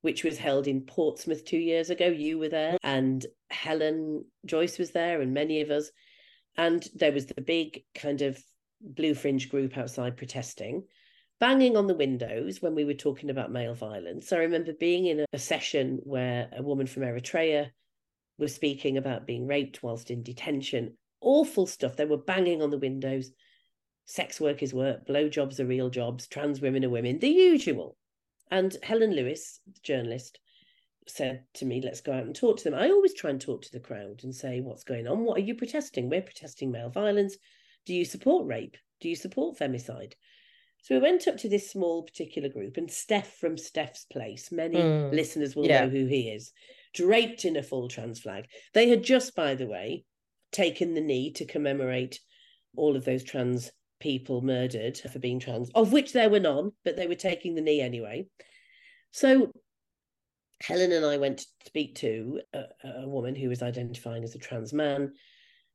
which 0.00 0.24
was 0.24 0.38
held 0.38 0.66
in 0.66 0.82
Portsmouth 0.82 1.44
two 1.44 1.58
years 1.58 1.90
ago. 1.90 2.06
You 2.06 2.38
were 2.38 2.48
there, 2.48 2.76
and 2.82 3.24
Helen 3.50 4.24
Joyce 4.44 4.78
was 4.78 4.90
there, 4.90 5.20
and 5.20 5.32
many 5.32 5.60
of 5.60 5.70
us. 5.70 5.90
And 6.56 6.86
there 6.94 7.12
was 7.12 7.26
the 7.26 7.40
big 7.40 7.84
kind 7.94 8.20
of 8.20 8.38
blue 8.80 9.14
fringe 9.14 9.48
group 9.48 9.78
outside 9.78 10.16
protesting, 10.16 10.84
banging 11.40 11.76
on 11.76 11.86
the 11.86 11.94
windows 11.94 12.60
when 12.60 12.74
we 12.74 12.84
were 12.84 12.94
talking 12.94 13.30
about 13.30 13.52
male 13.52 13.74
violence. 13.74 14.32
I 14.32 14.38
remember 14.38 14.72
being 14.78 15.06
in 15.06 15.24
a 15.32 15.38
session 15.38 16.00
where 16.02 16.50
a 16.56 16.62
woman 16.62 16.86
from 16.86 17.04
Eritrea 17.04 17.70
was 18.38 18.54
speaking 18.54 18.98
about 18.98 19.26
being 19.26 19.46
raped 19.46 19.82
whilst 19.82 20.10
in 20.10 20.22
detention 20.22 20.96
awful 21.22 21.66
stuff. 21.66 21.96
They 21.96 22.04
were 22.04 22.18
banging 22.18 22.62
on 22.62 22.70
the 22.70 22.78
windows. 22.78 23.30
Sex 24.04 24.40
work 24.40 24.62
is 24.62 24.74
work, 24.74 25.06
blowjobs 25.06 25.60
are 25.60 25.64
real 25.64 25.88
jobs, 25.88 26.26
trans 26.26 26.60
women 26.60 26.84
are 26.84 26.90
women, 26.90 27.18
the 27.20 27.28
usual. 27.28 27.96
And 28.50 28.76
Helen 28.82 29.14
Lewis, 29.14 29.60
the 29.66 29.80
journalist, 29.82 30.38
said 31.08 31.44
to 31.54 31.64
me, 31.64 31.80
let's 31.82 32.00
go 32.00 32.12
out 32.12 32.24
and 32.24 32.34
talk 32.34 32.58
to 32.58 32.64
them. 32.64 32.74
I 32.74 32.90
always 32.90 33.14
try 33.14 33.30
and 33.30 33.40
talk 33.40 33.62
to 33.62 33.72
the 33.72 33.80
crowd 33.80 34.20
and 34.24 34.34
say, 34.34 34.60
what's 34.60 34.84
going 34.84 35.06
on? 35.06 35.24
What 35.24 35.38
are 35.38 35.42
you 35.42 35.54
protesting? 35.54 36.10
We're 36.10 36.22
protesting 36.22 36.70
male 36.70 36.90
violence. 36.90 37.36
Do 37.86 37.94
you 37.94 38.04
support 38.04 38.46
rape? 38.46 38.76
Do 39.00 39.08
you 39.08 39.16
support 39.16 39.58
femicide? 39.58 40.12
So 40.82 40.96
we 40.96 41.00
went 41.00 41.28
up 41.28 41.36
to 41.38 41.48
this 41.48 41.70
small 41.70 42.02
particular 42.02 42.48
group, 42.48 42.76
and 42.76 42.90
Steph 42.90 43.36
from 43.36 43.56
Steph's 43.56 44.04
Place, 44.06 44.50
many 44.50 44.76
mm, 44.76 45.12
listeners 45.12 45.54
will 45.54 45.66
yeah. 45.66 45.84
know 45.84 45.90
who 45.90 46.06
he 46.06 46.28
is, 46.28 46.52
draped 46.92 47.44
in 47.44 47.56
a 47.56 47.62
full 47.62 47.88
trans 47.88 48.18
flag. 48.18 48.46
They 48.74 48.88
had 48.88 49.04
just, 49.04 49.36
by 49.36 49.54
the 49.54 49.68
way, 49.68 50.04
taken 50.52 50.94
the 50.94 51.00
knee 51.00 51.32
to 51.32 51.44
commemorate 51.44 52.20
all 52.76 52.96
of 52.96 53.04
those 53.04 53.24
trans 53.24 53.70
people 54.00 54.42
murdered 54.42 54.98
for 54.98 55.18
being 55.18 55.38
trans, 55.38 55.70
of 55.74 55.92
which 55.92 56.12
there 56.12 56.30
were 56.30 56.40
none, 56.40 56.72
but 56.84 56.96
they 56.96 57.06
were 57.06 57.14
taking 57.14 57.54
the 57.54 57.60
knee 57.60 57.80
anyway. 57.80 58.26
So 59.12 59.52
Helen 60.60 60.92
and 60.92 61.04
I 61.04 61.18
went 61.18 61.38
to 61.38 61.46
speak 61.66 61.96
to 61.96 62.40
a, 62.52 62.64
a 63.02 63.08
woman 63.08 63.34
who 63.34 63.48
was 63.48 63.62
identifying 63.62 64.24
as 64.24 64.34
a 64.34 64.38
trans 64.38 64.72
man, 64.72 65.12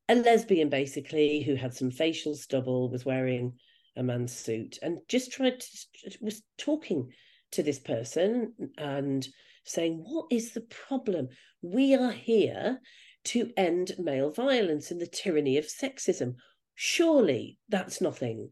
a 0.10 0.16
lesbian 0.16 0.70
basically, 0.70 1.42
who 1.42 1.56
had 1.56 1.74
some 1.74 1.92
facial 1.92 2.36
stubble, 2.36 2.90
was 2.90 3.06
wearing 3.06 3.54
a 3.98 4.04
man's 4.04 4.34
suit 4.34 4.78
and 4.82 5.00
just 5.08 5.32
tried 5.32 5.60
to 5.60 6.18
was 6.22 6.44
talking 6.58 7.12
to 7.52 7.64
this 7.64 7.80
person 7.80 8.54
and 8.78 9.28
saying 9.66 10.04
what 10.06 10.28
is 10.32 10.54
the 10.54 10.62
problem 10.62 11.28
we 11.62 11.96
are 11.96 12.12
here 12.12 12.80
to 13.28 13.52
end 13.58 13.92
male 14.00 14.32
violence 14.32 14.92
and 14.92 15.02
the 15.02 15.08
tyranny 15.08 15.58
of 15.58 15.66
sexism 15.66 16.36
surely 16.76 17.60
that's 17.70 18.02
nothing 18.02 18.50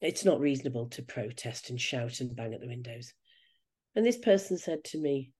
it's 0.00 0.24
not 0.24 0.40
reasonable 0.40 0.88
to 0.88 1.02
protest 1.02 1.70
and 1.70 1.80
shout 1.80 2.20
and 2.20 2.34
bang 2.34 2.54
at 2.54 2.60
the 2.60 2.68
windows 2.68 3.12
and 3.94 4.06
this 4.06 4.18
person 4.18 4.56
said 4.56 4.82
to 4.82 4.98
me 4.98 5.30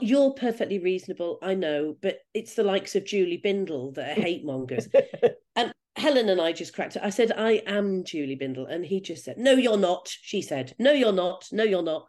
you're 0.00 0.32
perfectly 0.32 0.78
reasonable 0.78 1.38
i 1.42 1.54
know 1.54 1.96
but 2.00 2.18
it's 2.32 2.54
the 2.54 2.62
likes 2.62 2.94
of 2.94 3.04
julie 3.04 3.40
Bindel 3.44 3.94
that 3.94 4.16
are 4.16 4.20
hate 4.20 4.44
mongers 4.44 4.88
and 5.56 5.72
Helen 5.96 6.28
and 6.28 6.40
I 6.40 6.52
just 6.52 6.74
cracked 6.74 6.94
it. 6.94 7.02
I 7.02 7.10
said, 7.10 7.32
I 7.36 7.60
am 7.66 8.04
Julie 8.04 8.38
Bindel. 8.40 8.72
And 8.72 8.86
he 8.86 9.00
just 9.00 9.24
said, 9.24 9.36
No, 9.36 9.54
you're 9.54 9.76
not. 9.76 10.08
She 10.08 10.42
said, 10.42 10.72
No, 10.78 10.92
you're 10.92 11.12
not. 11.12 11.46
No, 11.50 11.64
you're 11.64 11.82
not. 11.82 12.06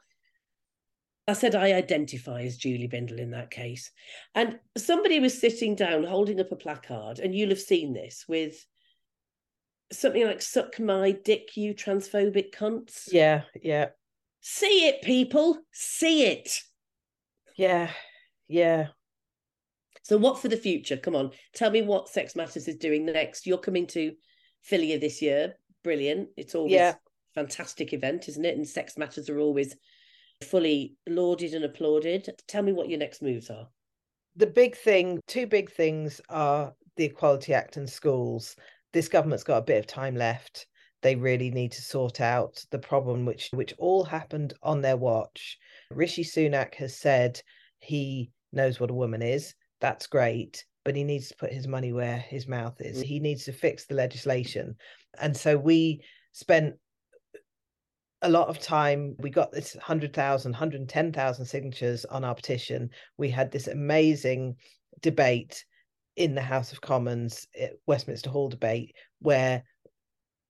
I 1.29 1.33
said, 1.33 1.53
I 1.53 1.73
identify 1.73 2.41
as 2.41 2.57
Julie 2.57 2.87
Bindel 2.87 3.19
in 3.19 3.31
that 3.31 3.51
case. 3.51 3.91
And 4.33 4.59
somebody 4.75 5.19
was 5.19 5.39
sitting 5.39 5.75
down 5.75 6.03
holding 6.03 6.39
up 6.39 6.51
a 6.51 6.55
placard, 6.55 7.19
and 7.19 7.35
you'll 7.35 7.49
have 7.49 7.59
seen 7.59 7.93
this 7.93 8.25
with 8.27 8.65
something 9.91 10.25
like 10.25 10.41
Suck 10.41 10.79
my 10.79 11.11
dick, 11.11 11.55
you 11.55 11.75
transphobic 11.75 12.53
cunts. 12.53 13.09
Yeah, 13.11 13.43
yeah. 13.61 13.89
See 14.41 14.87
it, 14.87 15.03
people. 15.03 15.59
See 15.71 16.23
it. 16.25 16.61
Yeah, 17.55 17.91
yeah. 18.47 18.87
So, 20.01 20.17
what 20.17 20.39
for 20.39 20.47
the 20.47 20.57
future? 20.57 20.97
Come 20.97 21.15
on, 21.15 21.31
tell 21.53 21.69
me 21.69 21.83
what 21.83 22.09
Sex 22.09 22.35
Matters 22.35 22.67
is 22.67 22.77
doing 22.77 23.05
next. 23.05 23.45
You're 23.45 23.59
coming 23.59 23.85
to 23.87 24.13
FiLia 24.69 24.99
this 24.99 25.21
year. 25.21 25.53
Brilliant. 25.83 26.29
It's 26.37 26.55
always 26.55 26.73
yeah. 26.73 26.95
fantastic 27.35 27.93
event, 27.93 28.29
isn't 28.29 28.45
it? 28.45 28.57
And 28.57 28.67
Sex 28.67 28.97
Matters 28.97 29.29
are 29.29 29.39
always 29.39 29.75
fully 30.43 30.95
lauded 31.07 31.53
and 31.53 31.65
applauded. 31.65 32.29
Tell 32.47 32.63
me 32.63 32.71
what 32.71 32.89
your 32.89 32.99
next 32.99 33.21
moves 33.21 33.49
are. 33.49 33.67
The 34.35 34.47
big 34.47 34.75
thing, 34.75 35.19
two 35.27 35.47
big 35.47 35.71
things 35.71 36.21
are 36.29 36.73
the 36.95 37.05
Equality 37.05 37.53
Act 37.53 37.77
and 37.77 37.89
schools. 37.89 38.55
This 38.93 39.07
government's 39.07 39.43
got 39.43 39.57
a 39.57 39.63
bit 39.63 39.79
of 39.79 39.87
time 39.87 40.15
left. 40.15 40.67
They 41.01 41.15
really 41.15 41.49
need 41.51 41.71
to 41.73 41.81
sort 41.81 42.19
out 42.19 42.63
the 42.71 42.79
problem 42.79 43.25
which 43.25 43.49
which 43.53 43.73
all 43.77 44.03
happened 44.03 44.53
on 44.63 44.81
their 44.81 44.97
watch. 44.97 45.57
Rishi 45.91 46.23
Sunak 46.23 46.75
has 46.75 46.95
said 46.95 47.41
he 47.79 48.31
knows 48.51 48.79
what 48.79 48.91
a 48.91 48.95
woman 48.95 49.21
is 49.21 49.53
that's 49.79 50.07
great 50.07 50.65
but 50.85 50.95
he 50.95 51.03
needs 51.03 51.29
to 51.29 51.35
put 51.35 51.53
his 51.53 51.67
money 51.67 51.93
where 51.93 52.17
his 52.17 52.47
mouth 52.47 52.79
is 52.79 53.01
he 53.01 53.19
needs 53.19 53.45
to 53.45 53.51
fix 53.51 53.85
the 53.85 53.95
legislation 53.95 54.75
and 55.19 55.35
so 55.35 55.57
we 55.57 56.01
spent 56.31 56.75
a 58.21 58.29
lot 58.29 58.49
of 58.49 58.59
time 58.59 59.15
we 59.19 59.29
got 59.29 59.51
this 59.51 59.75
100,000 59.75 60.51
110,000 60.51 61.45
signatures 61.45 62.05
on 62.05 62.23
our 62.23 62.35
petition 62.35 62.89
we 63.17 63.29
had 63.29 63.51
this 63.51 63.67
amazing 63.67 64.55
debate 65.01 65.63
in 66.15 66.35
the 66.35 66.41
House 66.41 66.71
of 66.73 66.81
Commons 66.81 67.47
eh, 67.55 67.69
Westminster 67.87 68.29
Hall 68.29 68.49
debate 68.49 68.93
where 69.19 69.63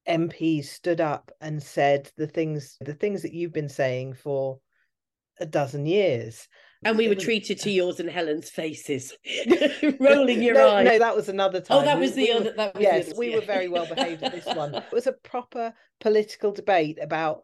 MPs 0.07 0.65
stood 0.65 0.99
up 0.99 1.31
and 1.41 1.61
said 1.61 2.11
the 2.17 2.27
things 2.27 2.77
the 2.81 2.95
things 2.95 3.21
that 3.21 3.33
you've 3.33 3.53
been 3.53 3.69
saying 3.69 4.15
for 4.15 4.59
a 5.39 5.45
dozen 5.45 5.85
years 5.85 6.47
and 6.83 6.97
we 6.97 7.09
were 7.09 7.15
treated 7.15 7.59
to 7.59 7.71
yours 7.71 7.99
and 7.99 8.09
Helen's 8.09 8.49
faces, 8.49 9.13
rolling 9.99 10.41
your 10.41 10.55
no, 10.55 10.75
eyes. 10.75 10.85
No, 10.85 10.99
that 10.99 11.15
was 11.15 11.27
another 11.27 11.59
oh, 11.59 11.61
time. 11.61 11.77
Oh, 11.79 11.85
that 11.85 11.99
was 11.99 12.13
the 12.13 12.23
we 12.23 12.31
other. 12.31 12.53
That 12.55 12.73
was 12.73 12.81
yes, 12.81 13.07
other, 13.07 13.19
we 13.19 13.29
yeah. 13.29 13.35
were 13.35 13.41
very 13.41 13.67
well 13.67 13.85
behaved 13.85 14.23
at 14.23 14.31
this 14.31 14.45
one. 14.45 14.75
It 14.89 14.93
was 14.93 15.07
a 15.07 15.13
proper 15.13 15.73
political 15.99 16.51
debate 16.51 16.99
about 17.01 17.43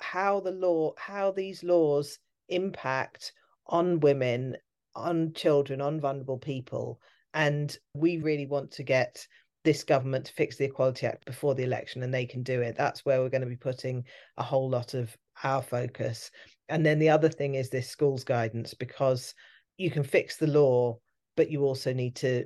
how 0.00 0.40
the 0.40 0.50
law, 0.50 0.92
how 0.96 1.30
these 1.30 1.62
laws 1.62 2.18
impact 2.48 3.32
on 3.66 4.00
women, 4.00 4.56
on 4.94 5.32
children, 5.34 5.80
on 5.80 6.00
vulnerable 6.00 6.38
people, 6.38 7.00
and 7.34 7.76
we 7.94 8.18
really 8.18 8.46
want 8.46 8.70
to 8.72 8.82
get 8.82 9.26
this 9.64 9.84
government 9.84 10.24
to 10.26 10.32
fix 10.32 10.56
the 10.56 10.64
Equality 10.64 11.06
Act 11.06 11.24
before 11.26 11.54
the 11.54 11.64
election, 11.64 12.02
and 12.02 12.14
they 12.14 12.24
can 12.24 12.42
do 12.42 12.62
it. 12.62 12.76
That's 12.76 13.04
where 13.04 13.20
we're 13.20 13.28
going 13.28 13.42
to 13.42 13.46
be 13.46 13.56
putting 13.56 14.04
a 14.36 14.42
whole 14.42 14.70
lot 14.70 14.94
of 14.94 15.14
our 15.42 15.62
focus 15.62 16.30
and 16.68 16.84
then 16.84 16.98
the 16.98 17.08
other 17.08 17.28
thing 17.28 17.54
is 17.54 17.70
this 17.70 17.88
schools 17.88 18.24
guidance 18.24 18.74
because 18.74 19.34
you 19.76 19.90
can 19.90 20.02
fix 20.02 20.36
the 20.36 20.46
law 20.46 20.98
but 21.38 21.52
you 21.52 21.62
also 21.62 21.92
need 21.92 22.16
to 22.16 22.44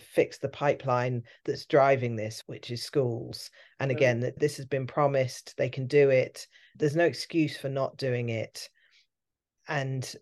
fix 0.00 0.36
the 0.36 0.48
pipeline 0.48 1.22
that's 1.44 1.64
driving 1.64 2.16
this 2.16 2.42
which 2.46 2.72
is 2.72 2.82
schools. 2.82 3.48
And 3.78 3.92
again 3.92 4.18
that 4.20 4.36
this 4.36 4.56
has 4.56 4.66
been 4.66 4.88
promised 4.88 5.54
they 5.56 5.68
can 5.68 5.86
do 5.86 6.10
it. 6.10 6.48
There's 6.74 6.96
no 6.96 7.04
excuse 7.04 7.56
for 7.56 7.68
not 7.68 7.96
doing 7.98 8.30
it. 8.30 8.68
And 9.68 10.12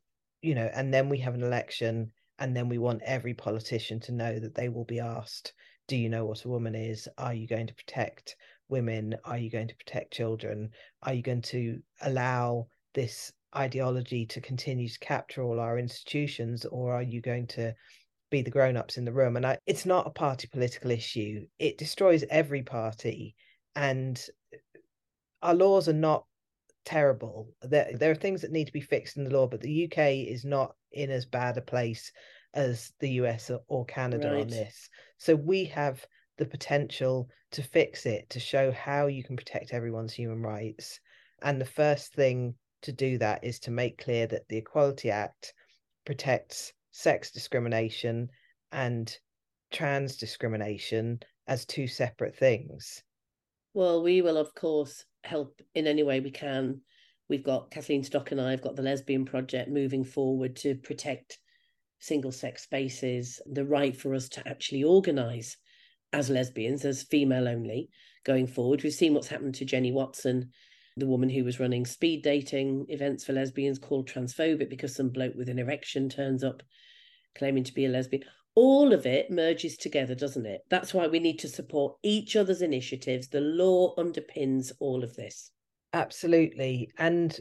you 0.43 0.55
know 0.55 0.71
and 0.75 0.93
then 0.93 1.09
we 1.09 1.17
have 1.21 1.35
an 1.35 1.43
election 1.43 2.13
and 2.39 2.55
then 2.55 2.69
we 2.69 2.77
want 2.77 3.01
every 3.07 3.33
politician 3.33 4.01
to 4.01 4.13
know 4.13 4.39
that 4.39 4.55
they 4.55 4.69
will 4.69 4.85
be 4.85 5.01
asked 5.01 5.55
do 5.89 5.97
you 5.97 6.11
know 6.11 6.27
what 6.27 6.45
a 6.45 6.49
woman 6.49 6.75
is? 6.75 7.09
Are 7.17 7.35
you 7.35 7.49
going 7.49 7.67
to 7.69 7.75
protect 7.75 8.37
women? 8.69 9.17
Are 9.25 9.39
you 9.39 9.51
going 9.51 9.67
to 9.69 9.75
protect 9.75 10.13
children? 10.13 10.71
Are 11.03 11.15
you 11.15 11.23
going 11.23 11.43
to 11.43 11.81
allow 12.03 12.69
this 12.93 13.33
ideology 13.57 14.27
to 14.27 14.41
continue 14.41 14.89
to 14.89 14.99
capture 15.01 15.43
all 15.43 15.59
our 15.59 15.79
institutions, 15.79 16.65
or 16.65 16.95
are 16.95 17.03
you 17.03 17.21
going 17.21 17.47
to 17.49 17.75
be 18.31 18.43
the 18.43 18.51
grown-ups 18.51 18.97
in 18.97 19.05
the 19.05 19.13
room? 19.13 19.37
And 19.37 19.47
I, 19.47 19.59
it's 19.67 19.87
not 19.87 20.07
a 20.07 20.11
party 20.11 20.49
political 20.51 20.91
issue. 20.91 21.47
It 21.59 21.79
destroys 21.79 22.25
every 22.31 22.63
party, 22.63 23.35
and 23.75 24.21
uh, 24.55 24.59
our 25.43 25.55
laws 25.55 25.89
are 25.89 25.95
not 25.95 26.25
terrible. 26.85 27.49
There, 27.63 27.91
there 27.95 28.11
are 28.11 28.17
things 28.17 28.43
that 28.43 28.53
need 28.53 28.67
to 28.67 28.73
be 28.73 28.81
fixed 28.81 29.17
in 29.17 29.25
the 29.25 29.31
law, 29.31 29.47
but 29.47 29.61
the 29.61 29.85
UK 29.85 30.29
is 30.29 30.45
not 30.45 30.75
in 30.93 31.11
as 31.11 31.27
bad 31.27 31.57
a 31.57 31.63
place 31.63 32.11
as 32.55 32.93
the 33.01 33.11
US 33.11 33.51
or 33.69 33.85
Canada 33.85 34.31
right. 34.31 34.41
on 34.43 34.49
this. 34.49 34.89
So 35.19 35.37
we 35.37 35.67
have 35.67 36.05
the 36.39 36.47
potential 36.47 37.29
to 37.53 37.63
fix 37.63 38.07
it, 38.07 38.31
to 38.31 38.41
show 38.41 38.73
how 38.73 39.07
you 39.07 39.23
can 39.23 39.37
protect 39.37 39.73
everyone's 39.73 40.13
human 40.13 40.43
rights. 40.43 40.99
And 41.43 41.61
the 41.61 41.67
first 41.67 42.15
thing 42.15 42.55
to 42.83 42.93
do 42.93 43.19
that 43.19 43.45
is 43.45 43.61
to 43.61 43.71
make 43.71 44.03
clear 44.03 44.27
that 44.27 44.49
the 44.49 44.57
Equality 44.57 45.11
Act 45.11 45.53
protects 46.05 46.73
sex 46.91 47.31
discrimination 47.31 48.29
and 48.73 49.17
trans 49.73 50.17
discrimination 50.17 51.21
as 51.47 51.65
two 51.65 51.87
separate 51.87 52.37
things. 52.37 53.03
Well, 53.75 54.03
we 54.03 54.23
will, 54.23 54.37
of 54.37 54.55
course, 54.55 55.05
help 55.25 55.61
in 55.75 55.87
any 55.87 56.03
way 56.03 56.21
we 56.21 56.31
can. 56.31 56.81
We've 57.29 57.45
got 57.45 57.71
Kathleen 57.71 58.03
Stock 58.03 58.33
and 58.33 58.41
I 58.41 58.51
have 58.51 58.63
got 58.63 58.75
the 58.75 58.83
Lesbian 58.83 59.25
Project 59.25 59.71
moving 59.71 60.05
forward 60.05 60.57
to 60.57 60.75
protect 60.75 61.39
single 62.01 62.33
sex 62.33 62.63
spaces, 62.63 63.41
the 63.47 63.65
right 63.65 63.97
for 63.97 64.15
us 64.15 64.29
to 64.31 64.49
actually 64.49 64.83
organise 64.83 65.57
as 66.13 66.31
lesbians, 66.31 66.85
as 66.85 67.05
female 67.05 67.47
only, 67.47 67.89
going 68.25 68.47
forward. 68.47 68.83
We've 68.83 68.93
seen 68.93 69.15
what's 69.15 69.29
happened 69.29 69.55
to 69.57 69.65
Jenny 69.65 69.93
Watson 69.93 70.51
the 70.97 71.07
woman 71.07 71.29
who 71.29 71.45
was 71.45 71.61
running 71.61 71.87
speed 71.87 72.23
dating 72.23 72.87
events 72.89 73.25
for 73.25 73.33
lesbians 73.33 73.79
called 73.79 74.09
transphobic 74.09 74.69
because 74.69 74.95
some 74.95 75.09
bloke 75.09 75.35
with 75.37 75.49
an 75.49 75.59
erection 75.59 76.09
turns 76.09 76.43
up 76.45 76.63
claiming 77.37 77.65
to 77.65 77.75
be 77.75 77.87
a 77.87 77.89
lesbian. 77.89 78.25
All 78.57 78.93
of 78.93 79.07
it 79.07 79.31
merges 79.31 79.77
together, 79.77 80.15
doesn't 80.15 80.47
it? 80.47 80.63
That's 80.69 80.93
why 80.93 81.07
we 81.07 81.21
need 81.21 81.39
to 81.39 81.49
support 81.49 81.97
each 82.03 82.35
other's 82.37 82.63
initiatives. 82.63 83.29
The 83.29 83.41
law 83.41 83.95
underpins 83.97 84.73
all 84.81 85.05
of 85.05 85.15
this. 85.15 85.53
Absolutely. 85.93 86.91
And, 86.99 87.39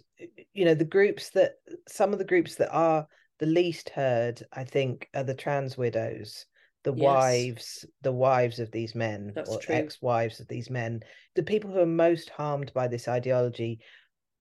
you 0.54 0.66
know, 0.66 0.76
the 0.76 0.86
groups 0.86 1.32
that, 1.32 1.54
some 1.88 2.14
of 2.14 2.20
the 2.20 2.26
groups 2.26 2.56
that 2.56 2.72
are 2.72 3.08
the 3.40 3.48
least 3.48 3.90
heard, 3.90 4.44
I 4.54 4.64
think, 4.64 5.10
are 5.16 5.24
the 5.24 5.34
trans 5.34 5.78
widows 5.78 6.46
the 6.84 6.94
yes. 6.94 7.04
wives 7.04 7.86
the 8.02 8.12
wives 8.12 8.60
of 8.60 8.72
these 8.72 8.96
men 8.96 9.34
That's 9.36 9.50
or 9.50 9.60
true. 9.60 9.76
ex-wives 9.76 10.40
of 10.40 10.48
these 10.48 10.70
men 10.70 11.02
the 11.36 11.44
people 11.44 11.72
who 11.72 11.80
are 11.80 11.86
most 11.86 12.30
harmed 12.30 12.72
by 12.74 12.88
this 12.88 13.08
ideology 13.08 13.80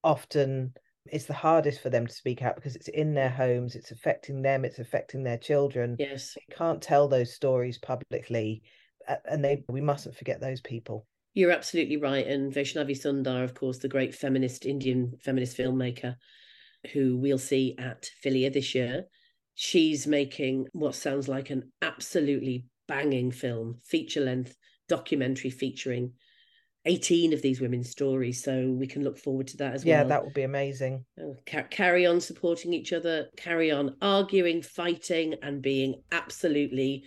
often 0.03 0.73
it's 1.05 1.25
the 1.25 1.33
hardest 1.33 1.81
for 1.81 1.89
them 1.89 2.07
to 2.07 2.13
speak 2.13 2.41
out 2.41 2.55
because 2.55 2.75
it's 2.75 2.87
in 2.87 3.13
their 3.13 3.29
homes 3.29 3.75
it's 3.75 3.91
affecting 3.91 4.41
them 4.41 4.63
it's 4.63 4.79
affecting 4.79 5.23
their 5.23 5.37
children 5.37 5.95
yes 5.99 6.35
they 6.35 6.55
can't 6.55 6.81
tell 6.81 7.07
those 7.07 7.33
stories 7.33 7.77
publicly 7.77 8.61
and 9.25 9.43
they 9.43 9.63
we 9.69 9.81
mustn't 9.81 10.15
forget 10.15 10.39
those 10.39 10.61
people 10.61 11.05
You're 11.33 11.51
absolutely 11.51 11.97
right. 11.97 12.27
And 12.27 12.53
Vaishnavi 12.53 12.95
Sundar, 12.97 13.43
of 13.43 13.53
course, 13.53 13.79
the 13.79 13.87
great 13.87 14.13
feminist 14.13 14.65
Indian 14.65 15.13
feminist 15.23 15.57
filmmaker, 15.57 16.15
who 16.91 17.17
we'll 17.17 17.39
see 17.39 17.75
at 17.77 18.09
FiLia 18.23 18.51
this 18.51 18.75
year. 18.75 19.05
She's 19.61 20.07
making 20.07 20.67
what 20.71 20.95
sounds 20.95 21.27
like 21.27 21.49
an 21.49 21.69
absolutely 21.81 22.63
banging 22.87 23.29
film, 23.29 23.79
feature 23.83 24.21
length 24.21 24.55
documentary 24.87 25.49
featuring 25.49 26.13
18 26.85 27.33
of 27.33 27.41
these 27.41 27.59
women's 27.59 27.89
stories. 27.89 28.41
So 28.41 28.69
we 28.69 28.87
can 28.87 29.03
look 29.03 29.17
forward 29.17 29.47
to 29.47 29.57
that 29.57 29.73
as 29.73 29.83
yeah, 29.83 29.95
well. 29.95 30.03
Yeah, 30.05 30.07
that 30.07 30.23
would 30.23 30.33
be 30.33 30.43
amazing. 30.43 31.03
Oh, 31.19 31.35
carry 31.45 32.05
on 32.05 32.21
supporting 32.21 32.71
each 32.71 32.93
other, 32.93 33.27
carry 33.35 33.69
on 33.69 33.97
arguing, 34.01 34.61
fighting, 34.61 35.35
and 35.43 35.61
being 35.61 36.03
absolutely 36.13 37.03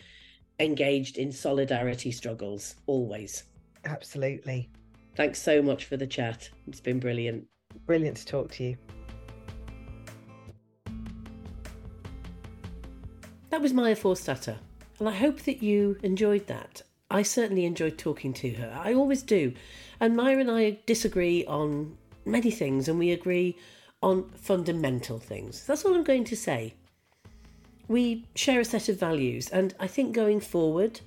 engaged 0.60 1.16
in 1.16 1.32
solidarity 1.32 2.12
struggles 2.12 2.74
always. 2.86 3.44
Absolutely. 3.86 4.68
Thanks 5.16 5.40
so 5.40 5.62
much 5.62 5.86
for 5.86 5.96
the 5.96 6.06
chat. 6.06 6.50
It's 6.66 6.80
been 6.80 7.00
brilliant. 7.00 7.46
Brilliant 7.86 8.18
to 8.18 8.26
talk 8.26 8.50
to 8.52 8.64
you. 8.64 8.76
That 13.52 13.60
was 13.60 13.74
Maya 13.74 13.94
Forstater, 13.94 14.56
and 14.98 15.06
I 15.06 15.12
hope 15.12 15.40
that 15.42 15.62
you 15.62 15.98
enjoyed 16.02 16.46
that. 16.46 16.80
I 17.10 17.20
certainly 17.20 17.66
enjoyed 17.66 17.98
talking 17.98 18.32
to 18.32 18.50
her. 18.54 18.80
I 18.82 18.94
always 18.94 19.20
do. 19.20 19.52
And 20.00 20.16
Maya 20.16 20.38
and 20.38 20.50
I 20.50 20.78
disagree 20.86 21.44
on 21.44 21.98
many 22.24 22.50
things, 22.50 22.88
and 22.88 22.98
we 22.98 23.12
agree 23.12 23.58
on 24.02 24.30
fundamental 24.30 25.18
things. 25.18 25.66
That's 25.66 25.84
all 25.84 25.94
I'm 25.94 26.02
going 26.02 26.24
to 26.24 26.34
say. 26.34 26.72
We 27.88 28.24
share 28.34 28.60
a 28.60 28.64
set 28.64 28.88
of 28.88 28.98
values, 28.98 29.50
and 29.50 29.74
I 29.78 29.86
think 29.86 30.14
going 30.14 30.40
forward, 30.40 31.00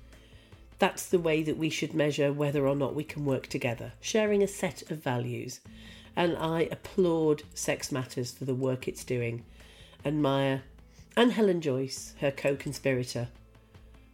that's 0.78 1.08
the 1.08 1.18
way 1.18 1.42
that 1.42 1.58
we 1.58 1.72
should 1.72 1.96
measure 1.96 2.32
whether 2.32 2.68
or 2.68 2.76
not 2.76 2.94
we 2.94 3.04
can 3.04 3.26
work 3.26 3.48
together, 3.48 3.94
sharing 4.02 4.44
a 4.44 4.48
set 4.48 4.92
of 4.92 5.02
values. 5.02 5.62
And 6.16 6.38
I 6.38 6.70
applaud 6.72 7.42
Sex 7.56 7.92
Matters 7.92 8.34
for 8.34 8.46
the 8.46 8.54
work 8.54 8.88
it's 8.88 9.04
doing, 9.04 9.46
and 10.04 10.22
Maya 10.22 10.60
and 11.18 11.32
Helen 11.32 11.62
Joyce, 11.62 12.14
her 12.20 12.32
co 12.32 12.56
conspirator, 12.56 13.28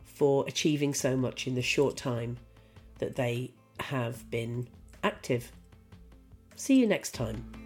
for 0.04 0.46
achieving 0.48 0.94
so 0.94 1.18
much 1.18 1.48
in 1.48 1.56
the 1.56 1.62
short 1.62 1.98
time 1.98 2.38
that 3.00 3.16
they 3.16 3.52
have 3.80 4.30
been 4.30 4.68
active. 5.04 5.52
See 6.56 6.76
you 6.80 6.88
next 6.88 7.14
time. 7.14 7.61